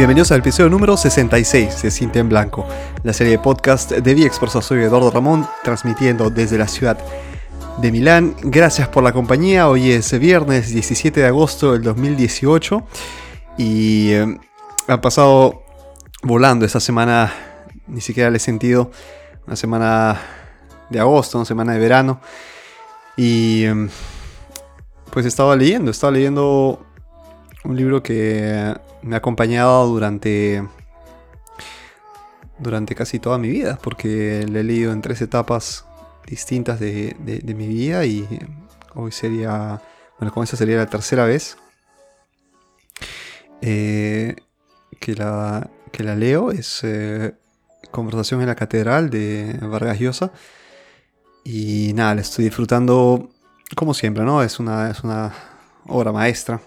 bienvenidos 0.00 0.32
al 0.32 0.38
episodio 0.38 0.70
número 0.70 0.96
66 0.96 1.82
de 1.82 1.90
Cinta 1.90 2.20
en 2.20 2.30
Blanco, 2.30 2.66
la 3.02 3.12
serie 3.12 3.32
de 3.32 3.38
podcast 3.38 3.92
de 3.92 4.14
ViExpress. 4.14 4.64
Soy 4.64 4.82
Eduardo 4.82 5.10
Ramón, 5.10 5.46
transmitiendo 5.62 6.30
desde 6.30 6.56
la 6.56 6.68
ciudad 6.68 6.98
de 7.76 7.92
Milán. 7.92 8.34
Gracias 8.40 8.88
por 8.88 9.04
la 9.04 9.12
compañía. 9.12 9.68
Hoy 9.68 9.90
es 9.90 10.18
viernes 10.18 10.70
17 10.70 11.20
de 11.20 11.26
agosto 11.26 11.74
del 11.74 11.82
2018 11.82 12.82
y 13.58 14.12
eh, 14.12 14.38
ha 14.88 15.02
pasado 15.02 15.64
volando 16.22 16.64
esta 16.64 16.80
semana. 16.80 17.30
Ni 17.86 18.00
siquiera 18.00 18.30
le 18.30 18.38
he 18.38 18.40
sentido 18.40 18.90
una 19.46 19.54
semana 19.54 20.18
de 20.88 20.98
agosto, 20.98 21.36
una 21.36 21.44
semana 21.44 21.74
de 21.74 21.78
verano. 21.78 22.22
Y 23.18 23.64
eh, 23.64 23.88
pues 25.10 25.26
estaba 25.26 25.54
leyendo, 25.56 25.90
estaba 25.90 26.10
leyendo 26.10 26.86
un 27.64 27.76
libro 27.76 28.02
que 28.02 28.74
me 29.02 29.14
ha 29.14 29.18
acompañado 29.18 29.86
durante 29.86 30.62
durante 32.60 32.94
casi 32.94 33.18
toda 33.18 33.38
mi 33.38 33.48
vida, 33.48 33.78
porque 33.82 34.46
lo 34.48 34.58
he 34.58 34.64
leído 34.64 34.92
en 34.92 35.00
tres 35.00 35.20
etapas 35.22 35.86
distintas 36.26 36.78
de, 36.78 37.16
mi 37.56 37.66
vida 37.66 38.04
y 38.04 38.26
hoy 38.94 39.12
sería, 39.12 39.80
bueno, 40.18 40.32
como 40.32 40.44
esa 40.44 40.56
sería 40.56 40.76
la 40.76 40.86
tercera 40.86 41.24
vez 41.24 41.56
eh, 43.62 44.36
que, 45.00 45.14
la, 45.14 45.70
que 45.90 46.04
la 46.04 46.14
leo, 46.14 46.52
es 46.52 46.80
eh, 46.84 47.34
Conversación 47.90 48.40
en 48.40 48.46
la 48.46 48.54
Catedral 48.54 49.10
de 49.10 49.58
Vargas 49.62 49.98
Llosa. 49.98 50.30
Y 51.42 51.92
nada, 51.94 52.14
la 52.14 52.20
estoy 52.20 52.44
disfrutando 52.44 53.30
como 53.74 53.94
siempre, 53.94 54.22
¿no? 54.22 54.42
Es 54.42 54.60
una, 54.60 54.90
es 54.90 55.00
una 55.02 55.32
obra 55.86 56.12
maestra 56.12 56.60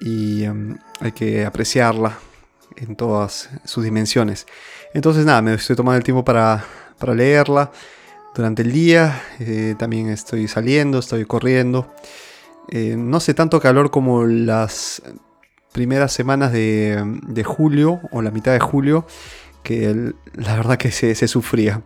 y 0.00 0.44
em, 0.44 0.78
hay 1.00 1.12
que 1.12 1.44
apreciarla 1.44 2.18
en 2.76 2.96
todas 2.96 3.50
sus 3.64 3.84
dimensiones. 3.84 4.46
Entonces 4.94 5.24
nada, 5.24 5.42
me 5.42 5.54
estoy 5.54 5.76
tomando 5.76 5.98
el 5.98 6.04
tiempo 6.04 6.24
para, 6.24 6.64
leerla 7.14 7.70
durante 8.34 8.62
el 8.62 8.72
día. 8.72 9.22
Eh, 9.38 9.74
también 9.78 10.08
estoy 10.08 10.48
saliendo, 10.48 10.98
estoy 10.98 11.24
corriendo. 11.24 11.94
Eh, 12.68 12.96
no 12.96 13.18
hace 13.18 13.34
tanto 13.34 13.60
calor 13.60 13.90
como 13.90 14.24
las 14.24 15.02
primeras 15.72 16.12
semanas 16.12 16.52
de, 16.52 17.44
julio 17.44 18.00
o 18.10 18.22
la 18.22 18.30
mitad 18.30 18.52
de 18.52 18.60
julio, 18.60 19.06
que 19.62 20.12
la 20.34 20.56
verdad 20.56 20.78
que 20.78 20.90
se, 20.90 21.14
se 21.14 21.28
sufría. 21.28 21.82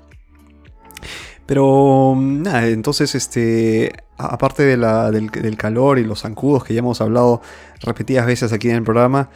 Pero 1.46 2.14
nada, 2.16 2.66
entonces 2.68 3.14
este, 3.14 3.92
aparte 4.16 4.64
del, 4.64 5.56
calor 5.56 5.98
y 5.98 6.04
los 6.04 6.22
zancudos 6.22 6.64
que 6.64 6.74
ya 6.74 6.78
hemos 6.78 7.00
hablado 7.00 7.42
repetidas 7.80 8.26
veces 8.26 8.52
aquí 8.52 8.70
en 8.70 8.76
el 8.76 8.82
programa, 8.82 9.28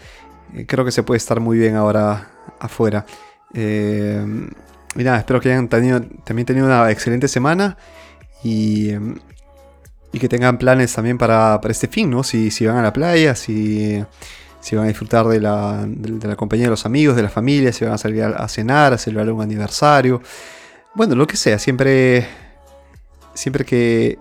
eh, 0.55 0.65
creo 0.67 0.85
que 0.85 0.93
se 0.93 1.03
puede 1.03 1.19
estar 1.19 1.41
muy 1.41 1.59
bien 1.59 1.77
ahora 1.77 2.31
afuera. 2.61 3.05
Eh, 3.53 4.25
espero 4.97 5.41
que 5.41 5.51
hayan 5.51 5.69
tenido, 5.69 6.01
también 6.25 6.47
tenido 6.47 6.67
una 6.67 6.91
excelente 6.91 7.29
semana 7.29 7.77
y, 8.43 8.93
y 10.13 10.19
que 10.19 10.29
tengan 10.29 10.59
planes 10.59 10.93
también 10.93 11.19
para, 11.19 11.61
este 11.69 11.89
fin, 11.89 12.11
¿no? 12.11 12.23
Si, 12.23 12.51
si, 12.51 12.67
van 12.67 12.79
a 12.79 12.83
la 12.83 12.93
playa, 12.93 13.35
si, 13.35 14.03
si 14.61 14.77
van 14.77 14.87
a 14.87 14.89
disfrutar 14.89 15.27
de 15.27 15.41
la, 15.41 15.85
de 15.87 16.29
la, 16.29 16.37
compañía 16.37 16.67
de 16.67 16.71
los 16.71 16.87
amigos, 16.87 17.17
de 17.17 17.23
la 17.23 17.29
familia, 17.29 17.73
si 17.73 17.85
van 17.85 17.95
a 17.95 17.99
salir 17.99 18.23
a, 18.23 18.49
cenar, 18.49 18.93
a 18.93 18.99
celebrar 18.99 19.31
un 19.31 19.43
aniversario. 19.43 20.23
Bueno, 20.95 21.15
lo 21.15 21.27
que 21.27 21.37
sea, 21.37 21.59
siempre, 21.59 22.27
siempre 23.35 23.65
que, 23.65 24.19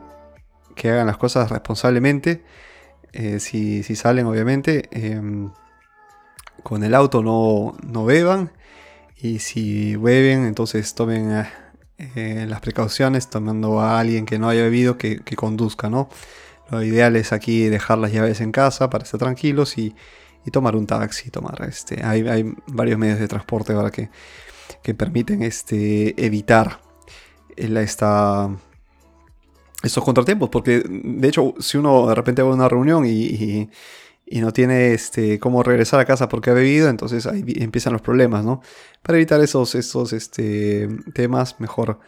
hagan 0.84 1.08
las 1.08 1.18
cosas 1.18 1.50
responsablemente, 1.50 2.44
eh, 3.14 3.40
si, 3.40 3.84
salen 3.96 4.26
obviamente, 4.28 4.88
em, 4.92 5.50
con 6.64 6.84
el 6.84 6.94
auto 6.94 7.24
no, 7.24 7.76
no, 7.84 8.06
beban 8.06 8.52
y 9.16 9.40
si 9.40 9.96
beben 9.96 10.46
entonces 10.46 10.94
tomen 10.94 11.46
eh, 11.98 12.46
las 12.48 12.60
precauciones 12.62 13.30
tomando 13.30 13.80
a 13.80 14.00
alguien 14.00 14.26
que 14.26 14.38
no 14.38 14.50
haya 14.50 14.64
bebido 14.64 14.98
que, 14.98 15.22
conduzca, 15.36 15.90
¿no? 15.90 16.10
Lo 16.70 16.84
ideal 16.84 17.16
es 17.16 17.34
aquí 17.34 17.70
dejar 17.70 17.98
las 17.98 18.12
llaves 18.12 18.42
en 18.42 18.52
casa 18.52 18.90
para 18.90 19.04
estar 19.04 19.20
tranquilos 19.20 19.78
y, 19.78 19.96
tomar 20.52 20.78
un 20.78 20.88
taxi, 20.88 21.30
tomar 21.30 21.62
este. 21.68 22.06
Hay, 22.06 22.26
hay 22.26 22.54
varios 22.68 22.98
medios 22.98 23.20
de 23.20 23.28
transporte 23.28 23.74
ahora 23.74 23.92
que 23.92 24.10
que 24.82 24.94
permiten 24.94 25.44
este, 25.44 26.14
evitar 26.24 26.82
esta, 27.56 28.50
estos 29.84 30.04
contratiempos. 30.04 30.50
Porque 30.50 30.84
de 30.88 31.28
hecho, 31.28 31.56
si 31.60 31.78
uno 31.78 32.08
de 32.08 32.16
repente 32.16 32.42
va 32.42 32.52
a 32.52 32.54
una 32.54 32.70
reunión 32.70 33.06
y, 33.06 33.70
no 34.42 34.52
tiene 34.52 34.94
este, 34.94 35.40
cómo 35.40 35.64
regresar 35.64 36.00
a 36.00 36.06
casa 36.06 36.28
porque 36.28 36.50
ha 36.50 36.54
bebido, 36.54 36.90
entonces 36.90 37.26
ahí 37.28 37.44
empiezan 37.60 37.94
los 37.94 38.02
problemas, 38.02 38.44
¿no? 38.44 38.62
Para 39.02 39.18
evitar 39.18 39.40
esos, 39.42 39.74
esos 39.76 40.12
este, 40.12 40.90
temas, 41.14 41.60
mejor 41.60 42.00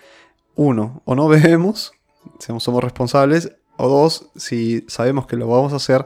uno, 0.56 1.02
o 1.06 1.16
no 1.16 1.28
bebemos, 1.30 1.94
somos 2.40 2.84
responsables, 2.84 3.54
o 3.78 3.88
dos, 3.88 4.30
si 4.36 4.84
sabemos 4.90 5.26
que 5.26 5.38
lo 5.38 5.48
vamos 5.48 5.72
a 5.72 5.78
hacer, 5.78 6.06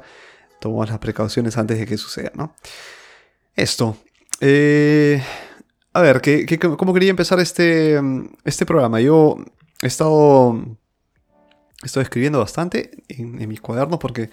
tomamos 0.61 0.89
las 0.89 0.99
precauciones 0.99 1.57
antes 1.57 1.79
de 1.79 1.87
que 1.87 1.97
suceda, 1.97 2.31
¿no? 2.35 2.53
Esto. 3.55 3.97
Eh, 4.39 5.21
a 5.93 6.01
ver, 6.01 6.21
cómo 6.77 6.93
quería 6.93 7.11
empezar 7.11 7.39
este, 7.39 8.01
este 8.43 8.65
programa? 8.65 8.99
Yo 8.99 9.37
he 9.81 9.87
estado, 9.87 10.59
estoy 11.83 12.01
escribiendo 12.01 12.39
bastante 12.39 13.03
en, 13.09 13.47
mis 13.47 13.61
cuadernos 13.61 13.99
porque 13.99 14.31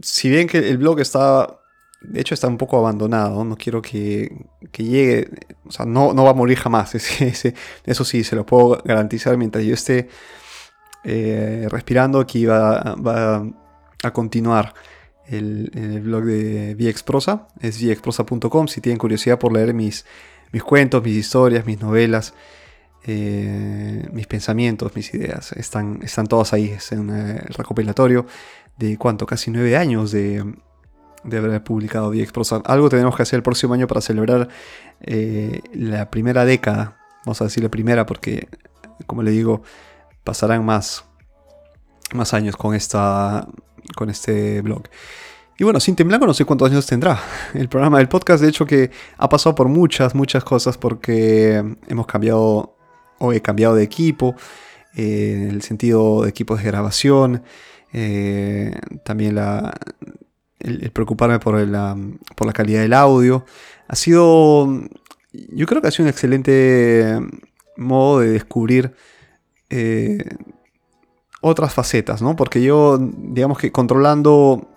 si 0.00 0.30
bien 0.30 0.46
que 0.46 0.58
el 0.58 0.78
blog 0.78 1.00
está, 1.00 1.58
de 2.02 2.20
hecho 2.20 2.34
está 2.34 2.46
un 2.46 2.56
poco 2.56 2.78
abandonado, 2.78 3.44
no 3.44 3.56
quiero 3.56 3.82
que, 3.82 4.46
llegue, 4.76 5.28
o 5.66 5.72
sea, 5.72 5.86
no, 5.86 6.14
no 6.14 6.22
va 6.22 6.30
a 6.30 6.34
morir 6.34 6.56
jamás, 6.56 6.94
eso 7.84 8.04
sí, 8.04 8.22
se 8.22 8.36
lo 8.36 8.46
puedo 8.46 8.80
garantizar 8.84 9.36
mientras 9.36 9.64
yo 9.64 9.74
esté 9.74 10.08
eh, 11.02 11.66
respirando, 11.68 12.20
aquí 12.20 12.46
va, 12.46 12.94
va 12.94 13.44
a 14.04 14.12
continuar. 14.12 14.72
El, 15.26 15.70
el, 15.74 16.00
blog 16.00 16.24
de 16.24 16.74
VXProsa, 16.74 17.46
es 17.60 17.80
vxprosa.com, 17.80 18.66
si 18.66 18.80
tienen 18.80 18.98
curiosidad 18.98 19.38
por 19.38 19.52
leer 19.52 19.74
mis, 19.74 20.04
mis 20.52 20.62
cuentos, 20.62 21.02
mis 21.02 21.16
historias, 21.16 21.66
mis 21.66 21.80
novelas, 21.80 22.34
eh, 23.04 24.08
mis 24.12 24.26
pensamientos, 24.26 24.94
mis 24.94 25.12
ideas. 25.14 25.52
Están, 25.52 26.00
están 26.02 26.26
todos 26.26 26.52
ahí. 26.52 26.70
Es 26.70 26.92
un 26.92 27.10
eh, 27.10 27.42
recopilatorio 27.56 28.26
de 28.76 28.96
cuánto, 28.98 29.26
casi 29.26 29.50
nueve 29.50 29.76
años 29.76 30.10
de, 30.10 30.44
haber 31.24 31.62
publicado 31.62 32.12
Prosa. 32.32 32.62
Algo 32.64 32.88
tenemos 32.88 33.16
que 33.16 33.22
hacer 33.22 33.38
el 33.38 33.42
próximo 33.42 33.74
año 33.74 33.86
para 33.86 34.00
celebrar 34.00 34.48
eh, 35.00 35.60
la 35.72 36.10
primera 36.10 36.44
década. 36.44 36.98
Vamos 37.24 37.40
a 37.40 37.44
decir 37.44 37.62
la 37.62 37.70
primera 37.70 38.06
porque, 38.06 38.48
como 39.06 39.22
le 39.22 39.30
digo, 39.30 39.62
pasarán 40.24 40.64
más, 40.64 41.04
más 42.14 42.34
años 42.34 42.56
con, 42.56 42.74
esta, 42.74 43.46
con 43.94 44.10
este 44.10 44.62
blog. 44.62 44.84
Y 45.60 45.64
bueno, 45.64 45.78
sin 45.78 45.94
temblar 45.94 46.22
no 46.22 46.32
sé 46.32 46.46
cuántos 46.46 46.70
años 46.70 46.86
tendrá 46.86 47.20
el 47.52 47.68
programa 47.68 47.98
del 47.98 48.08
podcast. 48.08 48.42
De 48.42 48.48
hecho, 48.48 48.64
que 48.64 48.90
ha 49.18 49.28
pasado 49.28 49.54
por 49.54 49.68
muchas, 49.68 50.14
muchas 50.14 50.42
cosas 50.42 50.78
porque 50.78 51.62
hemos 51.86 52.06
cambiado 52.06 52.78
o 53.18 53.32
he 53.34 53.42
cambiado 53.42 53.74
de 53.74 53.82
equipo, 53.82 54.34
eh, 54.96 55.34
en 55.36 55.50
el 55.50 55.60
sentido 55.60 56.22
de 56.22 56.30
equipos 56.30 56.60
de 56.60 56.64
grabación, 56.64 57.42
eh, 57.92 58.74
también 59.04 59.34
la, 59.34 59.74
el, 60.60 60.90
preocuparme 60.92 61.38
por 61.38 61.60
la, 61.68 61.94
por 62.36 62.46
la 62.46 62.54
calidad 62.54 62.80
del 62.80 62.94
audio. 62.94 63.44
Ha 63.86 63.96
sido, 63.96 64.66
yo 65.30 65.66
creo 65.66 65.82
que 65.82 65.88
ha 65.88 65.90
sido 65.90 66.04
un 66.04 66.10
excelente 66.10 67.20
modo 67.76 68.20
de 68.20 68.30
descubrir 68.30 68.94
eh, 69.68 70.24
otras 71.42 71.74
facetas, 71.74 72.22
¿no? 72.22 72.34
Porque 72.34 72.62
yo, 72.62 72.98
digamos 72.98 73.58
que 73.58 73.70
controlando 73.70 74.69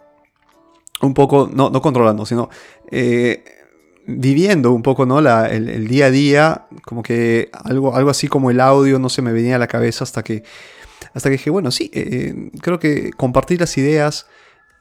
un 1.01 1.13
poco, 1.13 1.49
no, 1.51 1.69
no 1.69 1.81
controlando, 1.81 2.25
sino 2.25 2.49
eh, 2.91 3.43
viviendo 4.05 4.71
un 4.71 4.81
poco 4.81 5.05
¿no? 5.05 5.21
La, 5.21 5.47
el, 5.47 5.87
día 5.87 6.07
a 6.07 6.11
día, 6.11 6.65
como 6.85 7.03
que 7.03 7.49
algo, 7.63 7.95
algo 7.95 8.09
así 8.09 8.27
como 8.27 8.51
el 8.51 8.59
audio 8.59 8.99
no 8.99 9.09
se 9.09 9.21
me 9.21 9.31
venía 9.31 9.55
a 9.55 9.59
la 9.59 9.67
cabeza 9.67 10.03
hasta 10.03 10.23
que, 10.23 10.43
hasta 11.13 11.29
que 11.29 11.33
dije, 11.33 11.49
bueno, 11.49 11.71
sí, 11.71 11.89
eh, 11.93 12.51
creo 12.61 12.79
que 12.79 13.11
compartir 13.11 13.59
las 13.59 13.77
ideas 13.77 14.27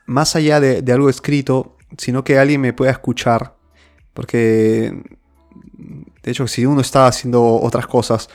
más 0.06 0.36
allá 0.36 0.60
de, 0.60 0.92
algo 0.92 1.08
escrito, 1.08 1.76
sino 1.96 2.24
que 2.24 2.38
alguien 2.38 2.60
me 2.60 2.72
pueda 2.72 2.90
escuchar, 2.90 3.54
porque 4.14 4.92
de 6.22 6.30
hecho 6.30 6.46
si 6.46 6.66
uno 6.66 6.80
está 6.80 7.06
haciendo 7.06 7.44
otras 7.44 7.86
cosas, 7.86 8.28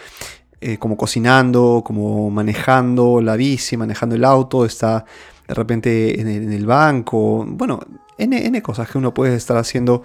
eh, 0.59 0.77
como 0.77 0.97
cocinando, 0.97 1.83
como 1.85 2.31
manejando 2.31 3.21
la 3.21 3.35
bici, 3.35 3.77
manejando 3.77 4.15
el 4.15 4.23
auto, 4.23 4.65
está 4.65 5.05
de 5.47 5.53
repente 5.53 6.19
en 6.19 6.51
el, 6.51 6.65
banco, 6.65 7.45
bueno, 7.47 7.79
N, 8.17 8.61
cosas 8.61 8.89
que 8.89 8.97
uno 8.97 9.13
puede 9.13 9.35
estar 9.35 9.57
haciendo 9.57 10.03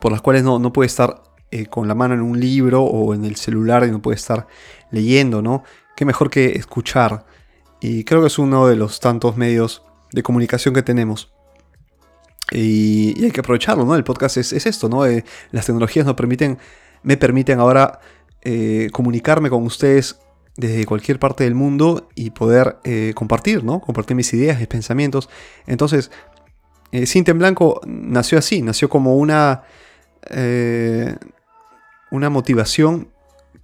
por 0.00 0.12
las 0.12 0.22
cuales 0.22 0.42
no, 0.44 0.72
puede 0.72 0.86
estar 0.86 1.22
eh, 1.50 1.66
con 1.66 1.86
la 1.86 1.94
mano 1.94 2.14
en 2.14 2.22
un 2.22 2.40
libro 2.40 2.82
o 2.82 3.14
en 3.14 3.24
el 3.24 3.36
celular 3.36 3.84
y 3.86 3.90
no 3.90 4.00
puede 4.00 4.16
estar 4.16 4.46
leyendo, 4.90 5.42
¿no? 5.42 5.62
Qué 5.94 6.04
mejor 6.04 6.30
que 6.30 6.52
escuchar. 6.56 7.26
Y 7.80 8.04
creo 8.04 8.20
que 8.22 8.28
es 8.28 8.38
uno 8.38 8.66
de 8.66 8.76
los 8.76 9.00
tantos 9.00 9.36
medios 9.36 9.82
de 10.12 10.22
comunicación 10.22 10.74
que 10.74 10.82
tenemos. 10.82 11.32
Y, 12.50 13.22
hay 13.22 13.30
que 13.30 13.40
aprovecharlo, 13.40 13.84
¿no? 13.84 13.94
El 13.94 14.04
podcast 14.04 14.36
es, 14.38 14.52
esto, 14.52 14.88
¿no? 14.88 15.04
Eh, 15.06 15.24
las 15.50 15.66
tecnologías 15.66 16.06
nos 16.06 16.14
permiten, 16.14 16.58
me 17.02 17.16
permiten 17.16 17.60
ahora 17.60 18.00
eh, 18.42 18.88
comunicarme 18.92 19.50
con 19.50 19.64
ustedes 19.64 20.18
desde 20.56 20.86
cualquier 20.86 21.18
parte 21.18 21.44
del 21.44 21.54
mundo 21.54 22.08
y 22.14 22.30
poder 22.30 22.78
eh, 22.84 23.12
compartir, 23.14 23.64
¿no? 23.64 23.80
Compartir 23.80 24.16
mis 24.16 24.32
ideas, 24.32 24.58
mis 24.58 24.68
pensamientos. 24.68 25.28
Entonces, 25.66 26.10
Cinta 27.04 27.32
en 27.32 27.38
Blanco 27.38 27.80
nació 27.84 28.38
así, 28.38 28.62
nació 28.62 28.88
como 28.88 29.16
una, 29.16 29.64
una 32.10 32.30
motivación 32.30 33.08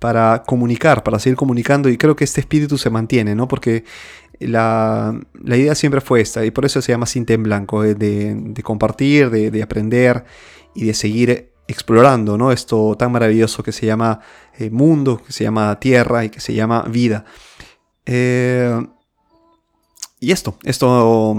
para 0.03 0.43
comunicar, 0.43 1.05
para 1.05 1.21
seguir 1.21 1.37
comunicando 1.37 1.89
y 1.89 1.97
creo 1.97 2.17
que 2.17 2.25
este 2.25 2.41
espíritu 2.41 2.77
se 2.77 2.91
mantiene, 2.91 3.37
¿no? 3.37 3.47
Porque 3.47 3.85
la, 4.41 5.15
idea 5.45 5.77
siempre 5.77 6.01
fue 6.01 6.21
esta 6.21 6.45
y 6.45 6.51
por 6.51 6.65
eso 6.65 6.83
se 6.83 6.91
llama 6.91 7.07
Cinta 7.07 7.35
en 7.35 7.45
Blanco, 7.45 7.83
de, 7.83 8.53
compartir, 8.65 9.31
de, 9.31 9.63
aprender 9.63 10.25
y 10.75 10.87
de 10.87 10.95
seguir 10.95 11.52
explorando, 11.69 12.37
¿no? 12.37 12.53
Esto 12.53 12.97
tan 12.99 13.13
maravilloso 13.13 13.63
que 13.63 13.73
se 13.73 13.87
llama 13.87 14.21
eh, 14.59 14.71
mundo, 14.71 15.23
que 15.25 15.33
se 15.33 15.45
llama 15.45 15.79
tierra 15.79 16.25
y 16.25 16.31
que 16.31 16.41
se 16.41 16.55
llama 16.55 16.83
vida. 16.83 17.25
Eh, 18.05 18.85
y 20.21 20.33
esto, 20.33 20.57
esto 20.65 21.37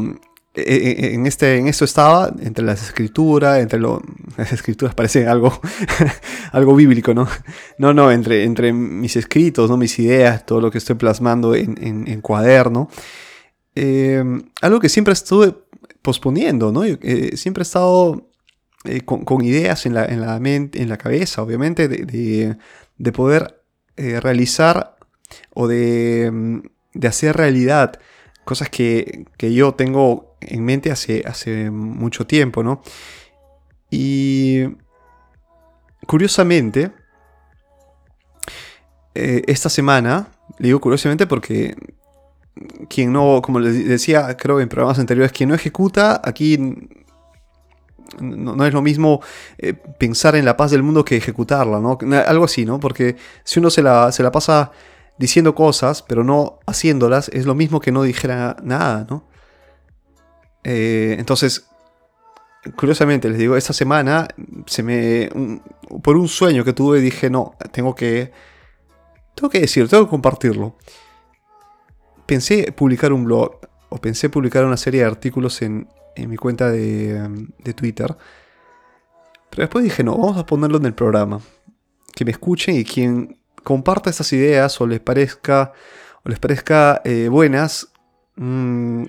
eh, 0.56 1.12
en, 1.14 1.26
este, 1.26 1.58
en 1.58 1.68
esto 1.68 1.86
estaba, 1.86 2.34
entre 2.42 2.66
las 2.66 2.82
escrituras, 2.84 3.60
entre 3.60 3.80
las 4.38 4.52
escrituras 4.52 4.96
parece 4.96 5.28
algo, 5.28 5.60
algo 6.52 6.76
bíblico, 6.76 7.14
¿no? 7.14 7.28
No, 7.78 7.94
no, 7.94 8.12
entre, 8.12 8.44
entre 8.44 8.74
mis 8.74 9.16
escritos, 9.16 9.70
¿no? 9.70 9.78
mis 9.78 9.98
ideas, 10.00 10.46
todo 10.46 10.62
lo 10.62 10.72
que 10.72 10.78
estoy 10.78 10.96
plasmando 10.96 11.54
en, 11.56 12.22
cuaderno. 12.22 12.90
Algo 14.62 14.80
que 14.80 14.90
siempre 14.90 15.14
estuve 15.14 15.54
posponiendo, 16.02 16.72
¿no? 16.72 16.84
siempre 17.36 17.62
he 17.62 17.64
estado 17.64 18.33
con, 19.06 19.44
ideas 19.44 19.86
en 19.86 19.94
la, 19.94 20.06
en 20.06 20.22
la, 20.22 20.40
mente, 20.40 20.82
en 20.82 20.90
la 20.90 20.98
cabeza, 20.98 21.42
obviamente, 21.42 21.88
de, 21.88 22.58
de, 22.98 23.12
poder 23.12 23.62
realizar 23.96 24.98
o 25.54 25.68
de, 25.68 26.62
de 26.94 27.08
hacer 27.08 27.36
realidad 27.36 28.00
cosas 28.46 28.70
que, 28.70 29.26
que 29.38 29.54
yo 29.54 29.74
tengo 29.74 30.36
en 30.42 30.66
mente 30.66 30.92
hace, 30.92 31.24
hace 31.26 31.72
mucho 31.72 32.28
tiempo, 32.28 32.64
¿no? 32.64 32.82
Y 33.90 34.64
curiosamente, 36.08 36.92
eh, 39.16 39.44
esta 39.48 39.70
semana, 39.70 40.30
le 40.58 40.68
digo 40.68 40.82
curiosamente 40.82 41.28
porque 41.28 41.76
quien 42.90 43.14
no, 43.14 43.42
como 43.42 43.60
les 43.60 43.88
decía, 43.88 44.36
creo 44.38 44.60
en 44.60 44.70
programas 44.70 45.00
anteriores, 45.00 45.32
quien 45.32 45.50
no 45.50 45.56
ejecuta, 45.56 46.22
aquí 46.24 46.58
no, 48.20 48.66
es 48.66 48.74
lo 48.74 48.82
mismo 48.82 49.22
eh, 49.58 49.74
pensar 49.74 50.36
en 50.36 50.46
la 50.46 50.58
paz 50.58 50.72
del 50.72 50.84
mundo 50.84 51.06
que 51.06 51.18
ejecutarla, 51.18 51.80
¿no? 51.80 51.98
Algo 52.26 52.46
así, 52.46 52.66
¿no? 52.66 52.80
Porque 52.80 53.16
si 53.44 53.60
uno 53.60 53.70
se 53.70 53.82
la, 53.82 54.12
se 54.12 54.24
la 54.24 54.32
pasa 54.32 54.72
diciendo 55.18 55.56
cosas, 55.56 56.02
pero 56.02 56.24
no 56.24 56.60
haciéndolas, 56.66 57.30
es 57.30 57.46
lo 57.46 57.56
mismo 57.56 57.80
que 57.80 57.92
no 57.92 58.04
dijera 58.04 58.58
nada, 58.64 59.06
¿no? 59.10 59.28
Eh, 60.64 61.16
entonces, 61.20 61.68
curiosamente, 62.76 63.30
les 63.30 63.38
digo, 63.38 63.58
esta 63.58 63.74
semana 63.74 64.28
se 64.66 64.84
me. 64.84 65.30
por 66.02 66.18
un 66.18 66.28
sueño 66.28 66.64
que 66.64 66.74
tuve, 66.74 67.00
dije, 67.00 67.30
no, 67.30 67.56
tengo 67.72 67.96
que. 67.96 68.32
Tengo 69.36 69.50
que 69.50 69.62
decir, 69.62 69.88
tengo 69.88 70.06
que 70.06 70.10
compartirlo. 70.10 70.76
Pensé 72.26 72.72
publicar 72.72 73.12
un 73.12 73.26
blog, 73.26 73.60
o 73.90 73.98
pensé 73.98 74.30
publicar 74.30 74.66
una 74.66 74.78
serie 74.78 75.02
de 75.02 75.08
artículos 75.08 75.62
en, 75.62 75.88
mi 76.18 76.38
cuenta 76.38 76.70
de, 76.72 77.48
de 77.60 77.74
Twitter. 77.74 78.16
Pero 79.50 79.62
después 79.62 79.84
dije, 79.84 80.04
no, 80.04 80.18
vamos 80.18 80.38
a 80.38 80.46
ponerlo 80.46 80.78
en 80.78 80.86
el 80.86 80.94
programa. 80.94 81.40
Que 82.16 82.26
me 82.26 82.32
escuchen 82.32 82.76
y 82.76 82.84
quien 82.84 83.40
comparta 83.64 84.10
estas 84.10 84.32
ideas 84.34 84.80
o 84.82 84.88
les 84.88 85.00
parezca, 85.00 85.74
o 86.24 86.30
les 86.30 86.40
parezca 86.40 87.02
eh, 87.06 87.28
buenas, 87.30 87.90
mmm, 88.36 89.04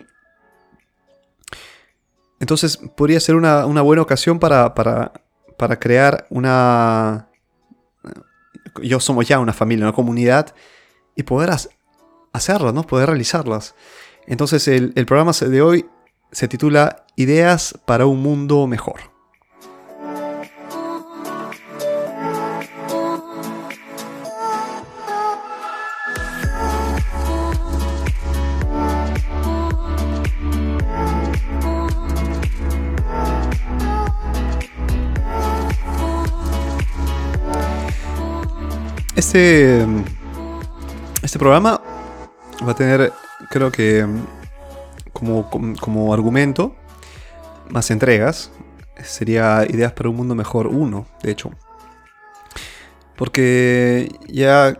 entonces 2.45 2.77
podría 2.77 3.21
ser 3.21 3.37
una, 3.37 3.65
buena 3.65 4.03
ocasión 4.03 4.39
para, 4.39 4.75
crear 5.81 6.27
una... 6.29 7.29
Yo 8.83 9.01
somos 9.01 9.27
ya 9.27 9.39
una 9.39 9.55
familia, 9.55 9.87
una 9.87 9.95
comunidad, 9.95 10.55
y 11.17 11.23
poder 11.23 11.51
hacerlas, 12.35 12.75
¿no? 12.75 12.83
Poder 12.83 13.09
realizarlas. 13.09 13.75
Entonces 14.27 14.69
el, 14.69 14.93
el 14.95 15.07
programa 15.07 15.33
de 15.33 15.63
hoy 15.63 15.87
se 16.35 16.49
titula 16.49 17.05
Ideas 17.15 17.79
para 17.87 18.07
un 18.07 18.21
mundo 18.21 18.67
mejor. 18.67 19.01
Este, 39.15 39.87
este 41.23 41.39
programa 41.39 41.81
va 42.67 42.73
a 42.73 42.75
tener, 42.75 43.13
creo 43.51 43.71
que, 43.71 44.05
como, 45.15 45.49
como, 45.81 46.13
argumento, 46.13 46.77
más 47.71 47.91
entregas. 47.91 48.51
Sería 49.03 49.65
Ideas 49.67 49.93
para 49.93 50.11
un 50.11 50.17
Mundo 50.17 50.35
Mejor 50.35 50.67
1, 50.67 51.07
de 51.23 51.31
hecho. 51.31 51.51
Porque 53.17 54.15
ya, 54.29 54.77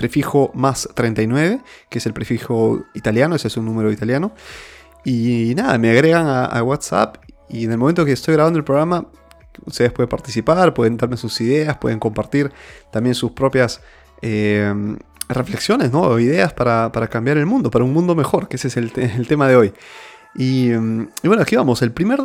prefijo 0.00 0.50
más 0.54 0.88
39, 0.94 1.60
que 1.90 1.98
es 1.98 2.06
el 2.06 2.14
prefijo 2.14 2.84
italiano, 2.94 3.36
ese 3.36 3.48
es 3.48 3.56
un 3.58 3.66
número 3.66 3.92
italiano. 3.92 4.32
Y 5.04 5.54
nada, 5.54 5.76
me 5.76 5.90
agregan 5.90 6.26
a, 6.26 6.62
WhatsApp 6.62 7.18
y 7.50 7.64
en 7.64 7.72
el 7.72 7.78
momento 7.78 8.04
que 8.06 8.12
estoy 8.12 8.34
grabando 8.34 8.58
el 8.58 8.64
programa, 8.64 9.06
ustedes 9.66 9.92
pueden 9.92 10.08
participar, 10.08 10.72
pueden 10.72 10.96
darme 10.96 11.18
sus 11.18 11.38
ideas, 11.42 11.76
pueden 11.76 11.98
compartir 11.98 12.50
también 12.90 13.14
sus 13.14 13.32
propias 13.32 13.82
eh, 14.22 14.72
reflexiones, 15.28 15.92
¿no? 15.92 16.00
O 16.00 16.18
ideas 16.18 16.54
para, 16.54 16.90
cambiar 17.10 17.36
el 17.36 17.46
mundo, 17.46 17.70
para 17.70 17.84
un 17.84 17.92
mundo 17.92 18.14
mejor, 18.14 18.48
que 18.48 18.56
ese 18.56 18.68
es 18.68 18.76
el, 18.78 18.92
tema 19.28 19.48
de 19.48 19.56
hoy. 19.56 19.72
Y, 20.34 20.70
bueno, 20.70 21.42
aquí 21.42 21.56
vamos. 21.56 21.82
El 21.82 21.92
primer, 21.92 22.20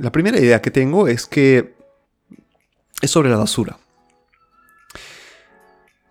la 0.00 0.12
primera 0.12 0.38
idea 0.38 0.62
que 0.62 0.70
tengo 0.70 1.08
es 1.08 1.26
que 1.26 1.74
es 3.00 3.10
sobre 3.10 3.30
la 3.30 3.38
basura. 3.38 3.76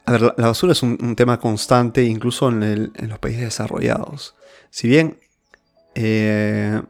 A 0.06 0.12
ver, 0.12 0.22
la, 0.22 0.48
basura 0.48 0.74
es 0.74 0.84
un, 0.84 1.16
tema 1.16 1.40
constante 1.40 2.04
incluso 2.04 2.50
en, 2.50 2.92
los 3.08 3.20
países 3.20 3.42
desarrollados. 3.42 4.36
Si 4.70 4.88
bien 4.88 5.18
eh, 5.96 6.82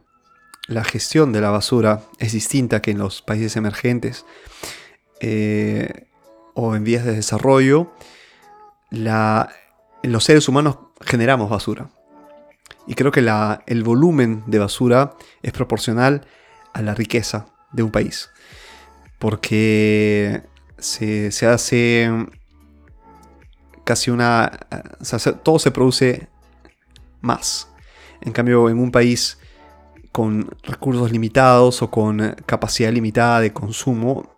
la 0.66 0.84
gestión 0.84 1.32
de 1.32 1.40
la 1.40 1.50
basura 1.50 2.02
es 2.18 2.32
distinta 2.32 2.82
que 2.82 2.90
en 2.90 2.98
los 2.98 3.22
países 3.22 3.56
emergentes 3.56 4.24
eh, 5.20 6.08
o 6.54 6.74
en 6.74 6.82
vías 6.82 7.04
de 7.04 7.12
desarrollo, 7.12 7.92
los 8.90 10.24
seres 10.24 10.48
humanos 10.48 10.78
generamos 11.00 11.50
basura. 11.50 11.90
Y 12.86 12.94
creo 12.94 13.12
que 13.12 13.20
el 13.66 13.82
volumen 13.84 14.42
de 14.46 14.58
basura 14.58 15.14
es 15.42 15.52
proporcional 15.52 16.26
a 16.72 16.82
la 16.82 16.94
riqueza 16.94 17.46
de 17.72 17.82
un 17.82 17.90
país. 17.90 18.30
Porque 19.18 20.42
se, 20.78 21.30
se 21.30 21.46
hace 21.46 22.10
casi 23.84 24.10
una... 24.10 24.50
todo 25.42 25.58
se 25.58 25.70
produce 25.70 26.28
más. 27.20 27.68
En 28.20 28.32
cambio, 28.32 28.68
en 28.68 28.78
un 28.78 28.90
país 28.90 29.38
con 30.12 30.48
recursos 30.62 31.10
limitados 31.10 31.82
o 31.82 31.90
con 31.90 32.36
capacidad 32.46 32.92
limitada 32.92 33.40
de 33.40 33.52
consumo, 33.52 34.34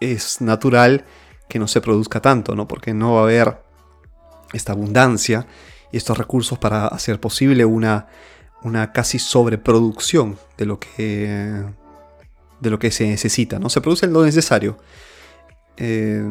es 0.00 0.40
natural 0.40 1.04
que 1.48 1.58
no 1.58 1.68
se 1.68 1.80
produzca 1.80 2.20
tanto, 2.20 2.54
¿no? 2.54 2.66
Porque 2.68 2.94
no 2.94 3.14
va 3.14 3.20
a 3.20 3.22
haber 3.24 3.58
esta 4.52 4.72
abundancia 4.72 5.46
y 5.92 5.96
estos 5.96 6.16
recursos 6.16 6.58
para 6.58 6.86
hacer 6.86 7.20
posible 7.20 7.64
una, 7.64 8.06
una 8.62 8.92
casi 8.92 9.18
sobreproducción 9.18 10.38
de 10.56 10.66
lo 10.66 10.78
que 10.78 11.64
de 12.60 12.70
lo 12.70 12.78
que 12.78 12.90
se 12.90 13.06
necesita, 13.06 13.58
¿no? 13.58 13.68
Se 13.68 13.80
produce 13.80 14.06
lo 14.06 14.24
necesario. 14.24 14.78
Eh, 15.76 16.24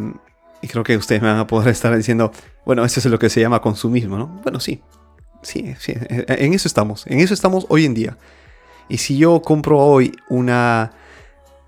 y 0.64 0.68
creo 0.70 0.84
que 0.84 0.96
ustedes 0.96 1.22
me 1.22 1.28
van 1.28 1.40
a 1.40 1.46
poder 1.46 1.68
estar 1.68 1.96
diciendo, 1.96 2.32
bueno, 2.66 2.86
eso 2.86 3.02
es 3.02 3.06
lo 3.08 3.20
que 3.20 3.30
se 3.30 3.42
llama 3.42 3.60
consumismo, 3.62 4.18
¿no? 4.18 4.28
Bueno, 4.44 4.62
sí, 4.62 4.82
sí, 5.42 5.76
sí, 5.78 5.94
en 6.10 6.54
eso 6.54 6.70
estamos, 6.70 7.06
en 7.06 7.20
eso 7.20 7.34
estamos 7.34 7.66
hoy 7.68 7.84
en 7.84 7.94
día. 7.94 8.18
Y 8.88 8.98
si 9.00 9.18
yo 9.18 9.42
compro 9.42 9.78
hoy 9.80 10.14
una, 10.30 10.92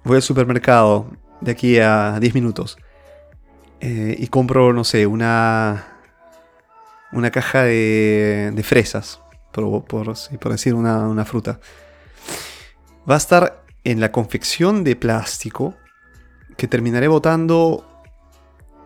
voy 0.05 0.15
al 0.15 0.21
supermercado 0.21 1.11
de 1.41 1.51
aquí 1.51 1.77
a 1.77 2.17
10 2.21 2.35
minutos 2.35 2.77
eh, 3.81 4.15
y 4.17 4.27
compro, 4.27 4.71
no 4.71 4.85
sé, 4.85 5.05
una, 5.05 5.85
una 7.11 7.31
caja 7.31 7.63
de, 7.63 8.53
de 8.55 8.63
fresas, 8.63 9.19
por, 9.51 9.83
por, 9.83 10.13
por 10.39 10.51
decir 10.53 10.73
una, 10.73 10.99
una 10.99 11.25
fruta, 11.25 11.59
va 13.09 13.15
a 13.15 13.17
estar 13.17 13.61
en 13.83 13.99
la 13.99 14.13
confección 14.13 14.85
de 14.85 14.95
plástico 14.95 15.75
que 16.55 16.69
terminaré 16.69 17.09
botando 17.09 17.91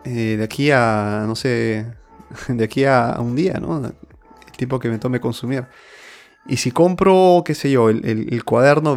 eh, 0.04 0.36
de 0.38 0.44
aquí 0.44 0.70
a, 0.70 1.24
no 1.26 1.36
sé, 1.36 1.86
de 2.48 2.64
aquí 2.64 2.84
a, 2.84 3.16
un 3.18 3.36
día, 3.36 3.54
¿no? 3.54 3.84
El 3.84 4.52
tiempo 4.56 4.78
que 4.78 4.88
me 4.88 4.98
tome 4.98 5.20
consumir. 5.20 5.66
Y 6.46 6.56
si 6.56 6.70
compro, 6.70 7.42
qué 7.44 7.54
sé 7.54 7.70
yo, 7.70 7.90
el, 7.90 8.44
cuaderno 8.44 8.96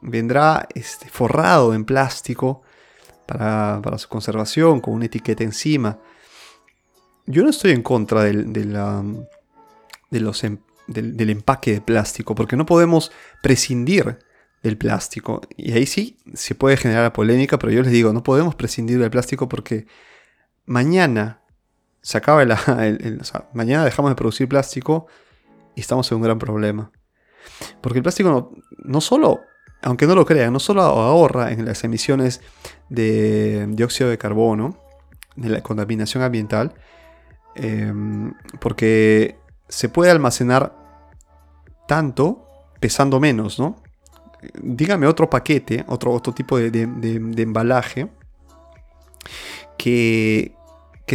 vendrá 0.00 0.66
este, 0.74 1.08
forrado 1.08 1.72
en 1.72 1.84
plástico 1.84 2.62
para, 3.26 3.80
su 3.98 4.08
conservación, 4.08 4.80
con 4.80 4.94
una 4.94 5.06
etiqueta 5.06 5.44
encima. 5.44 5.98
Yo 7.26 7.44
no 7.44 7.50
estoy 7.50 7.70
en 7.70 7.82
contra 7.82 8.24
del, 8.24 8.52
de 8.52 10.20
los, 10.20 10.44
em, 10.44 10.58
del 10.88 11.30
empaque 11.30 11.74
de 11.74 11.80
plástico, 11.80 12.34
porque 12.34 12.56
no 12.56 12.66
podemos 12.66 13.12
prescindir 13.40 14.18
del 14.62 14.78
plástico. 14.78 15.40
Y 15.56 15.72
ahí 15.72 15.86
sí 15.86 16.18
se 16.34 16.54
puede 16.54 16.76
generar 16.76 17.12
polémica, 17.12 17.58
pero 17.58 17.72
yo 17.72 17.82
les 17.82 17.92
digo, 17.92 18.12
no 18.12 18.22
podemos 18.22 18.54
prescindir 18.54 18.98
del 18.98 19.10
plástico 19.10 19.48
porque 19.48 19.86
mañana 20.66 21.42
se 22.00 22.18
acaba 22.18 22.42
el, 22.42 22.54
mañana 23.52 23.84
dejamos 23.84 24.10
de 24.10 24.16
producir 24.16 24.48
plástico 24.48 25.06
y 25.74 25.80
estamos 25.80 26.10
en 26.10 26.16
un 26.16 26.22
gran 26.22 26.38
problema. 26.38 26.90
Porque 27.80 27.98
el 27.98 28.02
plástico 28.02 28.30
no, 28.30 28.52
no 28.84 29.00
solo, 29.00 29.40
aunque 29.82 30.06
no 30.06 30.14
lo 30.14 30.24
crean, 30.24 30.52
no 30.52 30.60
solo 30.60 30.82
ahorra 30.82 31.50
en 31.52 31.64
las 31.64 31.82
emisiones 31.84 32.40
de 32.88 33.66
dióxido 33.70 34.10
de 34.10 34.18
carbono, 34.18 34.78
de 35.34 35.48
la 35.48 35.60
contaminación 35.62 36.22
ambiental, 36.22 36.74
em, 37.54 38.34
porque 38.60 39.38
se 39.68 39.88
puede 39.88 40.10
almacenar 40.10 40.76
tanto 41.88 42.46
pesando 42.80 43.18
menos, 43.18 43.58
¿no? 43.58 43.82
Dígame 44.60 45.06
otro 45.06 45.28
paquete, 45.30 45.84
otro, 45.88 46.12
otro 46.12 46.32
tipo 46.32 46.58
de, 46.58 46.82
embalaje 47.36 48.08
que, 49.76 50.54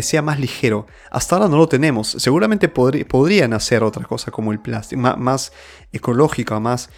sea 0.02 0.22
más 0.22 0.40
ligero. 0.40 0.86
Hasta 1.10 1.36
ahora 1.36 1.48
no 1.48 1.58
lo 1.58 1.68
tenemos. 1.68 2.10
Seguramente 2.20 2.70
podrían 2.70 3.54
hacer 3.54 3.82
otra 3.84 4.06
cosa 4.06 4.30
como 4.30 4.52
el 4.52 4.60
plástico, 4.60 5.02
más, 5.02 5.52
ecológica, 5.92 6.60
más 6.60 6.90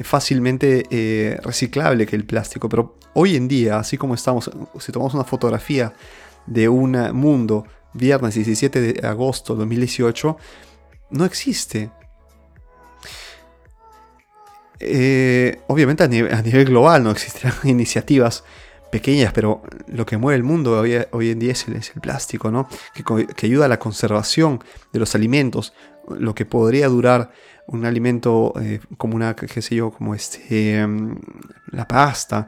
fácilmente 0.00 0.84
eh, 0.90 1.38
reciclable 1.42 2.06
que 2.06 2.16
el 2.16 2.24
plástico. 2.24 2.68
Pero 2.70 2.98
hoy 3.12 3.36
en 3.36 3.46
día, 3.46 3.78
así 3.78 3.98
como 3.98 4.14
estamos, 4.14 4.50
si 4.78 4.90
tomamos 4.90 5.12
una 5.12 5.24
fotografía 5.24 5.92
de 6.46 6.68
un 6.68 6.92
mundo 7.12 7.66
viernes 7.92 8.34
17 8.34 8.80
de 8.80 9.06
agosto 9.06 9.54
de 9.54 9.60
2018, 9.60 10.36
no 11.10 11.24
existe. 11.24 11.90
Eh, 14.80 15.60
obviamente 15.68 16.04
a 16.04 16.08
nivel, 16.08 16.64
global 16.66 17.02
no 17.02 17.10
existirán 17.10 17.54
iniciativas 17.64 18.44
pequeñas, 18.90 19.32
pero 19.32 19.62
lo 19.88 20.06
que 20.06 20.16
mueve 20.16 20.36
el 20.36 20.42
mundo 20.42 20.80
hoy, 20.80 21.30
en 21.30 21.38
día 21.38 21.52
es 21.52 21.66
el, 21.68 22.00
plástico, 22.00 22.50
¿no? 22.50 22.68
Que, 22.94 23.46
ayuda 23.46 23.64
a 23.64 23.68
la 23.68 23.78
conservación 23.78 24.62
de 24.92 24.98
los 25.00 25.14
alimentos, 25.14 25.72
lo 26.08 26.34
que 26.34 26.46
podría 26.46 26.88
durar 26.88 27.32
un 27.66 27.84
alimento 27.84 28.52
eh, 28.60 28.80
como 28.96 29.16
una, 29.16 29.34
qué 29.34 29.60
sé 29.60 29.74
yo, 29.74 29.90
como 29.90 30.14
este, 30.14 30.76
em, 30.76 31.16
la 31.72 31.88
pasta 31.88 32.46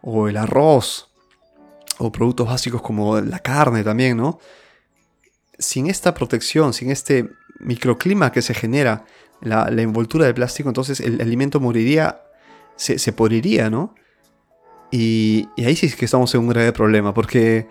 o 0.00 0.28
el 0.28 0.36
arroz 0.36 1.10
o 1.98 2.10
productos 2.12 2.46
básicos 2.46 2.80
como 2.80 3.20
la 3.20 3.40
carne 3.40 3.82
también, 3.82 4.16
¿no? 4.16 4.38
Sin 5.58 5.88
esta 5.88 6.14
protección, 6.14 6.72
sin 6.72 6.90
este 6.90 7.30
microclima 7.58 8.32
que 8.32 8.42
se 8.42 8.54
genera 8.54 9.04
la, 9.40 9.68
envoltura 9.68 10.26
de 10.26 10.34
plástico, 10.34 10.68
entonces 10.68 11.00
el 11.00 11.20
alimento 11.20 11.60
moriría, 11.60 12.22
se, 12.76 12.98
se 12.98 13.14
¿no? 13.70 13.94
Y, 14.90 15.48
ahí 15.58 15.76
sí 15.76 15.86
es 15.86 15.96
que 15.96 16.04
estamos 16.04 16.34
en 16.34 16.40
un 16.42 16.48
grave 16.48 16.72
problema, 16.72 17.14
porque 17.14 17.68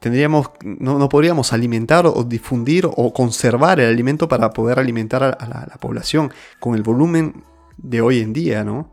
tendríamos, 0.00 0.50
no, 0.64 1.08
podríamos 1.08 1.52
alimentar 1.52 2.06
o 2.06 2.24
difundir 2.24 2.86
o 2.86 3.12
conservar 3.12 3.80
el 3.80 3.88
alimento 3.88 4.28
para 4.28 4.50
poder 4.50 4.78
alimentar 4.78 5.22
a, 5.22 5.46
la, 5.46 5.76
población 5.78 6.32
con 6.58 6.74
el 6.74 6.82
volumen 6.82 7.44
de 7.76 8.00
hoy 8.00 8.20
en 8.20 8.32
día, 8.32 8.64
¿no? 8.64 8.92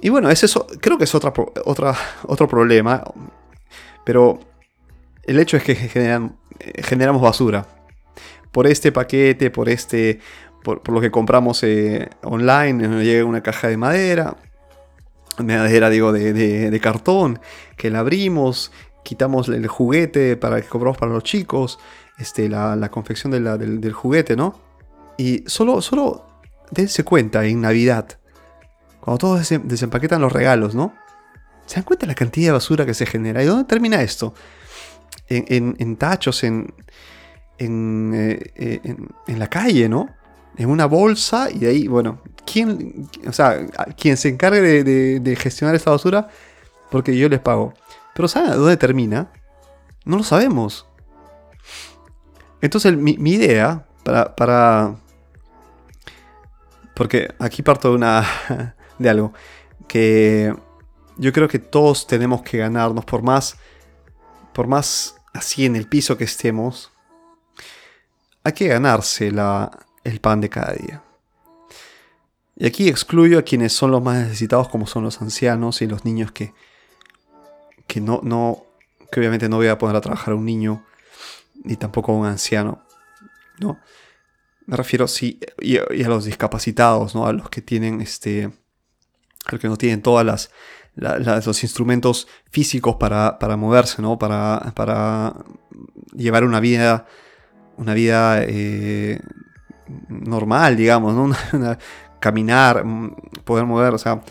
Y 0.00 0.08
bueno, 0.08 0.30
es 0.30 0.42
eso, 0.42 0.66
creo 0.80 0.98
que 0.98 1.04
es 1.04 1.14
otro 2.24 2.48
problema, 2.48 3.04
pero 4.04 4.40
el 5.24 5.38
hecho 5.38 5.56
es 5.56 5.62
que 5.62 5.76
generamos 5.76 7.22
basura 7.22 7.81
por 8.52 8.66
este 8.66 8.92
paquete, 8.92 9.50
por 9.50 9.68
este, 9.68 10.20
por, 10.62 10.88
lo 10.90 11.00
que 11.00 11.10
compramos 11.10 11.62
eh, 11.64 12.08
online, 12.22 12.86
nos 12.86 13.02
llega 13.02 13.24
una 13.24 13.42
caja 13.42 13.68
de 13.68 13.76
madera, 13.76 14.36
madera 15.38 15.90
digo 15.90 16.12
de, 16.12 16.78
cartón, 16.80 17.40
que 17.76 17.90
la 17.90 18.00
abrimos, 18.00 18.70
quitamos 19.02 19.48
el 19.48 19.66
juguete 19.66 20.36
para 20.36 20.60
que 20.60 20.68
compramos 20.68 20.98
para 20.98 21.12
los 21.12 21.24
chicos, 21.24 21.78
este, 22.18 22.48
la, 22.48 22.88
confección 22.90 23.32
del, 23.32 23.92
juguete, 23.92 24.36
¿no? 24.36 24.60
Y 25.16 25.44
solo, 25.46 25.80
solo 25.80 26.26
dense 26.70 27.04
cuenta 27.04 27.44
en 27.44 27.60
Navidad, 27.62 28.18
cuando 29.00 29.18
todos 29.18 29.48
desempaquetan 29.64 30.20
los 30.20 30.32
regalos, 30.32 30.74
¿no? 30.74 30.94
¿Se 31.66 31.76
dan 31.76 31.84
cuenta 31.84 32.06
de 32.06 32.12
la 32.12 32.14
cantidad 32.14 32.48
de 32.48 32.52
basura 32.52 32.84
que 32.84 32.94
se 32.94 33.06
genera? 33.06 33.42
¿Y 33.42 33.46
dónde 33.46 33.64
termina 33.64 34.02
esto? 34.02 34.34
en 35.28 35.96
tachos, 35.96 36.44
en, 36.44 36.74
eh, 37.58 38.52
eh, 38.56 38.96
en, 39.26 39.38
la 39.38 39.48
calle, 39.48 39.88
¿no? 39.88 40.08
En 40.56 40.68
una 40.68 40.86
bolsa 40.86 41.48
y 41.50 41.58
de 41.60 41.68
ahí, 41.68 41.86
bueno, 41.86 42.20
¿quién, 42.44 43.08
o 43.26 43.32
sea, 43.32 43.66
quien 43.96 44.16
se 44.16 44.28
encargue 44.28 44.82
de, 44.84 45.36
gestionar 45.36 45.74
esta 45.74 45.90
basura? 45.90 46.28
Porque 46.90 47.16
yo 47.16 47.28
les 47.28 47.40
pago. 47.40 47.72
Pero 48.14 48.28
¿saben 48.28 48.50
dónde 48.52 48.76
termina? 48.76 49.32
No 50.04 50.16
lo 50.16 50.24
sabemos. 50.24 50.86
Entonces 52.60 52.96
mi, 52.96 53.12
idea 53.12 53.86
para, 54.04 54.96
Porque 56.94 57.34
aquí 57.38 57.62
parto 57.62 57.90
de, 57.90 57.96
una, 57.96 58.26
de 58.98 59.10
algo 59.10 59.32
que 59.88 60.54
yo 61.16 61.32
creo 61.32 61.48
que 61.48 61.58
todos 61.58 62.06
tenemos 62.06 62.42
que 62.42 62.58
ganarnos 62.58 63.04
por 63.04 63.22
más, 63.22 63.56
por 64.52 64.66
más 64.66 65.16
así 65.32 65.66
en 65.66 65.76
el 65.76 65.86
piso 65.86 66.16
que 66.16 66.24
estemos, 66.24 66.91
hay 68.44 68.52
que 68.52 68.68
ganarse 68.68 69.32
el 70.04 70.20
pan 70.20 70.40
de 70.40 70.48
cada 70.48 70.72
día. 70.72 71.02
Y 72.56 72.66
aquí 72.66 72.88
excluyo 72.88 73.38
a 73.38 73.42
quienes 73.42 73.72
son 73.72 73.90
los 73.90 74.02
más 74.02 74.18
necesitados, 74.22 74.68
como 74.68 74.86
son 74.86 75.04
los 75.04 75.20
ancianos 75.22 75.82
y 75.82 75.86
los 75.86 76.04
niños 76.04 76.32
que, 76.32 76.52
que 77.86 78.00
no, 78.00 78.20
no, 78.22 78.64
que 79.10 79.20
obviamente 79.20 79.48
no 79.48 79.56
voy 79.56 79.68
a 79.68 79.78
poner 79.78 79.96
a 79.96 80.00
trabajar 80.00 80.32
a 80.32 80.36
un 80.36 80.44
niño, 80.44 80.84
ni 81.64 81.76
tampoco 81.76 82.12
a 82.12 82.16
un 82.16 82.26
anciano, 82.26 82.82
¿no? 83.58 83.80
Me 84.66 84.76
refiero, 84.76 85.08
sí, 85.08 85.40
y, 85.60 85.76
a 85.78 86.08
los 86.08 86.24
discapacitados, 86.24 87.14
¿no? 87.14 87.26
A 87.26 87.32
los 87.32 87.48
que 87.50 87.62
tienen, 87.62 88.00
este, 88.00 88.44
a 89.44 89.52
los 89.52 89.60
que 89.60 89.68
no 89.68 89.76
tienen 89.76 90.02
todas 90.02 90.24
las, 90.24 90.50
los 91.46 91.62
instrumentos 91.62 92.28
físicos 92.50 92.96
para, 92.96 93.38
para 93.38 93.56
moverse, 93.56 94.02
¿no? 94.02 94.18
Para, 94.18 94.72
para, 94.76 95.34
llevar 96.14 96.44
una 96.44 96.60
vida, 96.60 97.06
una 97.76 97.94
vida 97.94 98.42
eh, 98.42 99.20
normal, 100.08 100.76
digamos, 100.76 101.14
¿no? 101.14 101.76
caminar, 102.20 102.84
mm, 102.84 103.14
poder 103.44 103.64
mover, 103.64 103.94
o 103.94 103.98
sea, 103.98 104.22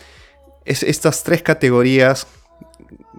es, 0.64 0.82
estas 0.82 1.22
tres 1.22 1.42
categorías, 1.42 2.26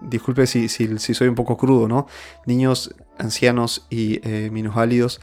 disculpe 0.02 0.46
si, 0.46 0.68
soy 0.68 1.28
un 1.28 1.34
poco 1.34 1.56
crudo, 1.56 1.88
¿no? 1.88 2.06
Niños, 2.46 2.94
ancianos 3.18 3.86
y 3.90 4.20
eh, 4.24 4.50
minusválidos 4.50 5.20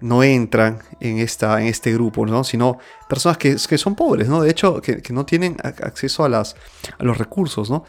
no 0.00 0.22
entran 0.22 0.80
en, 1.00 1.18
esta, 1.18 1.60
en 1.62 1.66
este 1.66 1.92
grupo, 1.94 2.26
¿no? 2.26 2.44
sino 2.44 2.78
personas 3.08 3.38
que, 3.38 3.78
son 3.78 3.94
pobres, 3.94 4.28
¿no? 4.28 4.42
de 4.42 4.50
hecho, 4.50 4.82
que, 4.82 5.02
no 5.10 5.24
tienen 5.24 5.56
acceso 5.62 6.24
a 6.24 6.28
los 6.98 7.18
recursos. 7.18 7.70
¿no? 7.70 7.84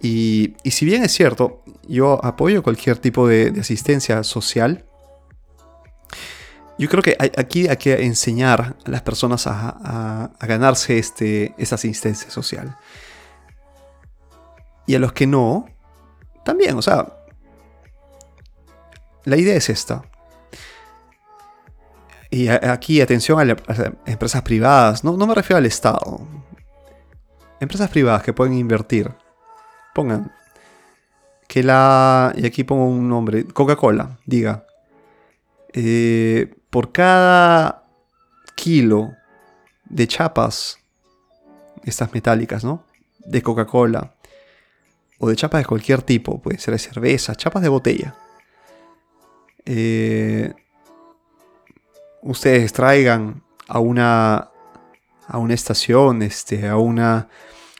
Y, 0.00 0.54
si 0.64 0.84
bien 0.84 1.04
es 1.04 1.12
cierto, 1.12 1.62
yo 1.86 2.24
apoyo 2.24 2.64
cualquier 2.64 2.98
tipo 2.98 3.28
de, 3.28 3.54
asistencia 3.60 4.24
social, 4.24 4.84
yo 6.80 6.88
creo 6.88 7.02
que 7.02 7.14
aquí 7.36 7.68
hay 7.68 7.76
que 7.76 8.06
enseñar 8.06 8.74
a 8.86 8.90
las 8.90 9.02
personas 9.02 9.46
a, 9.46 10.30
ganarse 10.40 10.98
este, 10.98 11.54
esa 11.58 11.74
asistencia 11.74 12.30
social. 12.30 12.74
Y 14.86 14.94
a 14.94 14.98
los 14.98 15.12
que 15.12 15.26
no, 15.26 15.66
también, 16.42 16.78
o 16.78 16.80
sea, 16.80 17.06
la 19.24 19.36
idea 19.36 19.54
es 19.56 19.68
esta. 19.68 20.02
Y 22.30 22.48
aquí 22.48 23.02
atención 23.02 23.38
a, 23.38 23.44
las 23.44 23.58
empresas 24.06 24.40
privadas, 24.40 25.04
no, 25.04 25.18
no 25.18 25.26
me 25.26 25.34
refiero 25.34 25.58
al 25.58 25.66
Estado. 25.66 26.26
Empresas 27.60 27.90
privadas 27.90 28.22
que 28.22 28.32
pueden 28.32 28.54
invertir. 28.54 29.12
Pongan 29.94 30.32
que 31.46 31.62
la... 31.62 32.32
Y 32.36 32.46
aquí 32.46 32.64
pongo 32.64 32.86
un 32.86 33.06
nombre. 33.06 33.44
Coca-Cola, 33.44 34.18
diga. 34.24 34.64
Eh, 35.74 36.54
por 36.70 36.92
cada 36.92 37.84
kilo 38.54 39.16
de 39.84 40.06
chapas, 40.06 40.78
estas 41.84 42.12
metálicas, 42.14 42.64
¿no? 42.64 42.84
De 43.18 43.42
Coca-Cola. 43.42 44.14
O 45.18 45.28
de 45.28 45.36
chapas 45.36 45.60
de 45.60 45.66
cualquier 45.66 46.02
tipo. 46.02 46.40
Puede 46.40 46.58
ser 46.58 46.72
de 46.72 46.78
cerveza, 46.78 47.34
chapas 47.34 47.62
de 47.62 47.68
botella. 47.68 48.14
Eh, 49.66 50.54
ustedes 52.22 52.72
traigan 52.72 53.42
a 53.68 53.80
una, 53.80 54.50
a 55.26 55.38
una 55.38 55.54
estación, 55.54 56.22
este, 56.22 56.68
a, 56.68 56.76
una, 56.76 57.28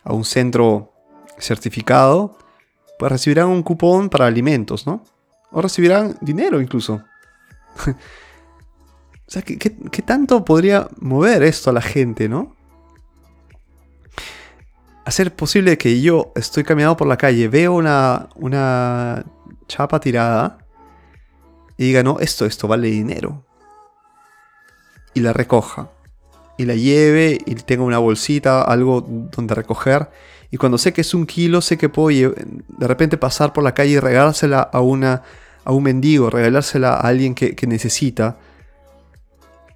a 0.04 0.12
un 0.12 0.24
centro 0.24 0.92
certificado, 1.38 2.36
pues 2.98 3.10
recibirán 3.10 3.48
un 3.48 3.62
cupón 3.62 4.10
para 4.10 4.26
alimentos, 4.26 4.86
¿no? 4.86 5.02
O 5.52 5.62
recibirán 5.62 6.16
dinero 6.20 6.60
incluso. 6.60 7.02
o 9.30 9.32
sea, 9.32 9.42
¿qué, 9.42 9.56
¿qué, 9.58 10.02
tanto 10.02 10.44
podría 10.44 10.88
mover 10.98 11.44
esto 11.44 11.70
a 11.70 11.72
la 11.72 11.80
gente, 11.80 12.28
no? 12.28 12.56
Hacer 15.04 15.32
posible 15.36 15.78
que 15.78 16.00
yo 16.00 16.32
estoy 16.34 16.64
caminando 16.64 16.96
por 16.96 17.06
la 17.06 17.16
calle, 17.16 17.46
veo 17.46 17.74
una, 17.74 18.28
una 18.34 19.24
chapa 19.68 20.00
tirada 20.00 20.58
y 21.76 21.84
diga, 21.84 22.02
no, 22.02 22.18
esto, 22.18 22.44
esto 22.44 22.66
vale 22.66 22.88
dinero 22.88 23.44
y 25.14 25.20
la 25.20 25.32
recoja. 25.32 25.90
Y 26.56 26.64
la 26.64 26.74
lleve 26.74 27.38
y 27.46 27.54
tenga 27.54 27.84
una 27.84 27.98
bolsita, 27.98 28.62
algo 28.62 29.00
donde 29.00 29.54
recoger. 29.54 30.10
Y 30.50 30.56
cuando 30.56 30.76
sé 30.76 30.92
que 30.92 31.02
es 31.02 31.14
un 31.14 31.24
kilo, 31.24 31.60
sé 31.60 31.78
que 31.78 31.88
puedo 31.88 32.34
de 32.34 32.86
repente 32.88 33.16
pasar 33.16 33.52
por 33.52 33.62
la 33.62 33.74
calle 33.74 33.92
y 33.92 34.00
regalársela 34.00 34.60
a, 34.60 34.80
una, 34.80 35.22
a 35.64 35.72
un 35.72 35.84
mendigo, 35.84 36.28
regalársela 36.28 36.94
a 36.94 37.06
alguien 37.06 37.34
que, 37.34 37.54
necesita. 37.68 38.36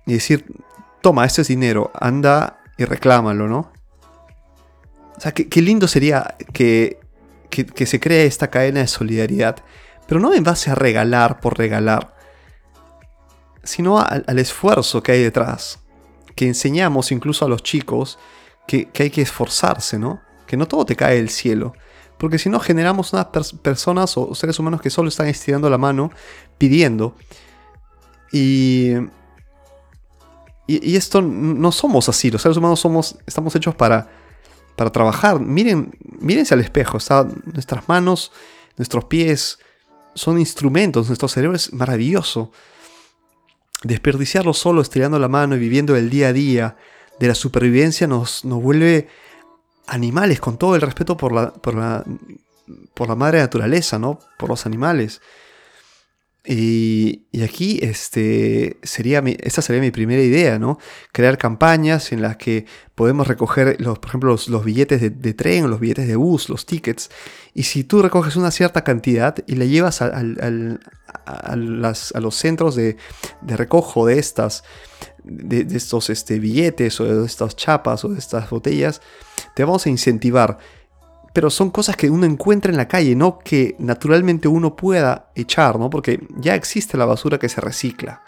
Y 0.07 0.15
decir, 0.15 0.45
toma, 1.01 1.25
este 1.25 1.43
es 1.43 1.49
dinero, 1.49 1.91
anda 1.95 2.61
y 2.77 2.85
reclámalo, 2.85 3.49
¿no? 3.49 3.73
O 5.17 5.21
sea, 5.21 5.33
qué, 5.33 5.63
lindo 5.63 5.87
sería 5.87 6.37
que, 6.53 6.99
que, 7.51 7.87
se 7.87 8.01
cree 8.01 8.27
esta 8.27 8.49
cadena 8.49 8.81
de 8.81 8.89
solidaridad, 8.89 9.57
pero 10.09 10.21
no 10.21 10.35
en 10.35 10.43
base 10.43 10.71
a 10.71 10.75
regalar 10.75 11.41
por 11.41 11.57
regalar, 11.57 12.15
sino 13.63 13.99
al, 14.01 14.39
esfuerzo 14.39 15.03
que 15.03 15.13
hay 15.13 15.23
detrás. 15.23 15.81
Que 16.35 16.47
enseñamos 16.47 17.13
incluso 17.13 17.45
a 17.45 17.49
los 17.49 17.63
chicos 17.63 18.19
que, 18.67 18.91
hay 18.99 19.11
que 19.11 19.23
esforzarse, 19.23 19.99
¿no? 19.99 20.21
Que 20.47 20.57
no 20.57 20.67
todo 20.67 20.85
te 20.85 20.97
cae 20.97 21.17
del 21.17 21.31
cielo. 21.31 21.75
Porque 22.19 22.39
si 22.39 22.49
no 22.49 22.59
generamos 22.59 23.13
unas 23.13 23.27
personas 23.63 24.17
o 24.17 24.35
seres 24.35 24.59
humanos 24.59 24.81
que 24.81 24.91
solo 24.91 25.09
están 25.09 25.29
estirando 25.29 25.71
la 25.71 25.79
mano, 25.79 26.11
pidiendo. 26.59 27.15
Y, 28.33 28.95
y, 30.67 30.97
esto 30.97 31.21
no 31.21 31.73
somos 31.73 32.09
así. 32.09 32.31
Los 32.31 32.43
seres 32.43 32.57
humanos 32.57 32.81
somos, 32.81 33.17
estamos 33.27 33.55
hechos 33.55 33.75
para, 33.75 34.09
para 34.77 34.91
trabajar. 34.91 35.39
Miren, 35.41 35.97
mírense 36.21 36.55
al 36.55 36.61
espejo. 36.61 36.99
nuestras 37.53 37.89
manos, 37.89 38.33
nuestros 38.77 39.05
pies 39.05 39.59
son 40.15 40.39
instrumentos. 40.39 41.09
Nuestro 41.09 41.29
cerebro 41.29 41.57
es 41.57 41.73
maravilloso. 41.73 42.51
Desperdiciarlo 43.83 44.55
solo 44.55 44.81
estirando 44.81 45.19
la 45.19 45.29
mano 45.29 45.57
y 45.57 45.59
viviendo 45.59 45.97
el 45.97 46.09
día 46.09 46.29
a 46.29 46.33
día 46.33 46.77
de 47.21 47.29
la 47.29 47.35
supervivencia 47.35 48.07
nos, 48.07 48.45
nos 48.45 48.63
vuelve 48.63 49.09
animales 49.87 50.41
con 50.41 50.57
todo 50.57 50.75
el 50.75 50.81
respeto 50.81 51.17
por 51.17 51.33
la, 51.33 51.53
por 51.53 51.75
la, 51.75 52.05
por 52.95 53.09
la 53.09 53.15
madre 53.15 53.41
naturaleza, 53.41 53.99
¿no? 53.99 54.19
Por 54.39 54.49
los 54.49 54.65
animales. 54.65 55.21
Y, 56.47 57.23
aquí 57.43 57.79
este, 57.81 58.77
sería 58.83 59.23
esta 59.39 59.63
sería 59.63 59.81
mi 59.81 59.91
primera 59.91 60.23
idea, 60.23 60.59
¿no? 60.59 60.79
Crear 61.11 61.39
campañas 61.39 62.13
en 62.13 62.21
las 62.21 62.37
que 62.37 62.67
podemos 62.95 63.27
recoger, 63.27 63.81
los, 63.81 63.99
por 63.99 64.11
ejemplo, 64.11 64.37
los, 64.47 64.65
billetes 64.65 65.01
de, 65.01 65.35
tren, 65.35 65.71
los 65.71 65.81
billetes 65.81 66.07
de 66.07 66.17
bus, 66.17 66.51
los 66.51 66.67
tickets. 66.67 67.11
Y 67.55 67.63
si 67.63 67.83
tú 67.83 68.03
recoges 68.03 68.37
una 68.37 68.51
cierta 68.51 68.85
cantidad 68.85 69.37
y 69.47 69.55
la 69.55 69.65
llevas 69.65 70.03
a, 70.03 70.11
los 71.57 72.35
centros 72.35 72.77
de, 72.77 72.99
recojo 73.47 74.05
de 74.05 74.19
estas, 74.19 74.65
de, 75.23 75.67
estos 75.75 76.11
este, 76.11 76.39
billetes 76.39 77.01
o 77.01 77.05
de 77.05 77.25
estas 77.25 77.57
chapas 77.57 78.05
o 78.05 78.11
de 78.11 78.19
estas 78.19 78.51
botellas, 78.51 79.01
te 79.55 79.65
vamos 79.65 79.87
a 79.87 79.89
incentivar 79.89 80.59
pero 81.35 81.51
son 81.51 81.71
cosas 81.71 81.97
que 81.97 82.09
uno 82.09 82.27
encuentra 82.27 82.71
en 82.71 82.77
la 82.77 82.87
calle, 82.87 83.17
no 83.17 83.41
que 83.41 83.75
naturalmente 83.81 84.47
uno 84.47 84.77
pueda 84.77 85.33
echar, 85.35 85.81
¿no? 85.81 85.91
Porque 85.91 86.21
ya 86.37 86.55
existe 86.55 86.97
la 86.97 87.07
basura 87.07 87.41
que 87.41 87.49
se 87.49 87.61
recicla. 87.61 88.23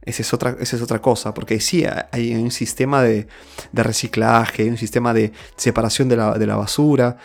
Esa 0.00 0.22
es 0.22 0.32
otra, 0.32 0.56
esa 0.60 0.76
es 0.76 0.82
otra 0.82 1.00
cosa, 1.00 1.34
porque 1.34 1.58
sí, 1.58 1.84
hay 2.12 2.36
un 2.36 2.52
sistema 2.52 3.02
de, 3.02 3.26
reciclaje, 3.72 4.70
un 4.70 4.76
sistema 4.76 5.12
de 5.12 5.32
separación 5.56 6.08
de 6.08 6.16
la, 6.16 6.56
basura, 6.56 7.18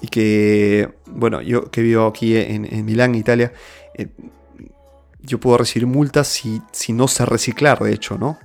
y 0.00 0.08
que, 0.08 0.88
bueno, 1.06 1.42
yo 1.42 1.70
que 1.70 1.82
vivo 1.82 2.06
aquí 2.06 2.34
en, 2.34 2.84
Milán, 2.86 3.14
Italia, 3.14 3.52
eh, 3.94 4.08
yo 5.20 5.38
puedo 5.38 5.58
recibir 5.58 5.86
multas 5.86 6.28
si, 6.28 6.62
si 6.72 6.94
no 6.94 7.08
sé 7.08 7.26
reciclar, 7.26 7.78
de 7.80 7.92
hecho, 7.92 8.16
¿no? 8.16 8.38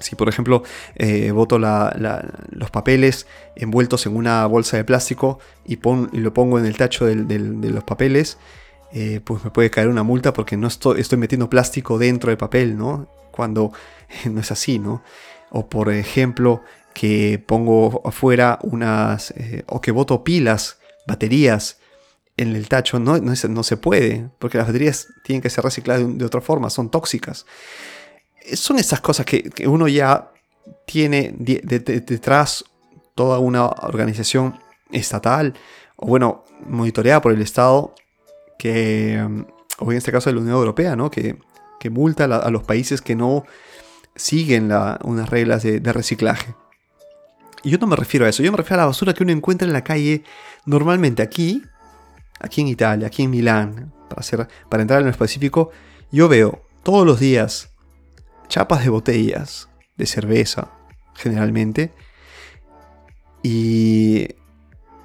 Si 0.00 0.16
por 0.16 0.28
ejemplo 0.28 0.62
eh, 0.94 1.30
boto 1.30 1.58
los 1.58 2.70
papeles 2.70 3.26
envueltos 3.56 4.06
en 4.06 4.16
una 4.16 4.46
bolsa 4.46 4.76
de 4.76 4.84
plástico 4.84 5.38
y, 5.64 5.78
lo 5.82 6.34
pongo 6.34 6.58
en 6.58 6.66
el 6.66 6.76
tacho 6.76 7.06
de 7.06 7.70
los 7.70 7.84
papeles, 7.84 8.38
eh, 8.90 9.20
pues 9.22 9.44
me 9.44 9.50
puede 9.50 9.70
caer 9.70 9.88
una 9.88 10.02
multa 10.02 10.32
porque 10.32 10.56
no 10.56 10.66
estoy, 10.66 11.04
metiendo 11.18 11.50
plástico 11.50 11.98
dentro 11.98 12.30
del 12.30 12.38
papel, 12.38 12.76
¿no? 12.76 13.08
Cuando 13.30 13.72
no 14.30 14.40
es 14.40 14.50
así, 14.50 14.78
¿no? 14.78 15.02
O 15.50 15.68
por 15.68 15.92
ejemplo 15.92 16.62
que 16.94 17.42
pongo 17.44 18.02
afuera 18.04 18.58
unas, 18.62 19.30
eh, 19.32 19.64
o 19.66 19.80
que 19.80 19.92
boto 19.92 20.24
pilas, 20.24 20.78
baterías 21.06 21.78
en 22.36 22.54
el 22.54 22.68
tacho, 22.68 22.98
no, 22.98 23.18
no, 23.18 23.62
se 23.62 23.76
puede, 23.76 24.30
porque 24.38 24.58
las 24.58 24.66
baterías 24.66 25.08
tienen 25.24 25.42
que 25.42 25.50
ser 25.50 25.64
recicladas 25.64 26.18
de 26.18 26.24
otra 26.24 26.40
forma, 26.40 26.70
son 26.70 26.90
tóxicas 26.90 27.46
son 28.54 28.78
esas 28.78 29.00
cosas 29.00 29.26
que, 29.26 29.50
uno 29.66 29.88
ya 29.88 30.30
tiene 30.86 31.34
detrás 31.38 32.64
toda 33.14 33.38
una 33.38 33.66
organización 33.66 34.58
estatal, 34.90 35.54
o 35.96 36.06
bueno, 36.06 36.44
monitoreada 36.66 37.20
por 37.20 37.32
el 37.32 37.42
Estado, 37.42 37.94
que, 38.58 39.20
o 39.78 39.92
en 39.92 39.98
este 39.98 40.12
caso 40.12 40.30
de 40.30 40.34
la 40.34 40.40
Unión 40.40 40.56
Europea, 40.56 40.96
¿no? 40.96 41.10
que, 41.10 41.36
multa 41.90 42.24
a, 42.24 42.50
los 42.50 42.64
países 42.64 43.00
que 43.00 43.16
no 43.16 43.44
siguen 44.14 44.70
unas 45.04 45.30
reglas 45.30 45.62
de, 45.62 45.92
reciclaje. 45.92 46.54
Y 47.62 47.70
yo 47.70 47.78
no 47.78 47.86
me 47.86 47.96
refiero 47.96 48.26
a 48.26 48.28
eso, 48.28 48.42
yo 48.42 48.52
me 48.52 48.58
refiero 48.58 48.82
a 48.82 48.84
la 48.84 48.86
basura 48.86 49.14
que 49.14 49.22
uno 49.24 49.32
encuentra 49.32 49.66
en 49.66 49.72
la 49.72 49.82
calle 49.82 50.22
normalmente 50.64 51.22
aquí, 51.22 51.62
aquí 52.40 52.60
en 52.60 52.68
Italia, 52.68 53.08
aquí 53.08 53.24
en 53.24 53.30
Milán, 53.30 53.92
para, 54.08 54.48
para 54.68 54.82
entrar 54.82 55.00
en 55.00 55.06
lo 55.06 55.10
específico, 55.10 55.70
yo 56.12 56.28
veo 56.28 56.62
todos 56.82 57.04
los 57.04 57.18
días 57.18 57.70
chapas 58.48 58.82
de 58.84 58.90
botellas 58.90 59.68
de 59.96 60.06
cerveza, 60.06 60.70
generalmente, 61.14 61.92
y 63.42 64.28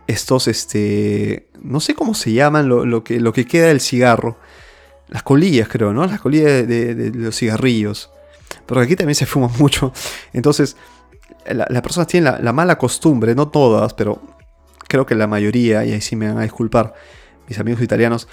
estos, 0.08 0.48
este, 0.48 1.50
no 1.62 1.80
sé 1.80 1.96
cómo 1.96 2.14
se 2.14 2.34
llaman, 2.34 2.68
lo, 2.68 3.04
que, 3.04 3.20
lo 3.20 3.34
que 3.34 3.46
queda 3.46 3.68
del 3.68 3.82
cigarro, 3.82 4.38
las 5.08 5.24
colillas 5.24 5.68
creo, 5.68 5.94
¿no? 5.94 6.06
Las 6.06 6.20
colillas 6.20 6.68
de, 6.68 7.12
los 7.14 7.38
cigarrillos, 7.38 8.12
pero 8.66 8.82
aquí 8.82 8.96
también 8.96 9.16
se 9.16 9.26
fuma 9.26 9.48
mucho, 9.60 9.94
entonces 10.32 10.78
las 11.46 11.82
personas 11.82 12.08
tienen 12.08 12.34
la, 12.40 12.54
mala 12.54 12.78
costumbre, 12.78 13.36
no 13.36 13.50
todas, 13.50 13.94
pero 13.94 14.22
creo 14.88 15.06
que 15.06 15.16
la 15.16 15.28
mayoría, 15.28 15.84
y 15.84 15.92
ahí 15.92 16.02
sí 16.02 16.16
me 16.16 16.28
van 16.28 16.38
a 16.38 16.44
disculpar 16.44 16.94
mis 17.48 17.60
amigos 17.60 17.82
italianos, 17.82 18.28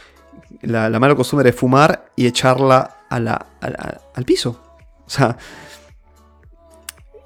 la, 0.62 0.90
mala 1.00 1.14
costumbre 1.16 1.50
de 1.50 1.52
fumar 1.52 2.10
y 2.14 2.26
echarla 2.26 2.98
al 3.08 4.24
piso. 4.24 4.69
O 5.10 5.12
sea, 5.12 5.36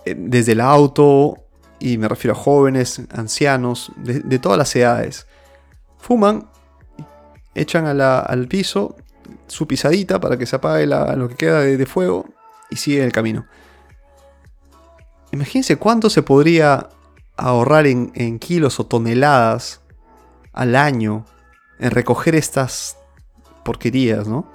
desde 0.07 0.53
el 0.53 0.63
auto, 0.63 1.37
y 1.79 1.99
me 1.99 2.09
refiero 2.09 2.35
a 2.35 2.39
jóvenes, 2.41 3.03
ancianos, 3.11 3.93
de, 3.97 4.39
todas 4.39 4.57
las 4.57 4.75
edades, 4.75 5.27
fuman, 5.99 6.49
echan 7.55 7.87
al 7.87 8.49
piso 8.49 8.97
su 9.49 9.69
pisadita 9.69 10.19
para 10.19 10.39
que 10.39 10.47
se 10.47 10.57
apague 10.57 10.87
lo 10.87 11.29
que 11.29 11.35
queda 11.35 11.61
de, 11.61 11.87
fuego 11.87 12.25
y 12.71 12.77
siguen 12.77 13.05
el 13.05 13.13
camino. 13.13 13.47
Imagínense 15.31 15.77
cuánto 15.77 16.09
se 16.09 16.23
podría 16.23 16.89
ahorrar 17.37 17.87
en, 17.87 18.13
en 18.15 18.39
kilos 18.39 18.81
o 18.81 18.87
toneladas 18.87 19.83
al 20.55 20.75
año 20.75 21.27
en 21.79 21.91
recoger 21.91 22.35
estas 22.35 22.97
porquerías, 23.63 24.27
¿no? 24.27 24.51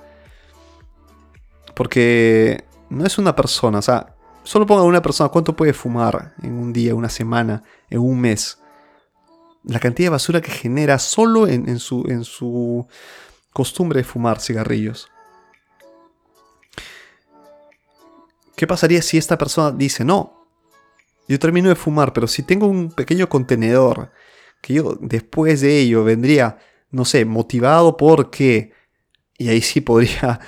Porque 1.76 2.69
no 2.90 3.06
es 3.06 3.18
una 3.18 3.36
persona, 3.36 3.80
o 3.80 3.82
sea, 3.82 4.16
solo 4.44 4.66
ponga 4.66 4.84
una 4.84 5.02
persona 5.02 5.30
cuánto 5.30 5.56
puede 5.56 5.74
fumar 5.74 6.34
en 6.42 6.54
un 6.54 6.74
día, 6.74 6.96
una 6.96 7.10
semana, 7.10 7.64
en 7.90 8.00
un 8.00 8.20
mes. 8.20 8.60
La 9.64 9.80
cantidad 9.80 10.08
de 10.08 10.12
basura 10.12 10.42
que 10.42 10.52
genera 10.52 10.98
solo 11.00 11.48
en, 11.48 11.80
su, 11.80 12.06
en 12.08 12.24
su 12.24 12.88
costumbre 13.54 14.00
de 14.00 14.04
fumar 14.06 14.40
cigarrillos. 14.40 15.10
¿Qué 18.56 18.68
pasaría 18.68 19.02
si 19.02 19.18
esta 19.18 19.38
persona 19.38 19.72
dice, 19.72 20.04
no, 20.04 20.48
yo 21.28 21.38
termino 21.40 21.70
de 21.70 21.76
fumar, 21.76 22.12
pero 22.12 22.28
si 22.28 22.44
tengo 22.44 22.68
un 22.68 22.92
pequeño 22.92 23.30
contenedor, 23.30 24.12
que 24.62 24.74
yo 24.74 24.98
después 25.00 25.62
de 25.62 25.80
ello 25.80 26.04
vendría, 26.04 26.58
no 26.90 27.06
sé, 27.06 27.24
motivado 27.24 27.98
porque, 27.98 28.74
y 29.38 29.50
ahí 29.50 29.62
sí 29.62 29.80
podría 29.82 30.40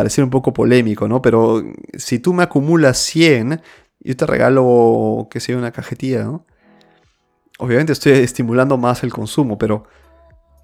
parecer 0.00 0.24
un 0.24 0.30
poco 0.30 0.54
polémico, 0.54 1.06
¿no? 1.06 1.20
Pero 1.20 1.62
si 1.92 2.20
tú 2.20 2.32
me 2.32 2.42
acumulas 2.42 2.96
100, 2.96 3.60
yo 4.00 4.16
te 4.16 4.24
regalo, 4.24 5.28
que 5.30 5.40
sea, 5.40 5.58
una 5.58 5.72
cajetilla, 5.72 6.24
¿no? 6.24 6.46
Obviamente 7.58 7.92
estoy 7.92 8.12
estimulando 8.12 8.78
más 8.78 9.02
el 9.02 9.12
consumo, 9.12 9.58
pero 9.58 9.84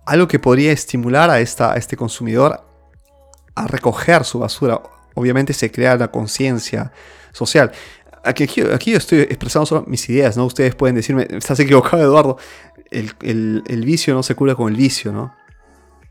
algo 0.06 0.26
que 0.26 0.38
podría 0.38 0.72
estimular 0.72 1.28
a, 1.28 1.40
esta, 1.40 1.74
este 1.74 1.98
consumidor 1.98 2.64
a 3.54 3.66
recoger 3.66 4.24
su 4.24 4.38
basura. 4.38 4.80
Obviamente 5.12 5.52
se 5.52 5.70
crea 5.70 5.96
la 5.96 6.10
conciencia 6.10 6.92
social. 7.32 7.72
Aquí, 8.24 8.46
yo 8.46 8.96
estoy 8.96 9.20
expresando 9.20 9.66
solo 9.66 9.84
mis 9.86 10.08
ideas, 10.08 10.38
¿no? 10.38 10.46
Ustedes 10.46 10.74
pueden 10.74 10.96
decirme, 10.96 11.26
estás 11.28 11.60
equivocado, 11.60 12.02
Eduardo. 12.02 12.38
El, 12.90 13.82
vicio 13.84 14.14
no 14.14 14.22
se 14.22 14.34
cura 14.34 14.54
con 14.54 14.72
el 14.72 14.78
vicio, 14.78 15.12
¿no? 15.12 15.34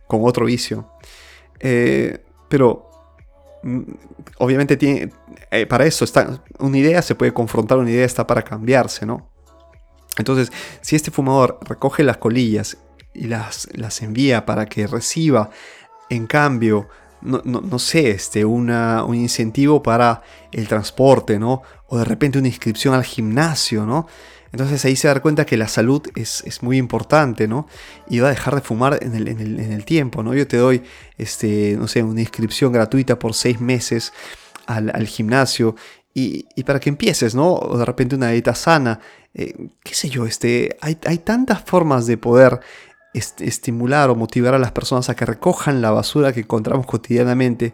Con 0.05 0.21
otro 0.23 0.45
vicio. 0.45 0.91
Eh, 1.59 2.23
pero 2.47 2.89
obviamente 4.37 4.77
tiene, 4.77 5.11
eh, 5.51 5.65
para 5.65 5.85
eso 5.85 6.05
está, 6.05 6.41
una 6.59 6.77
idea 6.77 7.01
se 7.01 7.15
puede 7.15 7.33
confrontar, 7.33 7.77
una 7.77 7.89
idea 7.89 8.05
está 8.05 8.27
para 8.27 8.43
cambiarse, 8.43 9.05
¿no? 9.05 9.29
Entonces, 10.17 10.51
si 10.81 10.95
este 10.95 11.11
fumador 11.11 11.59
recoge 11.61 12.03
las 12.03 12.17
colillas 12.17 12.77
y 13.13 13.25
las, 13.25 13.67
las 13.73 14.01
envía 14.01 14.45
para 14.45 14.65
que 14.65 14.87
reciba, 14.87 15.49
en 16.09 16.27
cambio, 16.27 16.87
no, 17.21 17.79
sé, 17.79 18.11
este, 18.11 18.45
una, 18.45 19.03
un 19.03 19.15
incentivo 19.15 19.81
para 19.81 20.21
el 20.51 20.67
transporte, 20.67 21.39
¿no? 21.39 21.63
O 21.87 21.97
de 21.97 22.05
repente 22.05 22.37
una 22.37 22.47
inscripción 22.47 22.93
al 22.93 23.03
gimnasio, 23.03 23.85
¿no? 23.85 24.07
Entonces 24.55 24.85
ahí 24.85 24.95
se 24.95 25.09
da 25.09 25.19
cuenta 25.19 25.45
que 25.45 25.57
la 25.57 25.67
salud 25.67 26.01
es, 26.15 26.63
muy 26.63 26.77
importante, 26.77 27.45
¿no? 27.45 27.67
Y 28.07 28.19
va 28.19 28.29
a 28.29 28.29
dejar 28.29 28.55
de 28.55 28.61
fumar 28.61 28.97
en 29.01 29.13
el, 29.13 29.83
tiempo, 29.83 30.23
¿no? 30.23 30.33
Yo 30.33 30.47
te 30.47 30.55
doy, 30.55 30.81
este, 31.17 31.75
no 31.77 31.89
sé, 31.89 32.01
una 32.03 32.21
inscripción 32.21 32.71
gratuita 32.71 33.19
por 33.19 33.33
seis 33.33 33.59
meses 33.59 34.13
al, 34.65 35.07
gimnasio 35.07 35.75
y, 36.13 36.45
para 36.63 36.79
que 36.79 36.87
empieces, 36.87 37.35
¿no? 37.35 37.51
O 37.51 37.77
de 37.77 37.83
repente 37.83 38.15
una 38.15 38.29
dieta 38.29 38.55
sana, 38.55 39.01
eh, 39.33 39.71
qué 39.83 39.93
sé 39.93 40.07
yo, 40.07 40.25
este, 40.25 40.77
hay, 40.79 41.17
tantas 41.17 41.61
formas 41.61 42.07
de 42.07 42.15
poder 42.15 42.61
estimular 43.11 44.09
o 44.09 44.15
motivar 44.15 44.53
a 44.53 44.59
las 44.59 44.71
personas 44.71 45.09
a 45.09 45.17
que 45.17 45.25
recojan 45.25 45.81
la 45.81 45.91
basura 45.91 46.31
que 46.31 46.39
encontramos 46.39 46.85
cotidianamente 46.85 47.73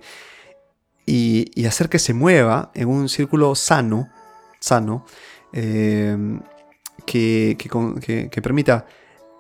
y, 1.06 1.64
hacer 1.68 1.90
que 1.90 2.00
se 2.00 2.16
mueva 2.16 2.72
en 2.74 2.88
un 2.88 3.08
círculo 3.08 3.54
sano, 3.54 4.10
sano, 4.60 5.06
eh, 5.54 6.18
que, 7.06 8.30
permita 8.42 8.86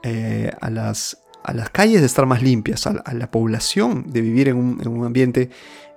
eh, 0.03 0.51
a, 0.59 0.69
las, 0.69 1.23
a, 1.43 1.53
las, 1.53 1.69
calles 1.69 2.01
de 2.01 2.07
estar 2.07 2.25
más 2.25 2.41
limpias, 2.41 2.87
a, 2.87 3.13
la 3.13 3.31
población 3.31 4.11
de 4.11 4.21
vivir 4.21 4.49
en 4.49 4.57
un, 4.57 5.05
ambiente 5.05 5.49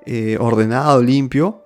eh, 0.07 0.37
ordenado, 0.39 1.03
limpio, 1.03 1.65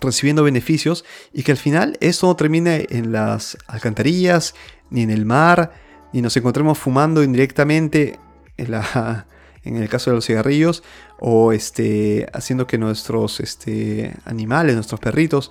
recibiendo 0.00 0.42
beneficios 0.42 1.04
y 1.32 1.42
que 1.42 1.52
al 1.52 1.58
final 1.58 1.96
eso 2.00 2.26
no 2.26 2.36
termine 2.36 2.86
en 2.90 3.12
las 3.12 3.58
alcantarillas, 3.66 4.54
ni 4.90 5.02
en 5.02 5.10
el 5.10 5.24
mar, 5.24 5.72
ni 6.12 6.22
nos 6.22 6.36
encontremos 6.36 6.78
fumando 6.78 7.22
indirectamente 7.22 8.18
en, 8.56 8.70
la, 8.70 9.26
en 9.64 9.76
el 9.76 9.88
caso 9.88 10.10
de 10.10 10.16
los 10.16 10.26
cigarrillos, 10.26 10.82
o 11.18 11.52
este, 11.52 12.26
haciendo 12.32 12.66
que 12.66 12.78
nuestros 12.78 13.40
este, 13.40 14.14
animales, 14.24 14.74
nuestros 14.74 15.00
perritos, 15.00 15.50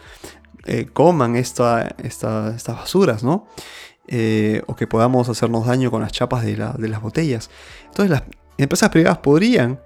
eh, 0.65 0.87
coman 0.91 1.35
esta, 1.35 1.95
estas 2.03 2.65
basuras, 2.67 3.23
¿no? 3.23 3.47
Eh, 4.07 4.61
o 4.67 4.75
que 4.75 4.87
podamos 4.87 5.29
hacernos 5.29 5.65
daño 5.65 5.89
con 5.89 6.01
las 6.01 6.11
chapas 6.11 6.43
de, 6.43 6.57
las 6.57 7.01
botellas. 7.01 7.49
Entonces 7.85 8.09
las 8.09 8.23
empresas 8.57 8.89
privadas 8.89 9.19
podrían 9.19 9.79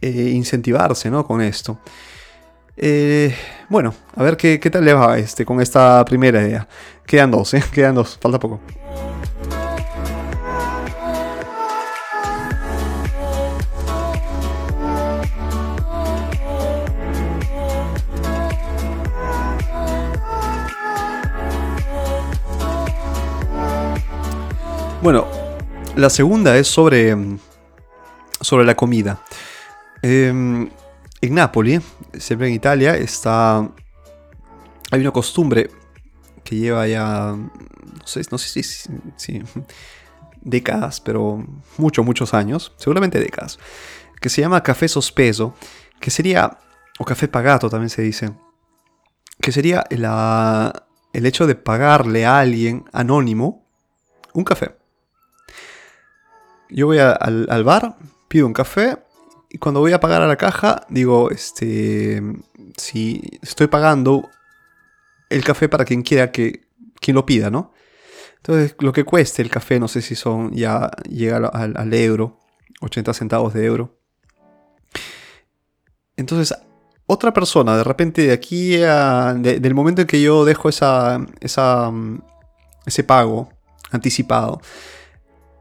eh, 0.00 0.30
incentivarse 0.34 1.10
¿no? 1.10 1.26
con 1.26 1.40
esto. 1.40 1.78
bueno, 3.68 3.94
a 4.14 4.22
ver 4.22 4.36
qué, 4.36 4.60
qué, 4.60 4.70
tal 4.70 4.84
le 4.84 4.94
va 4.94 5.18
este, 5.18 5.44
con 5.44 5.60
esta 5.60 6.04
primera 6.04 6.40
idea. 6.42 6.68
Quedan 7.06 7.30
dos, 7.30 7.54
quedan 7.72 7.94
dos, 7.94 8.18
falta 8.20 8.38
poco. 8.38 8.60
Bueno, 25.02 25.26
la 25.94 26.08
segunda 26.10 26.56
es 26.56 26.66
sobre, 26.66 27.14
sobre 28.40 28.64
la 28.64 28.74
comida. 28.74 29.20
Em, 30.02 30.68
en 31.20 31.34
Nápoles, 31.34 31.82
siempre 32.18 32.48
en 32.48 32.54
Italia, 32.54 32.96
está. 32.96 33.58
Hay 34.90 35.00
una 35.00 35.10
costumbre 35.10 35.70
que 36.42 36.56
lleva 36.56 36.88
ya. 36.88 37.36
No 37.36 38.06
sé, 38.06 38.22
no 38.30 38.38
sé 38.38 38.62
si, 38.62 39.42
décadas, 40.40 41.00
pero 41.00 41.44
muchos, 41.76 42.04
muchos 42.04 42.32
años, 42.34 42.72
seguramente 42.76 43.20
décadas, 43.20 43.58
que 44.20 44.30
se 44.30 44.40
llama 44.40 44.62
café 44.62 44.88
sospeso, 44.88 45.54
que 46.00 46.10
sería, 46.10 46.58
o 46.98 47.04
café 47.04 47.28
pagato 47.28 47.68
también 47.68 47.90
se 47.90 48.02
dice, 48.02 48.32
que 49.40 49.52
sería 49.52 49.84
el 49.90 51.26
hecho 51.26 51.46
de 51.46 51.54
pagarle 51.54 52.24
a 52.24 52.38
alguien 52.38 52.84
anónimo 52.92 53.66
un 54.32 54.44
café 54.44 54.85
yo 56.70 56.86
voy 56.86 56.98
al, 56.98 57.64
bar, 57.64 57.96
pido 58.28 58.46
un 58.46 58.52
café 58.52 58.98
y 59.50 59.58
cuando 59.58 59.80
voy 59.80 59.92
a 59.92 60.00
pagar 60.00 60.22
a 60.22 60.26
la 60.26 60.36
caja 60.36 60.86
digo, 60.88 61.30
este, 61.30 62.22
si 62.76 63.22
estoy 63.42 63.68
pagando 63.68 64.28
el 65.30 65.44
café 65.44 65.68
para 65.68 65.84
quien 65.84 66.02
quiera 66.02 66.30
que 66.30 66.66
quien 67.00 67.14
lo 67.14 67.26
pida, 67.26 67.50
¿no? 67.50 67.72
Entonces, 68.36 68.76
lo 68.78 68.92
que 68.92 69.04
cueste 69.04 69.42
el 69.42 69.50
café, 69.50 69.80
no 69.80 69.88
sé 69.88 70.02
si 70.02 70.14
son, 70.14 70.52
ya 70.52 70.90
llega 71.08 71.38
al, 71.38 71.94
euro, 71.94 72.38
80 72.80 73.12
centavos 73.12 73.54
de 73.54 73.64
euro. 73.64 73.98
Entonces, 76.16 76.56
otra 77.06 77.32
persona, 77.32 77.76
de 77.76 77.84
repente, 77.84 78.22
de 78.22 78.32
aquí 78.32 78.80
a, 78.82 79.34
del 79.34 79.74
momento 79.74 80.02
en 80.02 80.06
que 80.06 80.22
yo 80.22 80.44
dejo 80.44 80.68
esa, 80.68 81.26
esa, 81.40 81.92
ese 82.86 83.02
pago 83.02 83.48
anticipado, 83.90 84.60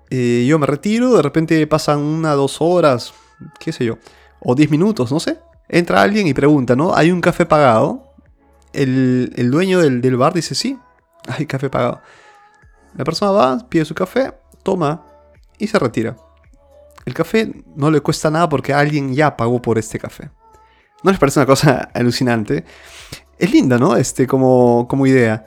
eh, 0.09 0.45
yo 0.47 0.59
me 0.59 0.65
retiro, 0.65 1.15
de 1.15 1.21
repente 1.21 1.65
pasan 1.67 1.99
una, 1.99 2.33
dos 2.33 2.57
horas, 2.61 3.13
qué 3.59 3.71
sé 3.71 3.85
yo, 3.85 3.97
o 4.39 4.55
diez 4.55 4.69
minutos, 4.69 5.11
no 5.11 5.19
sé. 5.19 5.39
Entra 5.67 6.01
alguien 6.01 6.27
y 6.27 6.33
pregunta, 6.33 6.75
¿no? 6.75 6.95
¿Hay 6.95 7.11
un 7.11 7.21
café 7.21 7.45
pagado? 7.45 8.13
El, 8.71 9.49
dueño 9.51 9.79
del, 9.79 10.01
del, 10.01 10.17
bar 10.17 10.33
dice, 10.33 10.53
sí, 10.53 10.77
hay 11.27 11.45
café 11.45 11.69
pagado. 11.69 12.01
La 12.95 13.03
persona 13.03 13.31
va, 13.31 13.57
pide 13.69 13.85
su 13.85 13.95
café, 13.95 14.33
toma 14.63 15.05
y 15.57 15.67
se 15.67 15.79
retira. 15.79 16.15
El 17.05 17.13
café 17.13 17.51
no 17.75 17.91
le 17.91 18.01
cuesta 18.01 18.29
nada 18.29 18.49
porque 18.49 18.73
alguien 18.73 19.13
ya 19.13 19.37
pagó 19.37 19.61
por 19.61 19.77
este 19.77 19.99
café. 19.99 20.29
¿No 21.03 21.11
les 21.11 21.19
parece 21.19 21.39
una 21.39 21.45
cosa 21.45 21.89
alucinante? 21.93 22.65
Es 23.37 23.51
linda, 23.51 23.77
¿no? 23.77 23.95
Este, 23.95 24.27
como, 24.27 24.87
como 24.87 25.05
idea. 25.07 25.45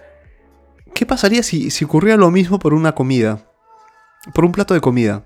¿Qué 0.95 1.07
pasaría 1.07 1.43
si, 1.43 1.71
si 1.71 1.85
ocurriera 1.85 2.17
lo 2.17 2.31
mismo 2.31 2.59
por 2.59 2.75
una 2.75 2.95
comida? 2.95 3.48
Por 4.35 4.45
un 4.45 4.53
plato 4.53 4.75
de 4.75 4.81
comida. 4.81 5.25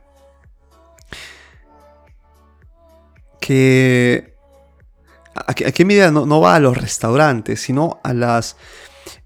Que... 3.40 4.32
¿A 5.34 5.54
qué, 5.54 5.84
medida 5.86 6.10
no, 6.10 6.40
va 6.40 6.56
a 6.56 6.60
los 6.60 6.76
restaurantes, 6.76 7.60
sino 7.60 8.00
a 8.02 8.12
las... 8.12 8.56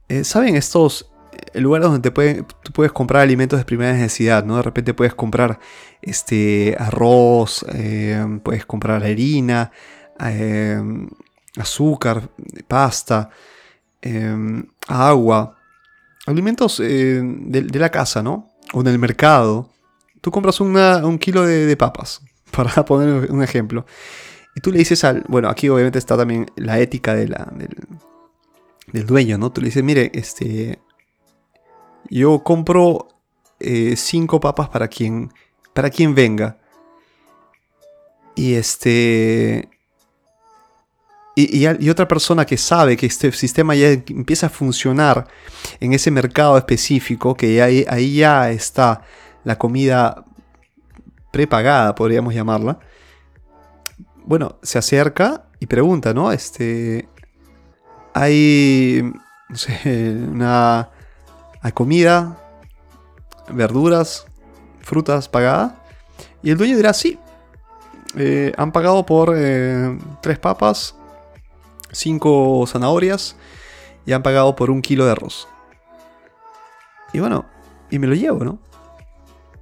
Eh, 0.08 0.22
¿Saben 0.22 0.54
estos 0.54 1.10
eh, 1.52 1.60
lugares 1.60 1.88
donde 1.88 2.10
te 2.10 2.42
tú 2.44 2.72
puedes 2.72 2.92
comprar 2.92 3.22
alimentos 3.22 3.58
de 3.58 3.64
primera 3.64 3.92
necesidad, 3.92 4.44
¿no? 4.44 4.56
De 4.56 4.62
repente 4.62 4.94
puedes 4.94 5.14
comprar 5.14 5.58
este, 6.00 6.76
arroz, 6.78 7.66
eh, 7.74 8.24
puedes 8.44 8.64
comprar 8.64 9.02
harina, 9.02 9.72
azúcar, 11.56 12.30
pasta, 12.68 13.30
agua, 14.86 15.58
alimentos 16.26 16.78
de, 16.78 17.66
la 17.72 17.90
casa, 17.90 18.22
¿no? 18.22 18.55
O 18.72 18.80
en 18.80 18.86
el 18.88 18.98
mercado. 18.98 19.70
Tú 20.20 20.30
compras 20.30 20.60
un 20.60 21.18
kilo 21.18 21.46
de, 21.46 21.76
papas, 21.76 22.20
para 22.50 22.84
poner 22.84 23.30
un 23.30 23.42
ejemplo. 23.42 23.86
Y 24.54 24.60
tú 24.60 24.72
le 24.72 24.78
dices 24.78 25.04
al. 25.04 25.24
Bueno, 25.28 25.48
aquí 25.48 25.68
obviamente 25.68 25.98
está 25.98 26.16
también 26.16 26.50
la 26.56 26.80
ética 26.80 27.14
de 27.14 27.28
la, 27.28 27.52
del, 28.92 29.06
dueño, 29.06 29.38
¿no? 29.38 29.52
Tú 29.52 29.60
le 29.60 29.66
dices, 29.66 29.84
mire, 29.84 30.10
este. 30.14 30.78
Yo 32.08 32.42
compro 32.42 33.08
eh, 33.60 33.94
cinco 33.96 34.40
papas 34.40 34.68
para 34.68 34.88
quien. 34.88 35.32
Para 35.74 35.90
quien 35.90 36.14
venga. 36.14 36.58
Y 38.34 38.54
este. 38.54 39.68
Y, 41.38 41.66
otra 41.90 42.08
persona 42.08 42.46
que 42.46 42.56
sabe 42.56 42.96
que 42.96 43.04
este 43.04 43.30
sistema 43.32 43.74
ya 43.74 43.90
empieza 43.90 44.46
a 44.46 44.50
funcionar 44.50 45.28
en 45.80 45.92
ese 45.92 46.10
mercado 46.10 46.56
específico, 46.56 47.34
que 47.34 47.60
ahí, 47.60 47.84
ahí 47.88 48.16
ya 48.16 48.50
está 48.50 49.02
la 49.44 49.58
comida 49.58 50.24
prepagada, 51.30 51.94
podríamos 51.94 52.34
llamarla 52.34 52.78
bueno, 54.26 54.56
se 54.62 54.78
acerca 54.78 55.44
y 55.60 55.66
pregunta, 55.66 56.12
¿no? 56.12 56.32
Este, 56.32 57.08
hay, 58.12 59.12
no 59.48 59.56
sé, 59.56 59.80
una, 60.30 60.90
hay 61.62 61.72
comida, 61.72 62.36
verduras, 63.48 64.26
frutas 64.80 65.28
pagadas. 65.28 65.72
Y 66.42 66.50
el 66.50 66.58
dueño 66.58 66.76
dirá, 66.76 66.92
sí, 66.92 67.18
eh, 68.16 68.52
han 68.56 68.72
pagado 68.72 69.06
por 69.06 69.32
eh, 69.36 69.96
tres 70.20 70.38
papas, 70.38 70.96
cinco 71.92 72.64
zanahorias 72.66 73.36
y 74.04 74.12
han 74.12 74.22
pagado 74.22 74.54
por 74.56 74.70
un 74.70 74.82
kilo 74.82 75.04
de 75.04 75.12
arroz. 75.12 75.48
Y 77.12 77.20
bueno, 77.20 77.46
y 77.90 77.98
me 77.98 78.06
lo 78.06 78.14
llevo, 78.14 78.44
¿no? 78.44 78.58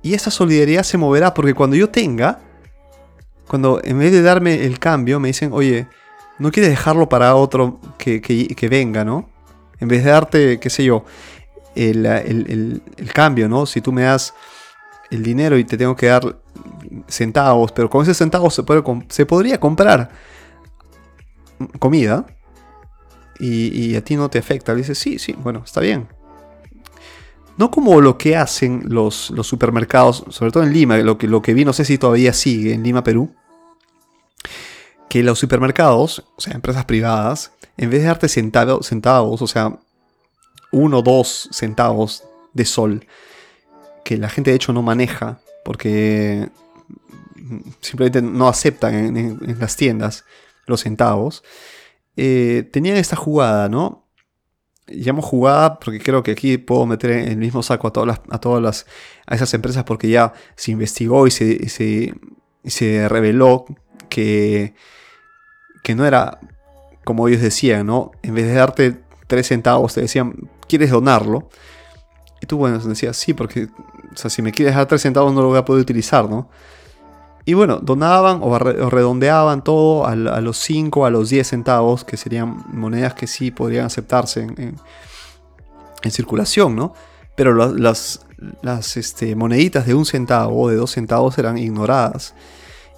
Y 0.02 0.14
esa 0.14 0.30
solidaridad 0.30 0.82
se 0.82 0.98
moverá 0.98 1.32
porque 1.32 1.54
cuando 1.54 1.76
yo 1.76 1.88
tenga, 1.88 2.40
cuando 3.48 3.80
en 3.82 3.98
vez 3.98 4.12
de 4.12 4.22
darme 4.22 4.64
el 4.64 4.78
cambio, 4.78 5.18
me 5.18 5.28
dicen, 5.28 5.50
oye, 5.52 5.86
¿no 6.38 6.50
quieres 6.50 6.70
dejarlo 6.70 7.08
para 7.08 7.34
otro 7.36 7.80
que, 7.96 8.68
venga, 8.70 9.04
no? 9.04 9.30
En 9.80 9.88
vez 9.88 10.04
de 10.04 10.10
darte, 10.10 10.60
qué 10.60 10.70
sé 10.70 10.84
yo, 10.84 11.04
el, 11.74 12.82
cambio, 13.12 13.48
¿no? 13.48 13.66
Si 13.66 13.80
tú 13.80 13.92
me 13.92 14.02
das 14.02 14.34
el 15.10 15.22
dinero 15.22 15.56
y 15.56 15.64
te 15.64 15.78
tengo 15.78 15.96
que 15.96 16.06
dar 16.06 16.36
centavos, 17.08 17.72
pero 17.72 17.88
con 17.88 18.02
ese 18.02 18.14
centavos 18.14 18.54
se, 18.54 18.62
puede, 18.62 18.82
se 19.08 19.24
podría 19.26 19.58
comprar 19.58 20.10
comida 21.78 22.26
y, 23.38 23.94
a 23.96 24.04
ti 24.04 24.16
no 24.16 24.28
te 24.30 24.38
afecta. 24.38 24.72
Le 24.72 24.78
dices, 24.78 24.98
sí, 24.98 25.18
sí, 25.18 25.34
bueno, 25.38 25.62
está 25.64 25.80
bien. 25.80 26.08
No 27.56 27.70
como 27.70 28.00
lo 28.00 28.18
que 28.18 28.36
hacen 28.36 28.82
los, 28.86 29.30
los 29.30 29.46
supermercados, 29.46 30.24
sobre 30.28 30.50
todo 30.50 30.64
en 30.64 30.72
Lima, 30.72 30.96
lo 30.98 31.18
que, 31.18 31.28
lo 31.28 31.40
que 31.40 31.54
vi, 31.54 31.64
no 31.64 31.72
sé 31.72 31.84
si 31.84 31.98
todavía 31.98 32.32
sigue 32.32 32.74
en 32.74 32.82
Lima, 32.82 33.04
Perú, 33.04 33.32
que 35.08 35.22
los 35.22 35.38
supermercados, 35.38 36.24
o 36.36 36.40
sea, 36.40 36.54
empresas 36.54 36.84
privadas, 36.84 37.52
en 37.76 37.90
vez 37.90 38.00
de 38.00 38.08
darte 38.08 38.28
centavos, 38.28 38.86
centavos 38.86 39.42
o 39.42 39.46
sea, 39.46 39.78
uno 40.72 40.98
o 40.98 41.02
dos 41.02 41.48
centavos 41.52 42.24
de 42.52 42.64
sol, 42.64 43.06
que 44.04 44.18
la 44.18 44.28
gente 44.28 44.50
de 44.50 44.56
hecho 44.56 44.72
no 44.72 44.82
maneja, 44.82 45.40
porque 45.64 46.48
simplemente 47.80 48.22
no 48.22 48.48
aceptan 48.48 49.16
en, 49.16 49.56
las 49.58 49.76
tiendas 49.76 50.24
los 50.66 50.82
centavos, 50.82 51.42
eh, 52.16 52.68
tenían 52.72 52.96
esta 52.96 53.16
jugada, 53.16 53.68
¿no? 53.68 54.04
llamo 54.86 55.22
jugada 55.22 55.78
porque 55.78 56.00
creo 56.00 56.22
que 56.22 56.32
aquí 56.32 56.58
puedo 56.58 56.86
meter 56.86 57.10
en 57.12 57.28
el 57.28 57.36
mismo 57.36 57.62
saco 57.62 57.88
a 57.88 57.92
todas 57.92 58.06
las, 58.06 58.20
a 58.30 58.38
todas 58.38 58.62
las 58.62 58.86
a 59.26 59.34
esas 59.34 59.52
empresas 59.54 59.84
porque 59.84 60.08
ya 60.08 60.32
se 60.56 60.72
investigó 60.72 61.26
y 61.26 61.30
se, 61.30 62.12
se, 62.64 63.08
reveló 63.08 63.64
que, 64.08 64.74
que 65.82 65.94
no 65.94 66.04
era 66.04 66.38
como 67.04 67.28
ellos 67.28 67.42
decían, 67.42 67.86
¿no? 67.86 68.12
En 68.22 68.34
vez 68.34 68.46
de 68.46 68.54
darte 68.54 69.00
3 69.26 69.46
centavos 69.46 69.94
te 69.94 70.02
decían, 70.02 70.50
¿quieres 70.68 70.90
donarlo? 70.90 71.48
Y 72.40 72.46
tú, 72.46 72.56
bueno, 72.58 72.78
decías, 72.78 73.16
sí, 73.16 73.34
porque, 73.34 73.68
si 74.14 74.42
me 74.42 74.52
quieres 74.52 74.74
dar 74.74 74.86
3 74.86 75.00
centavos 75.00 75.32
no 75.32 75.42
lo 75.42 75.48
voy 75.48 75.58
a 75.58 75.64
poder 75.64 75.82
utilizar, 75.82 76.28
¿no? 76.28 76.50
Y 77.46 77.54
bueno, 77.54 77.78
donaban 77.82 78.40
o, 78.42 78.58
redondeaban 78.58 79.62
todo 79.62 80.06
a, 80.06 80.14
los 80.14 80.56
5, 80.58 81.04
a 81.04 81.10
los 81.10 81.28
10 81.28 81.46
centavos, 81.46 82.04
que 82.04 82.16
serían 82.16 82.64
monedas 82.72 83.14
que 83.14 83.26
sí 83.26 83.50
podrían 83.50 83.86
aceptarse 83.86 84.42
en, 84.42 84.76
circulación, 86.10 86.76
¿no? 86.76 86.92
Pero 87.34 87.54
las, 87.54 88.20
las 88.62 88.96
este, 88.96 89.34
moneditas 89.36 89.86
de 89.86 89.94
un 89.94 90.04
centavo 90.04 90.62
o 90.62 90.68
de 90.68 90.76
dos 90.76 90.90
centavos 90.92 91.38
eran 91.38 91.56
ignoradas. 91.56 92.34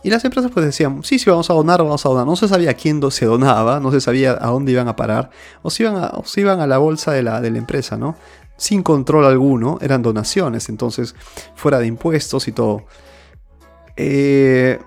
Y 0.03 0.11
las 0.11 0.25
empresas 0.25 0.53
pues 0.53 0.65
decían, 0.65 1.03
sí, 1.03 1.19
sí, 1.19 1.29
vamos 1.29 1.51
a 1.51 1.55
donar, 1.55 1.83
vamos 1.83 2.07
a 2.07 2.09
donar. 2.09 2.27
No 2.27 2.37
se 2.37 2.47
sabía 2.47 2.71
a 2.71 2.75
quién 2.75 3.01
se 3.11 3.27
donaba, 3.27 3.81
no 3.81 3.91
se 3.91 4.01
sabía 4.01 4.39
a 4.41 4.47
dónde 4.49 4.71
iban 4.73 4.87
a 4.87 4.95
parar, 4.95 5.31
o 5.63 5.71
se 5.71 5.83
iban 5.83 5.97
a, 5.97 6.09
o 6.09 6.25
iban 6.37 6.61
a 6.61 6.67
la 6.69 6.79
bolsa 6.79 7.13
de 7.13 7.25
la, 7.25 7.41
de 7.41 7.51
la 7.51 7.59
empresa, 7.59 7.97
¿no? 7.97 8.15
Sin 8.57 8.85
control 8.85 9.25
alguno, 9.25 9.79
eran 9.81 10.03
donaciones, 10.03 10.69
entonces 10.69 11.17
fuera 11.57 11.81
de 11.81 11.87
impuestos 11.87 12.47
y 12.47 12.53
todo. 12.53 12.85
Eh, 13.97 14.79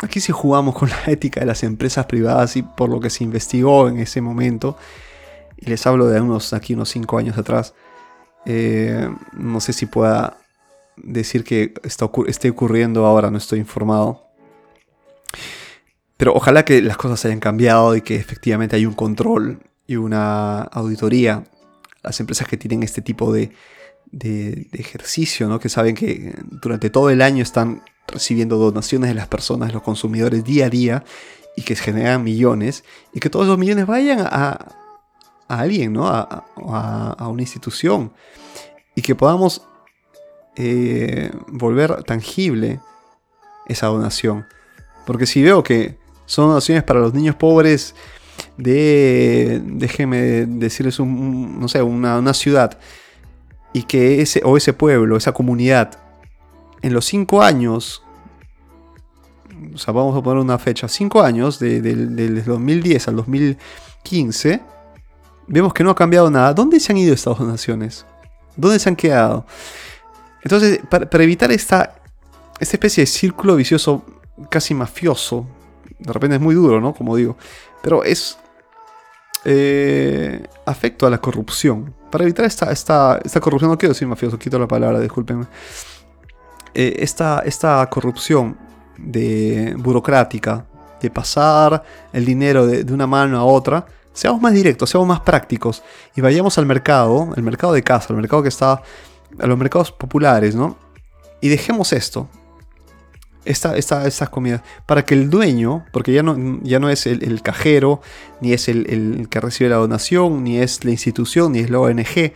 aquí 0.00 0.20
sí 0.20 0.32
jugamos 0.32 0.74
con 0.74 0.88
la 1.06 1.12
ética 1.12 1.40
de 1.40 1.46
las 1.46 1.62
empresas 1.62 2.06
privadas 2.06 2.56
y 2.56 2.62
por 2.62 2.88
lo 2.90 3.00
que 3.00 3.10
se 3.10 3.24
investigó 3.24 3.88
en 3.88 3.98
ese 3.98 4.20
momento. 4.20 4.76
Y 5.56 5.66
les 5.66 5.86
hablo 5.86 6.06
de 6.06 6.20
unos 6.20 6.52
aquí 6.52 6.74
unos 6.74 6.88
5 6.90 7.18
años 7.18 7.38
atrás. 7.38 7.74
Eh, 8.46 9.08
no 9.34 9.60
sé 9.60 9.72
si 9.72 9.86
pueda 9.86 10.38
decir 10.96 11.44
que 11.44 11.74
está 11.82 12.10
esté 12.26 12.50
ocurriendo 12.50 13.06
ahora, 13.06 13.30
no 13.30 13.38
estoy 13.38 13.58
informado. 13.58 14.26
Pero 16.16 16.34
ojalá 16.34 16.64
que 16.64 16.82
las 16.82 16.96
cosas 16.96 17.24
hayan 17.24 17.40
cambiado 17.40 17.96
y 17.96 18.02
que 18.02 18.16
efectivamente 18.16 18.76
hay 18.76 18.86
un 18.86 18.94
control 18.94 19.60
y 19.86 19.96
una 19.96 20.60
auditoría. 20.62 21.44
Las 22.02 22.20
empresas 22.20 22.48
que 22.48 22.56
tienen 22.56 22.82
este 22.82 23.02
tipo 23.02 23.32
de, 23.32 23.52
de, 24.10 24.68
ejercicio, 24.72 25.48
¿no? 25.48 25.58
que 25.58 25.68
saben 25.68 25.94
que 25.94 26.34
durante 26.44 26.90
todo 26.90 27.10
el 27.10 27.22
año 27.22 27.42
están 27.42 27.82
recibiendo 28.06 28.56
donaciones 28.56 29.10
de 29.10 29.14
las 29.14 29.28
personas, 29.28 29.72
los 29.72 29.82
consumidores 29.82 30.44
día 30.44 30.66
a 30.66 30.70
día 30.70 31.04
y 31.56 31.62
que 31.62 31.76
generan 31.76 32.24
millones 32.24 32.84
y 33.12 33.20
que 33.20 33.30
todos 33.30 33.46
esos 33.46 33.58
millones 33.58 33.86
vayan 33.86 34.20
a, 34.20 34.76
alguien, 35.48 35.92
¿no? 35.92 36.06
A, 36.06 36.44
una 37.28 37.42
institución 37.42 38.12
y 38.94 39.02
que 39.02 39.14
podamos 39.14 39.62
eh, 40.56 41.32
volver 41.48 42.02
tangible 42.04 42.80
esa 43.66 43.86
donación. 43.86 44.46
Porque 45.06 45.26
si 45.26 45.42
veo 45.42 45.62
que 45.62 45.98
son 46.26 46.48
donaciones 46.48 46.84
para 46.84 47.00
los 47.00 47.14
niños 47.14 47.34
pobres 47.34 47.94
de, 48.56 49.60
déjeme 49.64 50.46
decirles, 50.46 50.98
un, 50.98 51.60
no 51.60 51.68
sé, 51.68 51.82
una, 51.82 52.18
una 52.18 52.34
ciudad, 52.34 52.78
y 53.72 53.84
que 53.84 54.20
ese, 54.20 54.42
o 54.44 54.56
ese 54.56 54.72
pueblo, 54.72 55.16
esa 55.16 55.32
comunidad, 55.32 55.98
en 56.82 56.92
los 56.92 57.04
cinco 57.04 57.42
años, 57.42 58.02
o 59.74 59.78
sea, 59.78 59.92
vamos 59.92 60.16
a 60.16 60.22
poner 60.22 60.42
una 60.42 60.58
fecha, 60.58 60.88
cinco 60.88 61.22
años, 61.22 61.58
de, 61.58 61.80
del 61.80 62.44
2010 62.44 63.08
al 63.08 63.16
2015, 63.16 64.60
vemos 65.46 65.74
que 65.74 65.84
no 65.84 65.90
ha 65.90 65.94
cambiado 65.94 66.30
nada. 66.30 66.54
¿Dónde 66.54 66.80
se 66.80 66.92
han 66.92 66.98
ido 66.98 67.12
estas 67.12 67.38
donaciones? 67.38 68.06
¿Dónde 68.56 68.78
se 68.78 68.88
han 68.88 68.96
quedado? 68.96 69.44
Entonces, 70.42 70.80
para, 70.88 71.06
evitar 71.22 71.52
esta, 71.52 71.96
esta 72.58 72.76
especie 72.76 73.02
de 73.02 73.06
círculo 73.06 73.56
vicioso 73.56 74.04
casi 74.48 74.74
mafioso, 74.74 75.46
de 75.98 76.12
repente 76.12 76.36
es 76.36 76.42
muy 76.42 76.54
duro, 76.54 76.80
¿no? 76.80 76.94
Como 76.94 77.14
digo, 77.16 77.36
pero 77.82 78.04
es 78.04 78.38
eh, 79.44 80.46
afecto 80.64 81.06
a 81.06 81.10
la 81.10 81.18
corrupción. 81.18 81.94
Para 82.10 82.24
evitar 82.24 82.44
esta, 82.46 82.72
esta, 82.72 83.20
esta 83.22 83.40
corrupción, 83.40 83.70
no 83.70 83.78
quiero 83.78 83.92
decir 83.92 84.08
mafioso, 84.08 84.38
quito 84.38 84.58
la 84.58 84.66
palabra, 84.68 85.00
discúlpenme. 85.00 85.46
Eh, 86.74 86.96
esta, 87.00 87.42
esta 87.44 87.84
corrupción 87.90 88.56
de 88.96 89.74
burocrática, 89.78 90.66
de 91.00 91.10
pasar 91.10 91.82
el 92.12 92.24
dinero 92.24 92.66
de, 92.66 92.84
de, 92.84 92.92
una 92.92 93.06
mano 93.06 93.38
a 93.38 93.44
otra, 93.44 93.86
seamos 94.12 94.40
más 94.40 94.52
directos, 94.52 94.90
seamos 94.90 95.08
más 95.08 95.20
prácticos 95.20 95.82
y 96.14 96.20
vayamos 96.20 96.58
al 96.58 96.66
mercado, 96.66 97.32
el 97.36 97.42
mercado 97.42 97.72
de 97.72 97.82
casa, 97.82 98.08
el 98.10 98.16
mercado 98.16 98.42
que 98.42 98.50
está, 98.50 98.82
a 99.38 99.46
los 99.46 99.58
mercados 99.58 99.92
populares, 99.92 100.54
¿no? 100.54 100.76
Y 101.40 101.48
dejemos 101.48 101.92
esto, 101.92 102.28
esta, 103.44 103.76
esta, 103.76 104.06
estas 104.06 104.28
comidas, 104.28 104.62
para 104.86 105.04
que 105.04 105.14
el 105.14 105.30
dueño, 105.30 105.86
porque 105.92 106.12
ya 106.12 106.22
no, 106.22 106.60
ya 106.62 106.78
no 106.78 106.90
es 106.90 107.06
el, 107.06 107.42
cajero, 107.42 108.02
ni 108.40 108.52
es 108.52 108.68
el, 108.68 108.86
el, 108.90 109.28
que 109.28 109.40
recibe 109.40 109.70
la 109.70 109.76
donación, 109.76 110.44
ni 110.44 110.58
es 110.58 110.84
la 110.84 110.90
institución, 110.90 111.52
ni 111.52 111.60
es 111.60 111.70
la 111.70 111.80
ONG, 111.80 112.32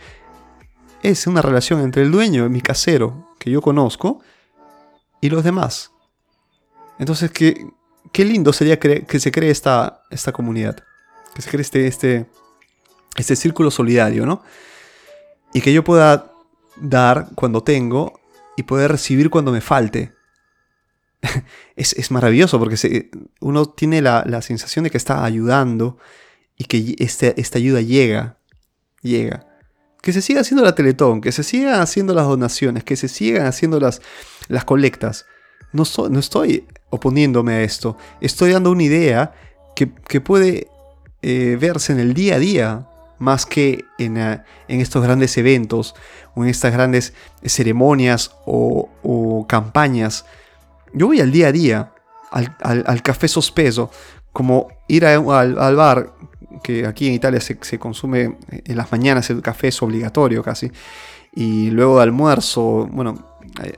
es 1.03 1.27
una 1.27 1.41
relación 1.41 1.81
entre 1.81 2.01
el 2.01 2.11
dueño, 2.11 2.49
mi 2.49 2.61
casero, 2.61 3.24
que 3.39 3.51
yo 3.51 3.61
conozco, 3.61 4.21
y 5.21 5.29
los 5.29 5.43
demás. 5.43 5.91
Entonces, 6.99 7.31
qué, 7.31 7.67
qué 8.11 8.25
lindo 8.25 8.53
sería 8.53 8.79
que 8.79 9.19
se 9.19 9.31
cree 9.31 9.51
esta, 9.51 10.03
esta 10.09 10.31
comunidad, 10.31 10.77
que 11.33 11.41
se 11.41 11.49
cree 11.49 11.61
este, 11.61 11.87
este, 11.87 12.25
este 13.17 13.35
círculo 13.35 13.71
solidario, 13.71 14.25
¿no? 14.25 14.43
Y 15.53 15.61
que 15.61 15.73
yo 15.73 15.83
pueda 15.83 16.31
dar 16.77 17.29
cuando 17.35 17.63
tengo 17.63 18.19
y 18.57 18.63
poder 18.63 18.91
recibir 18.91 19.29
cuando 19.29 19.51
me 19.51 19.61
falte 19.61 20.13
es, 21.75 22.11
maravilloso 22.11 22.59
porque 22.59 23.09
uno 23.39 23.65
tiene 23.67 24.01
la, 24.01 24.41
sensación 24.41 24.83
de 24.83 24.91
que 24.91 24.97
está 24.97 25.23
ayudando 25.23 25.97
y 26.57 26.65
que 26.65 26.95
este, 26.99 27.39
esta 27.39 27.57
ayuda 27.57 27.81
llega, 27.81 28.37
llega. 29.01 29.47
Que 30.05 30.13
se 30.13 30.21
siga 30.21 30.41
haciendo 30.41 30.63
la 30.63 30.75
Teletón, 30.75 31.19
que 31.19 31.31
se 31.31 31.43
sigan 31.43 31.81
haciendo 31.81 32.13
las 32.13 32.27
donaciones, 32.27 32.83
que 32.83 32.95
se 32.95 33.07
sigan 33.07 33.47
haciendo 33.47 33.79
las, 33.79 34.01
las 34.47 34.63
colectas. 34.63 35.25
No, 35.73 35.83
no 36.09 36.19
estoy 36.19 36.65
oponiéndome 36.91 37.55
a 37.55 37.61
esto, 37.63 37.97
estoy 38.21 38.51
dando 38.51 38.71
una 38.71 38.83
idea 38.83 39.33
que, 39.75 39.87
puede 40.21 40.67
eh, 41.21 41.57
verse 41.59 41.91
en 41.91 41.99
el 41.99 42.13
día 42.13 42.35
a 42.35 42.39
día 42.39 42.87
más 43.17 43.45
que 43.45 43.83
en, 43.97 44.17
eh, 44.17 44.41
en, 44.69 44.79
estos 44.79 45.03
grandes 45.03 45.37
eventos 45.37 45.95
o 46.35 46.43
en 46.43 46.49
estas 46.49 46.71
grandes 46.71 47.13
ceremonias 47.43 48.31
o, 48.45 48.89
o 49.03 49.45
campañas 49.47 50.25
yo 50.95 51.07
voy 51.07 51.19
al 51.19 51.31
día 51.31 51.47
a 51.47 51.51
día, 51.51 51.91
al, 52.31 53.01
café 53.03 53.27
sospeso, 53.27 53.91
como 54.31 54.69
ir 54.87 55.05
al, 55.05 55.23
bar, 55.75 56.13
que 56.63 56.85
aquí 56.85 57.07
en 57.07 57.13
Italia 57.13 57.39
se, 57.41 57.79
consume 57.79 58.37
en 58.49 58.77
las 58.77 58.91
mañanas, 58.91 59.29
el 59.29 59.41
café 59.41 59.69
es 59.69 59.81
obligatorio 59.81 60.43
casi, 60.43 60.71
y 61.33 61.69
luego 61.71 61.97
de 61.97 62.03
almuerzo, 62.03 62.87
bueno, 62.91 63.27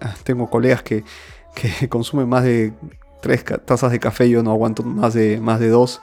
ah, 0.02 0.16
tengo 0.24 0.50
colegas 0.50 0.84
que, 0.84 1.04
consumen 1.90 2.30
más 2.30 2.44
de 2.44 2.74
tres 3.22 3.44
tazas 3.66 3.92
de 3.92 4.00
café, 4.00 4.30
yo 4.30 4.44
no 4.44 4.52
aguanto 4.52 4.84
más 4.84 5.14
de, 5.14 5.40
más 5.40 5.60
de 5.60 5.70
dos 5.70 6.02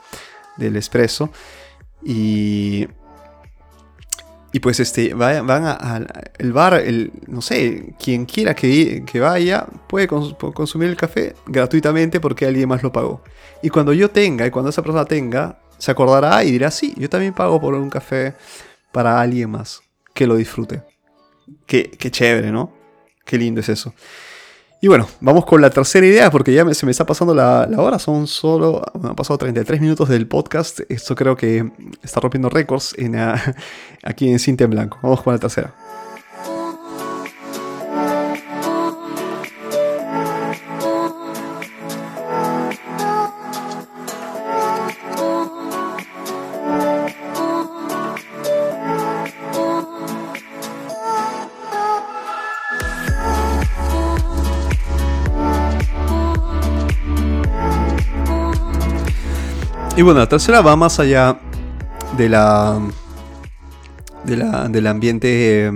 del 0.57 0.75
espresso, 0.75 1.29
y 2.03 2.87
y 4.55 4.61
pues 4.61 4.79
este, 4.79 5.13
van 5.13 5.49
al 5.49 6.53
bar, 6.53 6.75
el, 6.75 7.11
no 7.27 7.41
sé, 7.41 7.93
quien 8.01 8.23
quiera 8.25 8.55
que, 8.55 9.03
que 9.05 9.19
vaya 9.19 9.67
puede 9.85 10.07
consumir 10.07 10.87
el 10.87 10.95
café 10.95 11.35
gratuitamente 11.45 12.21
porque 12.21 12.45
alguien 12.45 12.69
más 12.69 12.81
lo 12.81 12.89
pagó. 12.89 13.21
Y 13.61 13.67
cuando 13.67 13.91
yo 13.91 14.11
tenga, 14.11 14.47
y 14.47 14.51
cuando 14.51 14.69
esa 14.69 14.81
persona 14.81 15.03
tenga, 15.03 15.59
se 15.77 15.91
acordará 15.91 16.43
y 16.43 16.51
dirá, 16.51 16.71
sí, 16.71 16.93
yo 16.97 17.09
también 17.09 17.33
pago 17.33 17.59
por 17.59 17.73
un 17.73 17.89
café 17.89 18.35
para 18.91 19.19
alguien 19.19 19.51
más 19.51 19.81
que 20.13 20.27
lo 20.27 20.35
disfrute. 20.35 20.83
Qué, 21.65 21.91
qué 21.91 22.09
chévere, 22.11 22.51
¿no? 22.51 22.71
Qué 23.25 23.37
lindo 23.37 23.61
es 23.61 23.69
eso. 23.69 23.93
Y 24.81 24.87
bueno, 24.87 25.07
vamos 25.19 25.45
con 25.45 25.61
la 25.61 25.71
tercera 25.71 26.05
idea 26.05 26.29
porque 26.29 26.53
ya 26.53 26.71
se 26.73 26.85
me 26.85 26.91
está 26.91 27.05
pasando 27.05 27.33
la, 27.33 27.67
hora. 27.77 27.97
Son 27.97 28.27
solo, 28.27 28.83
me 29.01 29.09
han 29.09 29.15
pasado 29.15 29.37
33 29.39 29.81
minutos 29.81 30.09
del 30.09 30.27
podcast. 30.27 30.81
Esto 30.89 31.15
creo 31.15 31.35
que 31.35 31.71
está 32.03 32.19
rompiendo 32.19 32.49
récords 32.49 32.93
en, 32.97 33.15
aquí 34.03 34.29
en 34.29 34.37
Cinta 34.37 34.65
en 34.65 34.69
Blanco. 34.69 34.99
Vamos 35.01 35.23
con 35.23 35.33
la 35.33 35.39
tercera. 35.39 35.73
Y 59.97 60.01
bueno, 60.01 60.19
la 60.19 60.27
tercera 60.27 60.59
va 60.61 60.75
más 60.75 60.99
allá 60.99 61.39
de 62.17 62.27
la, 62.27 62.81
del 64.25 64.87
ambiente 64.87 65.71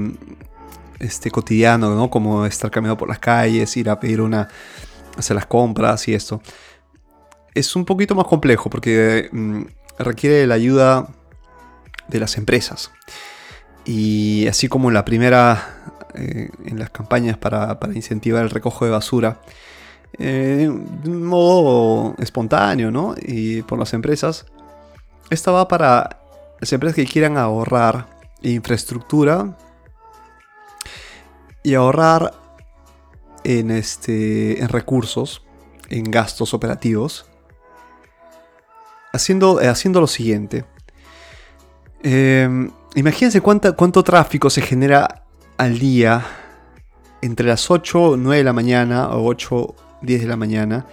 este, 0.99 1.31
cotidiano, 1.31 1.95
¿no? 1.95 2.09
Como 2.09 2.45
estar 2.45 2.69
caminando 2.69 2.97
por 2.97 3.07
las 3.07 3.19
calles, 3.19 3.77
ir 3.77 3.89
a 3.89 3.97
pedir 3.97 4.19
una, 4.19 4.49
hacer 5.17 5.35
las 5.35 5.45
compras 5.45 6.05
y 6.09 6.13
esto. 6.13 6.41
Es 7.53 7.77
un 7.77 7.85
poquito 7.85 8.13
más 8.13 8.27
complejo 8.27 8.69
porque 8.69 9.29
mm, 9.31 9.61
requiere 9.99 10.45
la 10.47 10.55
ayuda 10.55 11.07
de 12.09 12.19
las 12.19 12.37
empresas. 12.37 12.91
Y 13.85 14.47
así 14.47 14.67
como 14.67 14.89
en 14.89 14.95
la 14.95 15.05
primera, 15.05 15.95
eh, 16.13 16.49
en 16.65 16.77
las 16.77 16.89
campañas 16.89 17.37
para, 17.37 17.79
para 17.79 17.93
incentivar 17.93 18.43
el 18.43 18.49
recojo 18.49 18.83
de 18.83 18.91
basura, 18.91 19.39
eh, 20.17 20.69
de 21.03 21.09
un 21.09 21.25
modo 21.25 22.15
espontáneo, 22.17 22.91
¿no? 22.91 23.15
Y 23.21 23.61
por 23.61 23.79
las 23.79 23.93
empresas. 23.93 24.45
Esta 25.29 25.51
va 25.51 25.67
para 25.67 26.21
las 26.59 26.73
empresas 26.73 26.95
que 26.95 27.05
quieran 27.05 27.37
ahorrar 27.37 28.07
infraestructura 28.41 29.57
y 31.63 31.75
ahorrar 31.75 32.33
en, 33.43 33.71
este, 33.71 34.61
en 34.61 34.69
recursos, 34.69 35.43
en 35.89 36.09
gastos 36.09 36.53
operativos, 36.53 37.25
haciendo, 39.13 39.61
eh, 39.61 39.67
haciendo 39.67 40.01
lo 40.01 40.07
siguiente. 40.07 40.65
Em, 42.01 42.71
imagínense 42.95 43.41
cuánto 43.41 44.03
tráfico 44.03 44.49
se 44.49 44.61
genera 44.61 45.25
al 45.57 45.77
día 45.77 46.25
entre 47.21 47.47
las 47.47 47.69
8 47.69 48.15
9 48.17 48.37
de 48.37 48.43
la 48.43 48.53
mañana 48.53 49.09
o 49.09 49.25
8 49.25 49.75
10 50.01 50.21
de 50.21 50.27
la 50.27 50.37
mañana 50.37 50.85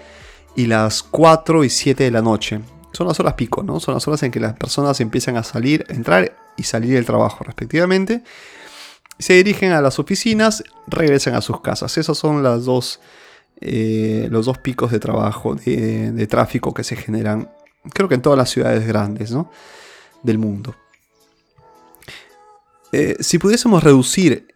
y 0.57 0.67
las 0.67 1.03
4 1.03 1.65
y 1.65 1.71
7 1.71 2.05
de 2.05 2.11
la 2.11 2.23
noche. 2.23 2.61
Son 2.93 3.07
las 3.07 3.21
horas 3.21 3.35
pico, 3.35 3.63
¿no? 3.63 3.79
Son 3.79 3.95
las 3.95 4.09
horas 4.09 4.23
en 4.23 4.31
que 4.31 4.41
las 4.41 4.55
personas 4.55 5.01
empiezan 5.01 5.37
a 5.37 5.43
salir, 5.43 5.85
entrar 5.89 6.35
y 6.57 6.63
salir 6.63 6.95
del 6.95 7.05
trabajo 7.05 7.45
respectivamente. 7.45 8.25
Se 9.19 9.35
dirigen 9.35 9.73
a 9.73 9.83
las 9.83 9.99
oficinas, 9.99 10.65
regresan 10.87 11.35
a 11.35 11.43
sus 11.43 11.61
casas. 11.61 11.97
Esos 11.99 12.19
son 12.19 12.43
las 12.43 12.65
dos, 12.65 13.01
eh, 13.61 14.29
los 14.31 14.47
dos 14.47 14.59
picos 14.59 14.91
de 14.91 14.99
trabajo, 14.99 15.55
de, 15.55 16.27
tráfico 16.27 16.73
que 16.73 16.85
se 16.85 16.97
generan, 16.97 17.51
creo 17.93 18.09
que 18.09 18.15
en 18.15 18.23
todas 18.23 18.39
las 18.39 18.51
ciudades 18.51 18.87
grandes 18.87 19.31
¿no? 19.31 19.51
del 20.23 20.39
mundo. 20.39 20.75
Eh, 22.93 23.17
si 23.21 23.39
pudiésemos 23.39 23.85
reducir 23.85 24.49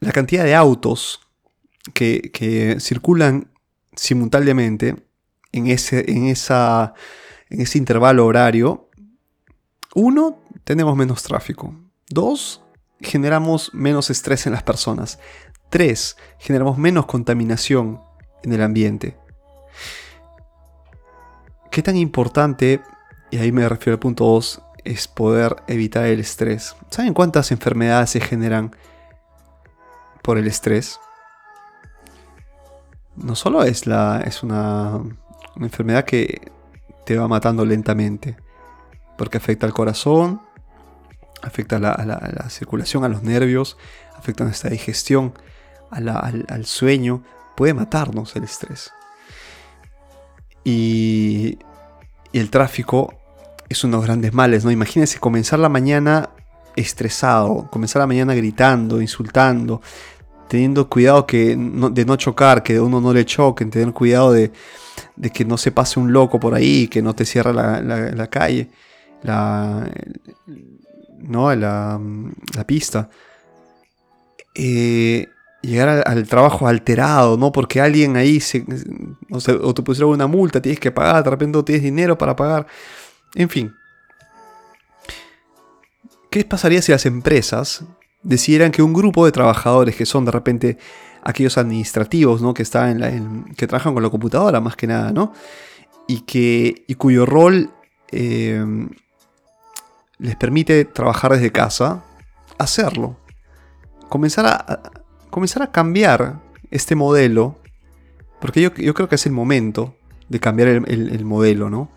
la 0.00 0.12
cantidad 0.12 0.44
de 0.44 0.54
autos 0.54 1.20
que, 1.92 2.30
que 2.32 2.78
circulan 2.80 3.53
simultáneamente 3.96 4.96
en 5.52 5.66
ese, 5.68 6.10
en, 6.10 6.26
esa, 6.26 6.94
en 7.50 7.60
ese 7.60 7.78
intervalo 7.78 8.26
horario, 8.26 8.88
uno, 9.94 10.42
tenemos 10.64 10.96
menos 10.96 11.22
tráfico. 11.22 11.74
Dos, 12.08 12.62
generamos 13.00 13.72
menos 13.72 14.10
estrés 14.10 14.46
en 14.46 14.52
las 14.52 14.62
personas. 14.62 15.18
Tres, 15.70 16.16
generamos 16.38 16.78
menos 16.78 17.06
contaminación 17.06 18.00
en 18.42 18.52
el 18.52 18.62
ambiente. 18.62 19.16
¿Qué 21.70 21.82
tan 21.82 21.96
importante 21.96 22.80
y 23.34 23.38
ahí 23.38 23.50
me 23.50 23.68
refiero 23.68 23.94
al 23.94 23.98
punto 23.98 24.26
2, 24.26 24.62
es 24.84 25.08
poder 25.08 25.56
evitar 25.66 26.06
el 26.06 26.20
estrés. 26.20 26.76
¿Saben 26.88 27.14
cuántas 27.14 27.50
enfermedades 27.50 28.10
se 28.10 28.20
generan 28.20 28.76
por 30.22 30.38
el 30.38 30.46
estrés? 30.46 31.00
No 33.16 33.34
solo 33.34 33.62
es, 33.62 33.86
la, 33.86 34.22
es 34.24 34.42
una, 34.42 35.00
enfermedad 35.60 36.04
que 36.04 36.50
te 37.06 37.16
va 37.16 37.28
matando 37.28 37.64
lentamente, 37.64 38.36
porque 39.16 39.38
afecta 39.38 39.66
al 39.66 39.72
corazón, 39.72 40.40
afecta 41.42 41.76
a 41.76 41.80
la, 41.80 42.50
circulación, 42.50 43.04
a 43.04 43.08
los 43.08 43.22
nervios, 43.22 43.76
afecta 44.16 44.44
a 44.44 44.46
nuestra 44.46 44.70
digestión, 44.70 45.34
al, 45.90 46.08
al 46.08 46.66
sueño, 46.66 47.22
puede 47.56 47.74
matarnos 47.74 48.34
el 48.36 48.44
estrés. 48.44 48.92
Y, 50.64 51.58
y 52.32 52.38
el 52.40 52.50
tráfico 52.50 53.14
es 53.68 53.84
unos 53.84 54.04
grandes 54.04 54.32
males, 54.32 54.64
¿no? 54.64 54.70
Imagínense 54.70 55.20
comenzar 55.20 55.58
la 55.58 55.68
mañana 55.68 56.30
estresado, 56.76 57.68
comenzar 57.70 58.00
la 58.00 58.06
mañana 58.06 58.34
gritando, 58.34 59.00
insultando, 59.00 59.80
teniendo 60.48 60.88
cuidado 60.88 61.26
que 61.26 61.56
de 61.56 62.04
no 62.04 62.16
chocar, 62.16 62.62
que 62.62 62.80
uno 62.80 63.00
no 63.00 63.12
le 63.12 63.24
choque, 63.24 63.64
tener 63.66 63.92
cuidado 63.92 64.32
de, 64.32 64.50
que 65.32 65.44
no 65.44 65.56
se 65.56 65.72
pase 65.72 65.98
un 65.98 66.12
loco 66.12 66.38
por 66.40 66.54
ahí, 66.54 66.88
que 66.88 67.02
no 67.02 67.14
te 67.14 67.24
cierre 67.24 67.52
la, 67.52 68.26
calle, 68.30 68.68
la, 69.22 69.88
no, 71.18 71.54
la, 71.54 72.00
pista. 72.66 73.08
Eh, 74.54 75.28
llegar 75.62 76.04
al, 76.06 76.28
trabajo 76.28 76.68
alterado, 76.68 77.36
¿no? 77.36 77.50
Porque 77.50 77.80
alguien 77.80 78.16
ahí 78.16 78.40
se, 78.40 78.64
o, 79.30 79.74
te 79.74 79.82
pusieron 79.82 80.12
una 80.12 80.26
multa, 80.26 80.60
tienes 80.60 80.80
que 80.80 80.90
pagar, 80.92 81.24
de 81.24 81.30
repente 81.30 81.62
tienes 81.62 81.82
dinero 81.82 82.16
para 82.16 82.36
pagar. 82.36 82.66
En 83.34 83.48
fin. 83.48 83.74
¿Qué 86.30 86.44
pasaría 86.44 86.82
si 86.82 86.92
las 86.92 87.06
empresas 87.06 87.84
decidieran 88.24 88.72
que 88.72 88.82
un 88.82 88.92
grupo 88.92 89.24
de 89.24 89.32
trabajadores 89.32 89.94
que 89.94 90.06
son 90.06 90.24
de 90.24 90.32
repente 90.32 90.78
aquellos 91.22 91.56
administrativos, 91.56 92.42
¿no? 92.42 92.52
Que, 92.52 92.62
están 92.62 93.02
en 93.02 93.44
que 93.56 93.66
trabajan 93.66 93.94
con 93.94 94.02
la 94.02 94.10
computadora 94.10 94.60
más 94.60 94.76
que 94.76 94.86
nada, 94.86 95.12
¿no? 95.12 95.32
Y, 96.08 96.20
que, 96.22 96.84
y 96.86 96.94
cuyo 96.96 97.24
rol 97.24 97.70
eh, 98.10 98.64
les 100.18 100.36
permite 100.36 100.84
trabajar 100.84 101.32
desde 101.32 101.52
casa, 101.52 102.02
hacerlo. 102.58 103.16
Comenzar 104.08 104.46
a, 104.46 104.92
comenzar 105.30 105.62
a 105.62 105.70
cambiar 105.70 106.40
este 106.70 106.94
modelo, 106.94 107.56
porque 108.40 108.60
yo, 108.60 108.72
creo 108.72 109.08
que 109.08 109.14
es 109.14 109.26
el 109.26 109.32
momento 109.32 109.94
de 110.28 110.40
cambiar 110.40 110.68
el 110.68 111.24
modelo, 111.24 111.70
¿no? 111.70 111.90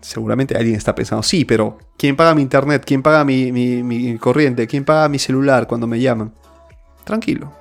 Seguramente 0.00 0.56
alguien 0.56 0.76
está 0.76 0.94
pensando, 0.94 1.22
sí, 1.22 1.44
pero 1.44 1.78
¿quién 1.96 2.16
paga 2.16 2.34
mi 2.34 2.42
internet? 2.42 2.82
¿Quién 2.86 3.02
paga 3.02 3.24
mi, 3.24 4.16
corriente? 4.18 4.66
¿Quién 4.66 4.84
paga 4.84 5.08
mi 5.08 5.18
celular 5.18 5.66
cuando 5.66 5.86
me 5.86 6.00
llaman? 6.00 6.32
Tranquilo. 7.04 7.52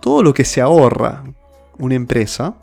Todo 0.00 0.22
lo 0.22 0.32
que 0.32 0.44
se 0.44 0.60
ahorra 0.60 1.24
una 1.78 1.94
empresa 1.94 2.54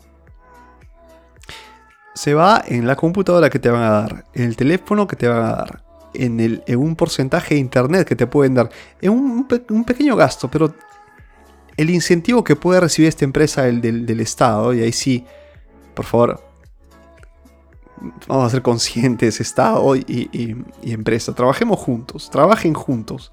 se 2.14 2.34
va 2.34 2.62
en 2.66 2.86
la 2.86 2.96
computadora 2.96 3.50
que 3.50 3.58
te 3.58 3.70
van 3.70 3.82
a 3.82 3.90
dar, 3.90 4.24
en 4.34 4.44
el 4.44 4.56
teléfono 4.56 5.06
que 5.06 5.16
te 5.16 5.28
van 5.28 5.44
a 5.44 5.48
dar, 5.48 5.84
en, 6.14 6.40
el, 6.40 6.62
un 6.76 6.96
porcentaje 6.96 7.54
de 7.54 7.60
internet 7.60 8.08
que 8.08 8.16
te 8.16 8.26
pueden 8.26 8.54
dar, 8.54 8.70
en 9.00 9.12
un, 9.12 9.84
pequeño 9.84 10.16
gasto, 10.16 10.50
pero 10.50 10.74
el 11.76 11.90
incentivo 11.90 12.42
que 12.42 12.56
puede 12.56 12.80
recibir 12.80 13.08
esta 13.08 13.26
empresa 13.26 13.64
del, 13.64 14.06
del 14.06 14.20
Estado, 14.20 14.72
y 14.72 14.80
ahí 14.82 14.92
sí, 14.92 15.26
por 15.94 16.06
favor, 16.06 16.45
vamos 18.26 18.46
a 18.46 18.50
ser 18.50 18.62
conscientes, 18.62 19.40
Estado 19.40 19.96
y, 19.96 20.56
empresa. 20.82 21.34
Trabajemos 21.34 21.78
juntos, 21.78 22.30
trabajen 22.30 22.74
juntos. 22.74 23.32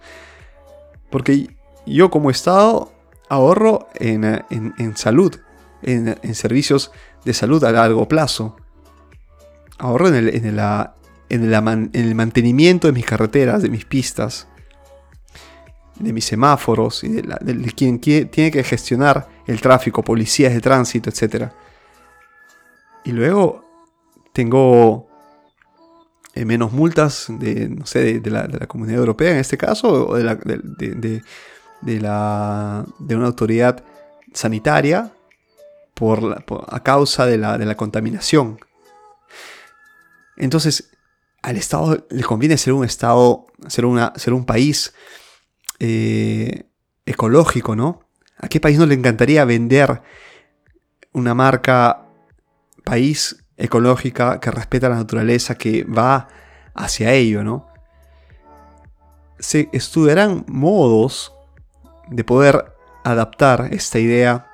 Porque 1.09 1.55
yo 1.85 2.09
como 2.09 2.29
Estado 2.29 2.91
ahorro 3.29 3.87
en, 3.95 4.43
salud, 4.95 5.35
en, 5.81 6.35
servicios 6.35 6.91
de 7.25 7.33
salud 7.33 7.63
a 7.63 7.71
largo 7.71 8.07
plazo. 8.07 8.55
Ahorro 9.79 10.07
en 10.07 10.45
el, 11.29 12.15
mantenimiento 12.15 12.87
de 12.87 12.93
mis 12.93 13.05
carreteras, 13.05 13.61
de 13.61 13.69
mis 13.69 13.85
pistas, 13.85 14.47
de 15.99 16.13
mis 16.13 16.25
semáforos 16.25 17.03
y 17.03 17.09
de, 17.09 17.73
quien, 17.75 17.97
quien 17.97 18.29
tiene 18.29 18.51
que 18.51 18.63
gestionar 18.63 19.27
el 19.45 19.61
tráfico, 19.61 20.03
policías 20.03 20.53
de 20.53 20.61
tránsito, 20.61 21.09
etc. 21.09 21.51
Y 23.03 23.11
luego 23.11 23.62
tengo 24.33 25.07
eh, 26.33 26.45
menos 26.45 26.71
multas 26.71 27.27
de, 27.29 27.69
no 27.69 27.85
sé, 27.85 28.19
de, 28.19 28.31
la, 28.31 28.47
comunidad 28.67 28.99
europea 28.99 29.31
en 29.31 29.37
este 29.37 29.57
caso, 29.57 30.07
o 30.07 30.15
de, 30.15 30.23
la, 30.23 30.35
de, 30.35 31.21
la, 32.01 32.85
de 32.99 33.15
una 33.15 33.27
autoridad 33.27 33.83
sanitaria 34.33 35.13
por, 35.93 36.43
a 36.67 36.83
causa 36.83 37.27
de 37.27 37.37
la, 37.37 37.57
de 37.59 37.65
la 37.65 37.77
contaminación. 37.77 38.59
Entonces, 40.35 40.89
al 41.43 41.55
Estado 41.55 42.07
le 42.09 42.23
conviene 42.23 42.57
ser 42.57 42.73
un 42.73 42.83
Estado, 42.83 43.45
ser, 43.67 43.85
una, 43.85 44.11
ser 44.15 44.33
un 44.33 44.45
país 44.45 44.95
eh, 45.79 46.65
ecológico, 47.05 47.75
¿no? 47.75 48.09
¿A 48.37 48.47
qué 48.47 48.59
país 48.59 48.79
no 48.79 48.87
le 48.87 48.95
encantaría 48.95 49.45
vender 49.45 50.01
una 51.11 51.35
marca 51.35 52.07
país 52.83 53.42
ecológica, 53.57 54.39
que 54.39 54.51
respeta 54.51 54.89
la 54.89 54.95
naturaleza, 54.95 55.55
que 55.55 55.83
va 55.83 56.27
hacia 56.73 57.13
ello, 57.13 57.43
¿no? 57.43 57.67
Se 59.39 59.69
estudiarán 59.73 60.45
modos 60.47 61.33
de 62.09 62.23
poder 62.23 62.73
adaptar 63.03 63.69
esta 63.71 63.99
idea 63.99 64.47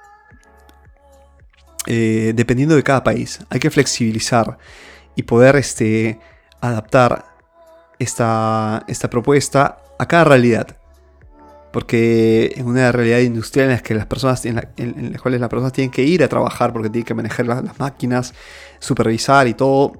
eh, 1.85 2.33
dependiendo 2.35 2.75
de 2.75 2.83
cada 2.83 3.03
país. 3.03 3.39
Hay 3.49 3.59
que 3.59 3.69
flexibilizar 3.69 4.57
y 5.15 5.23
poder 5.23 5.55
este, 5.55 6.19
adaptar 6.61 7.25
esta, 7.99 8.83
esta 8.87 9.09
propuesta 9.09 9.79
a 9.97 10.07
cada 10.07 10.23
realidad 10.23 10.78
porque 11.71 12.53
en 12.55 12.65
una 12.65 12.91
realidad 12.91 13.19
industrial 13.19 13.69
en 13.69 13.75
la 13.75 13.81
que 13.81 13.93
las 13.93 14.05
personas 14.05 14.45
en, 14.45 14.55
las 14.55 15.21
cuales 15.21 15.39
las 15.39 15.49
personas 15.49 15.73
tienen 15.73 15.91
que 15.91 16.03
ir 16.03 16.23
a 16.23 16.27
trabajar 16.27 16.73
porque 16.73 16.89
tienen 16.89 17.05
que 17.05 17.13
manejar 17.13 17.45
las, 17.45 17.77
máquinas, 17.79 18.33
supervisar 18.79 19.47
y 19.47 19.53
todo, 19.53 19.93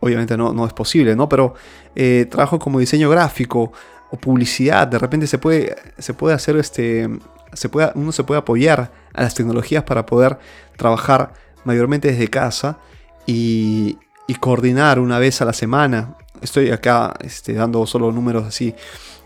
obviamente 0.00 0.36
no, 0.36 0.52
no 0.52 0.66
es 0.66 0.72
posible, 0.72 1.14
¿no? 1.14 1.28
Pero 1.28 1.54
eh, 1.94 2.26
trabajo 2.30 2.58
como 2.58 2.78
diseño 2.78 3.10
gráfico 3.10 3.72
o 4.10 4.16
publicidad, 4.16 4.86
de 4.86 4.98
repente 4.98 5.26
se 5.26 5.38
puede, 5.38 5.76
se 5.98 6.14
puede 6.14 6.34
hacer 6.34 6.56
este, 6.56 7.08
se 7.52 7.68
puede, 7.68 7.92
uno 7.94 8.12
se 8.12 8.24
puede 8.24 8.38
apoyar 8.38 8.90
a 9.12 9.22
las 9.22 9.34
tecnologías 9.34 9.84
para 9.84 10.06
poder 10.06 10.38
trabajar 10.76 11.34
mayormente 11.64 12.08
desde 12.08 12.28
casa 12.28 12.78
y, 13.26 13.98
y 14.26 14.34
coordinar 14.36 14.98
una 14.98 15.18
vez 15.18 15.42
a 15.42 15.44
la 15.44 15.52
semana. 15.52 16.16
Estoy 16.40 16.70
acá 16.70 17.14
este, 17.20 17.54
dando 17.54 17.86
solo 17.86 18.10
números 18.10 18.44
así 18.44 18.74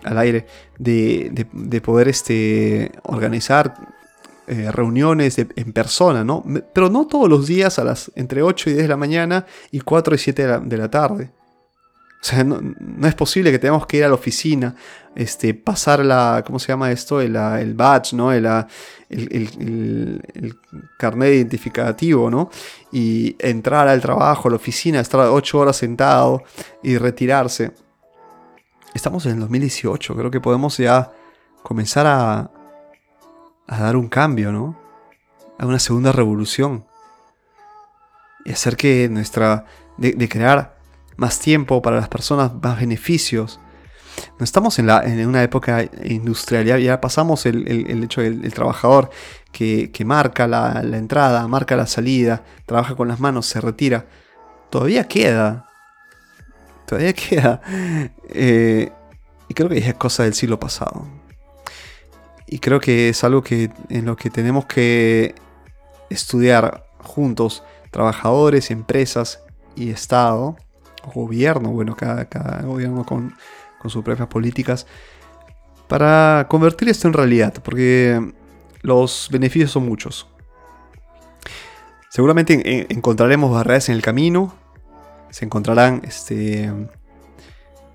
al 0.04 0.18
aire, 0.18 0.46
de, 0.78 1.80
poder 1.84 2.08
este, 2.08 2.92
organizar 3.04 3.74
eh, 4.46 4.70
reuniones 4.72 5.38
en 5.38 5.72
persona, 5.74 6.24
¿no? 6.24 6.42
Pero 6.72 6.88
no 6.88 7.06
todos 7.06 7.28
los 7.28 7.46
días 7.46 7.78
a 7.78 7.84
las 7.84 8.10
entre 8.14 8.42
8 8.42 8.70
y 8.70 8.72
10 8.72 8.82
de 8.84 8.88
la 8.88 8.96
mañana 8.96 9.44
y 9.70 9.80
4 9.80 10.14
y 10.14 10.18
7 10.18 10.46
de 10.62 10.76
la, 10.78 10.90
tarde. 10.90 11.30
O 12.20 12.24
sea, 12.24 12.42
no, 12.44 12.58
es 13.06 13.14
posible 13.14 13.50
que 13.50 13.58
tengamos 13.58 13.86
que 13.86 13.98
ir 13.98 14.04
a 14.04 14.08
la 14.08 14.14
oficina, 14.14 14.74
este, 15.14 15.52
pasar 15.52 16.02
la, 16.04 16.42
¿cómo 16.46 16.58
se 16.58 16.68
llama 16.68 16.90
esto? 16.90 17.20
El, 17.20 17.36
el 17.36 17.74
badge, 17.74 18.14
¿no? 18.14 18.32
El, 18.32 18.46
el, 19.10 20.22
el, 20.34 20.56
carnet 20.96 21.34
identificativo, 21.34 22.30
¿no? 22.30 22.48
Y 22.90 23.36
entrar 23.38 23.86
al 23.86 24.00
trabajo, 24.00 24.48
a 24.48 24.52
la 24.52 24.56
oficina, 24.56 25.00
estar 25.00 25.20
8 25.20 25.58
horas 25.58 25.76
sentado 25.76 26.42
y 26.82 26.96
retirarse 26.96 27.72
estamos 28.94 29.26
en 29.26 29.32
el 29.32 29.40
2018, 29.40 30.14
creo 30.14 30.30
que 30.30 30.40
podemos 30.40 30.76
ya 30.78 31.12
comenzar 31.62 32.06
a, 32.06 32.50
a 33.66 33.80
dar 33.80 33.96
un 33.96 34.08
cambio, 34.08 34.50
¿no? 34.50 34.76
A 35.58 35.66
una 35.66 35.78
segunda 35.78 36.12
revolución. 36.12 36.86
Y 38.44 38.52
hacer 38.52 38.76
que 38.76 39.08
nuestra... 39.08 39.66
de, 39.98 40.28
crear 40.28 40.78
más 41.16 41.38
tiempo 41.40 41.82
para 41.82 41.96
las 41.96 42.08
personas, 42.08 42.52
más 42.62 42.78
beneficios. 42.80 43.60
No 44.38 44.44
estamos 44.44 44.78
en, 44.78 44.86
la, 44.86 45.02
en 45.04 45.26
una 45.26 45.42
época 45.42 45.84
industrial, 46.04 46.64
ya, 46.80 47.00
pasamos 47.00 47.44
el, 47.46 48.02
hecho 48.04 48.20
del 48.20 48.52
trabajador 48.52 49.10
que, 49.52 49.90
marca 50.04 50.46
la, 50.46 50.82
la, 50.82 50.96
entrada, 50.96 51.46
marca 51.46 51.76
la 51.76 51.86
salida, 51.86 52.44
trabaja 52.66 52.94
con 52.94 53.08
las 53.08 53.20
manos, 53.20 53.46
se 53.46 53.60
retira. 53.60 54.06
Todavía 54.70 55.04
queda 55.04 55.67
todavía 56.88 57.12
queda. 57.12 57.60
Eh, 58.30 58.90
y 59.48 59.54
creo 59.54 59.68
que 59.68 59.78
es 59.78 59.94
cosa 59.94 60.24
del 60.24 60.34
siglo 60.34 60.58
pasado. 60.58 61.06
Y 62.46 62.58
creo 62.58 62.80
que 62.80 63.10
es 63.10 63.22
algo 63.24 63.42
que, 63.42 63.70
en 63.90 64.06
lo 64.06 64.16
que 64.16 64.30
tenemos 64.30 64.66
que 64.66 65.34
estudiar 66.10 66.86
juntos, 66.98 67.62
trabajadores, 67.90 68.70
empresas 68.70 69.42
y 69.76 69.90
Estado, 69.90 70.56
gobierno, 71.14 71.70
bueno, 71.70 71.94
cada, 71.94 72.24
cada 72.26 72.62
gobierno 72.62 73.04
con, 73.04 73.34
con 73.78 73.90
sus 73.90 74.02
propias 74.02 74.28
políticas, 74.28 74.86
para 75.88 76.46
convertir 76.48 76.88
esto 76.88 77.06
en 77.06 77.14
realidad, 77.14 77.54
porque 77.62 78.32
los 78.82 79.28
beneficios 79.30 79.70
son 79.70 79.86
muchos. 79.86 80.26
Seguramente 82.10 82.86
encontraremos 82.92 83.52
barreras 83.52 83.88
en 83.88 83.94
el 83.94 84.02
camino, 84.02 84.54
se 85.30 85.44
encontrarán 85.44 86.02
este, 86.04 86.72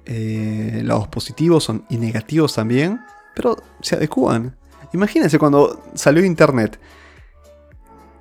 eh, 0.06 0.82
lados 0.84 1.08
positivos 1.08 1.72
y 1.90 1.98
negativos 1.98 2.56
también, 2.56 3.02
pero 3.36 3.58
se 3.82 3.96
adecuan. 3.96 4.56
Imagínense 4.94 5.40
cuando 5.40 5.84
salió 5.96 6.24
Internet, 6.24 6.80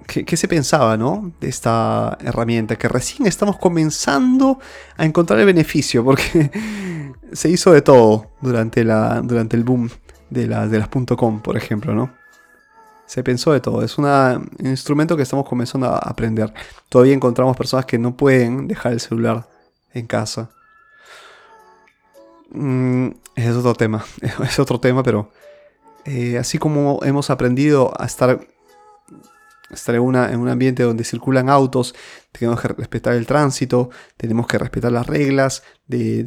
¿qué, 0.06 0.36
se 0.36 0.48
pensaba 0.48 0.96
¿no? 0.96 1.32
de 1.40 1.48
esta 1.48 2.16
herramienta? 2.20 2.76
Que 2.76 2.88
recién 2.88 3.26
estamos 3.26 3.58
comenzando 3.58 4.58
a 4.96 5.04
encontrar 5.04 5.40
el 5.40 5.46
beneficio, 5.46 6.04
porque 6.04 6.50
se 7.32 7.50
hizo 7.50 7.72
de 7.72 7.82
todo 7.82 8.30
durante, 8.40 8.84
la, 8.84 9.20
durante 9.22 9.56
el 9.56 9.64
boom 9.64 9.90
de, 10.30 10.48
de 10.48 10.78
las 10.78 10.88
.com, 10.88 11.40
por 11.40 11.56
ejemplo, 11.56 11.94
¿no? 11.94 12.21
Se 13.12 13.22
pensó 13.22 13.52
de 13.52 13.60
todo. 13.60 13.82
Es 13.82 13.98
un 13.98 14.06
instrumento 14.60 15.18
que 15.18 15.22
estamos 15.22 15.46
comenzando 15.46 15.86
a 15.86 15.98
aprender. 15.98 16.50
Todavía 16.88 17.12
encontramos 17.12 17.54
personas 17.54 17.84
que 17.84 17.98
no 17.98 18.16
pueden 18.16 18.66
dejar 18.66 18.92
el 18.92 19.00
celular 19.00 19.46
en 19.92 20.06
casa. 20.06 20.48
Mm, 22.52 23.08
es 23.36 23.54
otro 23.54 23.74
tema. 23.74 24.02
Es 24.48 24.58
otro 24.58 24.80
tema, 24.80 25.02
pero 25.02 25.30
eh, 26.06 26.38
así 26.38 26.56
como 26.56 27.00
hemos 27.02 27.28
aprendido 27.28 27.92
a 27.98 28.06
estar, 28.06 28.40
estar 29.70 29.94
en, 29.94 30.00
una, 30.00 30.32
en, 30.32 30.40
un 30.40 30.48
ambiente 30.48 30.82
donde 30.82 31.04
circulan 31.04 31.50
autos, 31.50 31.94
tenemos 32.32 32.62
que 32.62 32.68
respetar 32.68 33.12
el 33.12 33.26
tránsito, 33.26 33.90
tenemos 34.16 34.46
que 34.46 34.56
respetar 34.56 34.90
las 34.90 35.06
reglas 35.06 35.64
de, 35.86 36.24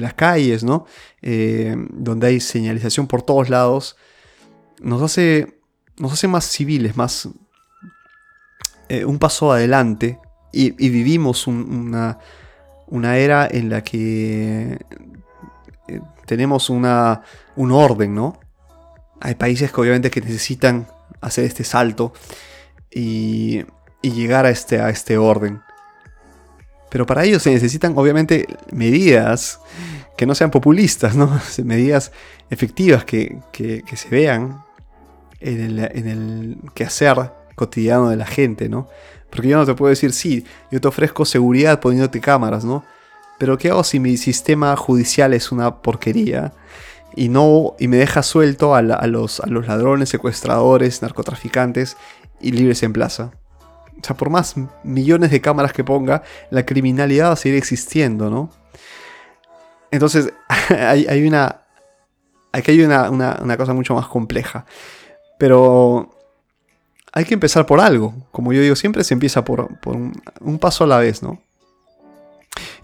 las 0.00 0.14
calles, 0.14 0.62
¿no? 0.62 0.86
Eh, 1.22 1.74
donde 1.90 2.28
hay 2.28 2.38
señalización 2.38 3.08
por 3.08 3.22
todos 3.22 3.48
lados, 3.50 3.96
nos 4.80 5.02
hace 5.02 5.60
nos 5.98 6.12
hace 6.12 6.28
más 6.28 6.44
civiles, 6.44 6.96
más 6.96 7.28
eh, 8.88 9.04
un 9.04 9.18
paso 9.18 9.52
adelante 9.52 10.18
y, 10.52 10.70
vivimos 10.70 11.46
una, 11.46 12.18
una, 12.86 13.16
era 13.16 13.48
en 13.50 13.70
la 13.70 13.82
que 13.82 14.78
eh, 15.88 16.00
tenemos 16.26 16.68
una, 16.68 17.22
un 17.56 17.72
orden, 17.72 18.14
¿no? 18.14 18.38
Hay 19.20 19.34
países 19.36 19.72
que 19.72 19.80
obviamente 19.80 20.10
que 20.10 20.20
necesitan 20.20 20.88
hacer 21.20 21.44
este 21.44 21.64
salto 21.64 22.12
y, 22.90 23.64
y 24.02 24.10
llegar 24.10 24.44
a 24.44 24.50
este, 24.50 24.80
a 24.80 24.90
este 24.90 25.16
orden. 25.16 25.62
Pero 26.90 27.06
para 27.06 27.24
ello 27.24 27.40
se 27.40 27.50
necesitan 27.50 27.94
obviamente 27.96 28.46
medidas 28.70 29.58
que 30.18 30.26
no 30.26 30.34
sean 30.34 30.50
populistas, 30.50 31.16
¿no? 31.16 31.40
medidas 31.64 32.12
efectivas 32.50 33.04
que, 33.04 33.38
que, 33.52 33.82
que 33.82 33.96
se 33.96 34.10
vean 34.10 34.62
en 35.42 36.08
el, 36.08 36.58
quehacer 36.74 37.32
cotidiano 37.54 38.08
de 38.08 38.16
la 38.16 38.26
gente, 38.26 38.68
¿no? 38.68 38.88
Porque 39.30 39.48
yo 39.48 39.56
no 39.56 39.66
te 39.66 39.74
puedo 39.74 39.90
decir, 39.90 40.12
sí, 40.12 40.44
yo 40.70 40.80
te 40.80 40.88
ofrezco 40.88 41.24
seguridad 41.24 41.80
poniéndote 41.80 42.20
cámaras, 42.20 42.64
¿no? 42.64 42.84
Pero 43.38 43.58
¿qué 43.58 43.70
hago 43.70 43.82
si 43.82 43.98
mi 43.98 44.16
sistema 44.16 44.76
judicial 44.76 45.34
es 45.34 45.50
una 45.50 45.82
porquería? 45.82 46.52
Y, 47.16 47.28
no, 47.28 47.74
y 47.78 47.88
me 47.88 47.96
deja 47.96 48.22
suelto 48.22 48.74
a, 48.74 48.82
los, 48.82 49.40
a 49.40 49.46
los 49.46 49.66
ladrones, 49.66 50.08
secuestradores, 50.08 51.02
narcotraficantes 51.02 51.96
y 52.40 52.52
libres 52.52 52.82
en 52.82 52.92
plaza. 52.92 53.32
O 54.00 54.04
sea, 54.04 54.16
por 54.16 54.30
más 54.30 54.54
millones 54.82 55.30
de 55.30 55.40
cámaras 55.40 55.72
que 55.72 55.84
ponga, 55.84 56.22
la 56.50 56.64
criminalidad 56.64 57.28
va 57.28 57.32
a 57.32 57.36
seguir 57.36 57.58
existiendo, 57.58 58.30
¿no? 58.30 58.50
Entonces, 59.90 60.32
hay, 60.68 61.26
una. 61.26 61.62
Aquí 62.52 62.72
hay 62.72 62.82
una, 62.82 63.10
una 63.10 63.56
cosa 63.56 63.74
mucho 63.74 63.94
más 63.94 64.06
compleja. 64.06 64.66
Pero 65.42 66.08
hay 67.12 67.24
que 67.24 67.34
empezar 67.34 67.66
por 67.66 67.80
algo. 67.80 68.14
Como 68.30 68.52
yo 68.52 68.62
digo, 68.62 68.76
siempre 68.76 69.02
se 69.02 69.12
empieza 69.12 69.44
por, 69.44 69.76
un, 70.40 70.58
paso 70.60 70.84
a 70.84 70.86
la 70.86 70.98
vez, 70.98 71.20
¿no? 71.20 71.42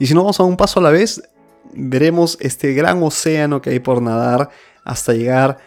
Y 0.01 0.09
si 0.09 0.15
no 0.15 0.23
vamos 0.23 0.41
a 0.41 0.43
un 0.43 0.57
paso 0.57 0.81
a 0.81 0.83
la 0.83 0.91
vez, 0.91 1.23
veremos 1.73 2.37
este 2.41 2.73
gran 2.73 3.01
océano 3.01 3.63
que 3.63 3.71
hay 3.71 3.79
por 3.79 4.03
nadar 4.03 4.51
hasta 4.83 5.13
llegar 5.13 5.59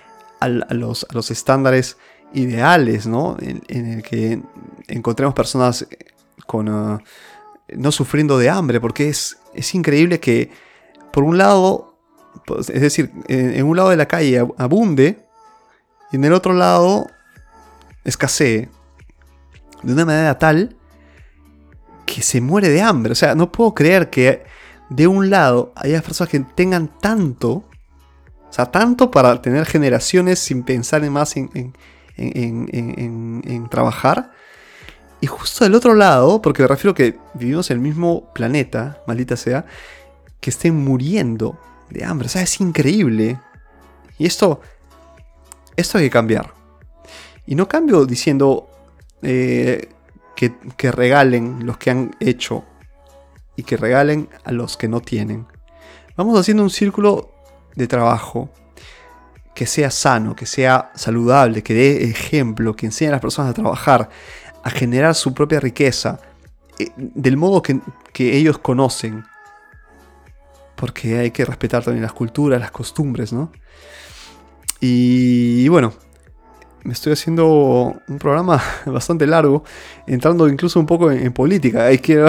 a, 0.41 0.49
los, 0.49 1.05
estándares 1.31 1.95
ideales, 2.33 3.07
¿no? 3.07 3.37
En, 3.39 3.61
el 3.69 4.03
que 4.03 4.41
encontremos 4.89 5.33
personas 5.33 5.87
con, 6.45 6.67
uh, 6.67 6.99
no 7.69 7.91
sufriendo 7.93 8.37
de 8.37 8.49
hambre, 8.49 8.81
porque 8.81 9.07
es, 9.07 9.37
es 9.53 9.73
increíble 9.75 10.19
que, 10.19 10.51
por 11.13 11.23
un 11.23 11.37
lado, 11.37 11.95
pues, 12.45 12.69
es 12.69 12.81
decir, 12.81 13.13
en, 13.29 13.65
un 13.65 13.77
lado 13.77 13.91
de 13.91 13.95
la 13.95 14.09
calle 14.09 14.45
abunde 14.57 15.30
y 16.11 16.17
en 16.17 16.23
el 16.25 16.33
otro 16.33 16.53
lado 16.53 17.07
escasee 18.03 18.69
de 19.83 19.93
una 19.93 20.05
manera 20.05 20.37
tal 20.37 20.75
que 22.05 22.21
se 22.21 22.41
muere 22.41 22.69
de 22.69 22.81
hambre. 22.81 23.13
O 23.13 23.15
sea, 23.15 23.35
no 23.35 23.51
puedo 23.51 23.73
creer 23.73 24.09
que 24.09 24.43
de 24.89 25.07
un 25.07 25.29
lado 25.29 25.71
haya 25.75 26.01
personas 26.01 26.29
que 26.29 26.39
tengan 26.41 26.89
tanto, 26.99 27.51
o 27.51 27.65
sea, 28.49 28.65
tanto 28.65 29.09
para 29.09 29.41
tener 29.41 29.65
generaciones 29.65 30.39
sin 30.39 30.63
pensar 30.63 31.03
en 31.05 31.13
más 31.13 31.37
en, 31.37 31.73
en, 32.17 33.67
trabajar. 33.69 34.31
Y 35.21 35.27
justo 35.27 35.63
del 35.63 35.75
otro 35.75 35.93
lado, 35.93 36.41
porque 36.41 36.63
me 36.63 36.67
refiero 36.67 36.93
que 36.93 37.17
vivimos 37.35 37.69
en 37.71 37.77
el 37.77 37.81
mismo 37.81 38.33
planeta, 38.33 39.01
maldita 39.07 39.37
sea, 39.37 39.65
que 40.41 40.49
estén 40.49 40.75
muriendo 40.75 41.57
de 41.89 42.03
hambre. 42.03 42.25
O 42.25 42.29
sea, 42.29 42.41
es 42.41 42.59
increíble. 42.59 43.39
Y 44.17 44.25
esto 44.25 44.61
esto 45.75 45.97
hay 45.97 46.05
que 46.05 46.09
cambiar. 46.09 46.53
Y 47.45 47.55
no 47.55 47.67
cambio 47.67 48.05
diciendo 48.05 48.69
eh, 49.21 49.89
que, 50.35 50.91
regalen 50.91 51.65
los 51.65 51.77
que 51.77 51.91
han 51.91 52.15
hecho 52.19 52.63
y 53.55 53.63
que 53.63 53.77
regalen 53.77 54.29
a 54.43 54.51
los 54.51 54.77
que 54.77 54.87
no 54.87 55.01
tienen. 55.01 55.45
Vamos 56.15 56.39
haciendo 56.39 56.63
un 56.63 56.69
círculo 56.69 57.31
de 57.75 57.87
trabajo 57.87 58.49
que 59.53 59.65
sea 59.65 59.91
sano, 59.91 60.35
que 60.35 60.45
sea 60.45 60.91
saludable, 60.95 61.61
que 61.61 61.73
dé 61.73 62.03
ejemplo, 62.05 62.75
que 62.75 62.87
enseñe 62.87 63.09
a 63.09 63.11
las 63.11 63.21
personas 63.21 63.51
a 63.51 63.53
trabajar, 63.53 64.09
a 64.63 64.69
generar 64.69 65.13
su 65.13 65.33
propia 65.33 65.59
riqueza, 65.59 66.19
eh, 66.79 66.91
del 66.95 67.37
modo 67.37 67.61
que, 67.61 67.79
que 68.13 68.35
ellos 68.37 68.57
conocen. 68.57 69.25
Porque 70.75 71.19
hay 71.19 71.31
que 71.31 71.45
respetar 71.45 71.83
también 71.83 72.01
las 72.01 72.13
culturas, 72.13 72.59
las 72.59 72.71
costumbres, 72.71 73.31
¿no? 73.31 73.51
Y, 74.81 75.67
bueno, 75.69 75.93
me 76.83 76.93
estoy 76.93 77.13
haciendo 77.13 77.95
un 78.07 78.17
programa 78.17 78.61
bastante 78.85 79.27
largo, 79.27 79.63
entrando 80.07 80.49
incluso 80.49 80.79
un 80.79 80.87
poco 80.87 81.11
en, 81.11 81.31
política. 81.31 81.85
Hay 81.85 81.99
que 81.99 82.27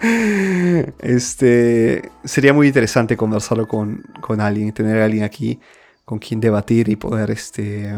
este 0.98 2.10
sería 2.24 2.52
muy 2.52 2.66
interesante 2.66 3.16
conversarlo 3.16 3.68
con, 3.68 4.02
con, 4.20 4.40
alguien, 4.40 4.72
tener 4.72 5.00
a 5.00 5.04
alguien 5.04 5.22
aquí 5.22 5.60
con 6.04 6.18
quien 6.18 6.40
debatir 6.40 6.88
y 6.88 6.96
poder 6.96 7.30
este 7.30 7.94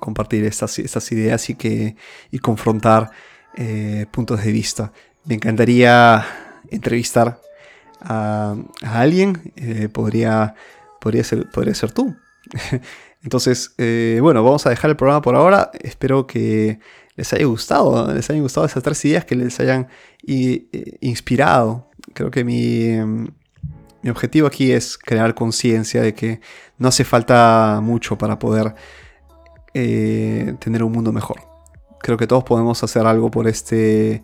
compartir 0.00 0.44
estas, 0.44 0.78
estas 0.78 1.10
ideas 1.12 1.50
y 1.50 1.54
que 1.54 1.96
y 2.30 2.38
confrontar 2.38 3.10
eh, 3.56 4.06
puntos 4.10 4.42
de 4.42 4.50
vista. 4.50 4.92
Me 5.24 5.34
encantaría 5.34 6.24
entrevistar 6.70 7.40
a, 8.00 8.56
alguien. 8.82 9.52
Eh, 9.56 9.88
podría 9.88 10.54
podría 11.04 11.22
ser, 11.22 11.50
podría 11.50 11.74
ser 11.74 11.92
tú. 11.92 12.16
Entonces, 13.22 13.74
eh, 13.76 14.18
bueno, 14.22 14.42
vamos 14.42 14.66
a 14.66 14.70
dejar 14.70 14.90
el 14.90 14.96
programa 14.96 15.20
por 15.20 15.36
ahora. 15.36 15.70
Espero 15.80 16.26
que 16.26 16.80
les 17.14 17.30
haya 17.34 17.44
gustado, 17.44 18.12
les 18.14 18.28
hayan 18.30 18.42
gustado 18.42 18.64
esas 18.64 18.82
tres 18.82 19.04
ideas, 19.04 19.26
que 19.26 19.36
les 19.36 19.60
hayan 19.60 19.88
eh, 20.26 20.96
inspirado. 21.02 21.90
Creo 22.14 22.30
que 22.30 22.42
mi, 22.42 22.96
mi 24.02 24.10
objetivo 24.10 24.46
aquí 24.46 24.72
es 24.72 24.96
crear 24.96 25.34
conciencia 25.34 26.00
de 26.00 26.14
que 26.14 26.40
no 26.78 26.88
hace 26.88 27.04
falta 27.04 27.80
mucho 27.82 28.16
para 28.16 28.38
poder 28.38 28.74
eh, 29.74 30.54
tener 30.58 30.82
un 30.82 30.92
mundo 30.92 31.12
mejor. 31.12 31.42
Creo 32.00 32.16
que 32.16 32.26
todos 32.26 32.44
podemos 32.44 32.82
hacer 32.82 33.06
algo 33.06 33.30
por 33.30 33.46
este, 33.46 34.22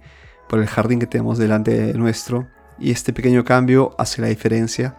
por 0.49 0.61
el 0.61 0.67
jardín 0.67 0.99
que 0.99 1.07
tenemos 1.07 1.37
delante 1.37 1.93
nuestro. 1.93 2.49
Y 2.79 2.91
este 2.91 3.13
pequeño 3.13 3.45
cambio 3.45 3.95
hace 3.99 4.23
la 4.23 4.29
diferencia 4.29 4.97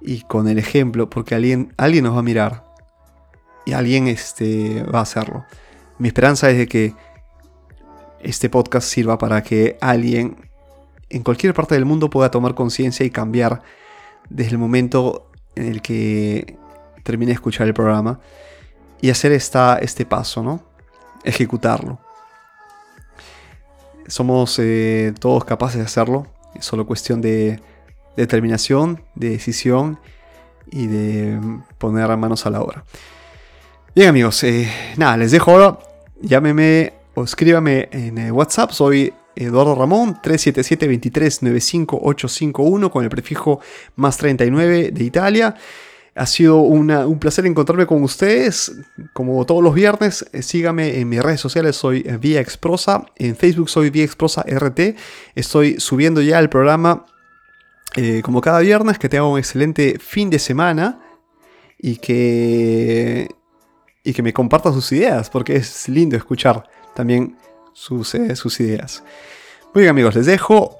y 0.00 0.22
con 0.22 0.48
el 0.48 0.58
ejemplo, 0.58 1.10
porque 1.10 1.34
alguien, 1.34 1.72
alguien 1.76 2.04
nos 2.04 2.14
va 2.14 2.20
a 2.20 2.22
mirar 2.22 2.64
y 3.66 3.72
alguien 3.72 4.08
este, 4.08 4.82
va 4.84 5.00
a 5.00 5.02
hacerlo. 5.02 5.44
Mi 5.98 6.08
esperanza 6.08 6.50
es 6.50 6.58
de 6.58 6.66
que 6.66 6.94
este 8.20 8.48
podcast 8.48 8.88
sirva 8.88 9.18
para 9.18 9.42
que 9.42 9.76
alguien 9.80 10.36
en 11.10 11.22
cualquier 11.22 11.54
parte 11.54 11.74
del 11.74 11.84
mundo 11.84 12.10
pueda 12.10 12.30
tomar 12.30 12.54
conciencia 12.54 13.04
y 13.04 13.10
cambiar 13.10 13.62
desde 14.28 14.52
el 14.52 14.58
momento 14.58 15.30
en 15.54 15.66
el 15.66 15.82
que 15.82 16.56
termine 17.02 17.30
de 17.30 17.34
escuchar 17.34 17.66
el 17.66 17.74
programa 17.74 18.20
y 19.00 19.10
hacer 19.10 19.32
esta, 19.32 19.78
este 19.78 20.04
paso, 20.04 20.42
¿no? 20.42 20.62
Ejecutarlo. 21.24 21.98
somos 24.06 24.58
eh, 24.58 25.12
todos 25.18 25.44
capaces 25.44 25.78
de 25.78 25.84
hacerlo. 25.84 26.26
Es 26.54 26.64
solo 26.64 26.86
cuestión 26.86 27.20
de 27.20 27.60
determinación, 28.16 29.02
de 29.14 29.30
decisión 29.30 29.98
y 30.70 30.86
de 30.86 31.40
poner 31.78 32.14
manos 32.16 32.46
a 32.46 32.50
la 32.50 32.60
obra. 32.60 32.84
Bien 33.94 34.08
amigos, 34.08 34.44
eh, 34.44 34.70
nada, 34.96 35.16
les 35.16 35.30
dejo 35.32 35.50
ahora. 35.50 35.78
Llámeme 36.20 36.92
o 37.14 37.24
escríbame 37.24 37.88
en 37.90 38.18
eh, 38.18 38.30
WhatsApp. 38.30 38.70
Soy 38.70 39.10
Eduardo 39.34 39.74
Ramón, 39.74 40.18
377-2395-851 40.22 42.90
con 42.90 43.02
el 43.04 43.10
prefijo 43.10 43.60
más 43.96 44.18
39 44.18 44.90
de 44.92 45.04
Italia. 45.04 45.56
Ha 46.14 46.26
sido 46.26 46.58
un 46.58 47.18
placer 47.20 47.46
encontrarme 47.46 47.86
con 47.86 48.02
ustedes. 48.02 48.72
Como 49.12 49.46
todos 49.46 49.62
los 49.62 49.72
viernes, 49.74 50.26
eh, 50.32 50.42
síganme 50.42 50.98
en 50.98 51.08
mis 51.08 51.22
redes 51.22 51.40
sociales. 51.40 51.76
Soy 51.76 52.02
Vía 52.20 52.40
Exprosa. 52.40 53.06
En 53.16 53.36
Facebook 53.36 53.70
soy 53.70 53.90
Vía 53.90 54.02
Exprosa 54.04 54.42
RT. 54.42 54.96
Estoy 55.34 55.78
subiendo 55.78 56.20
ya 56.20 56.40
el 56.40 56.48
programa 56.48 57.06
eh, 57.96 58.22
como 58.22 58.40
cada 58.40 58.60
viernes. 58.60 58.98
Que 58.98 59.08
tenga 59.08 59.24
un 59.24 59.38
excelente 59.38 59.98
fin 59.98 60.30
de 60.30 60.38
semana. 60.38 61.00
Y 61.78 61.96
que, 61.96 63.28
y 64.02 64.12
que 64.12 64.22
me 64.22 64.32
compartan 64.32 64.72
sus 64.72 64.90
ideas. 64.92 65.30
Porque 65.30 65.56
es 65.56 65.88
lindo 65.88 66.16
escuchar 66.16 66.68
también 66.94 67.36
sus, 67.72 68.14
eh, 68.14 68.34
sus 68.36 68.58
ideas. 68.60 69.02
Muy 69.74 69.82
bien 69.82 69.90
amigos, 69.90 70.14
les 70.16 70.26
dejo. 70.26 70.76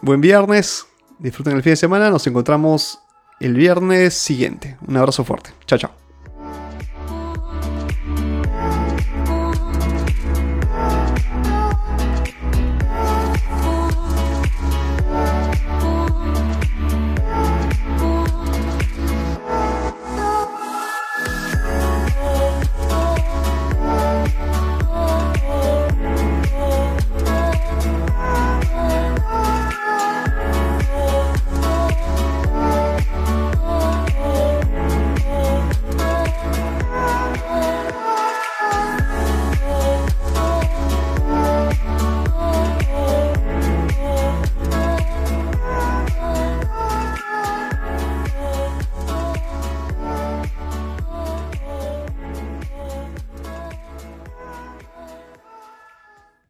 Buen 0.00 0.20
viernes. 0.20 0.86
Disfruten 1.18 1.56
el 1.56 1.62
fin 1.62 1.72
de 1.72 1.76
semana. 1.76 2.10
Nos 2.10 2.26
encontramos 2.26 2.98
el 3.40 3.54
viernes 3.54 4.14
siguiente. 4.14 4.76
Un 4.86 4.96
abrazo 4.96 5.24
fuerte. 5.24 5.50
Chao, 5.66 5.78
chao. 5.78 6.01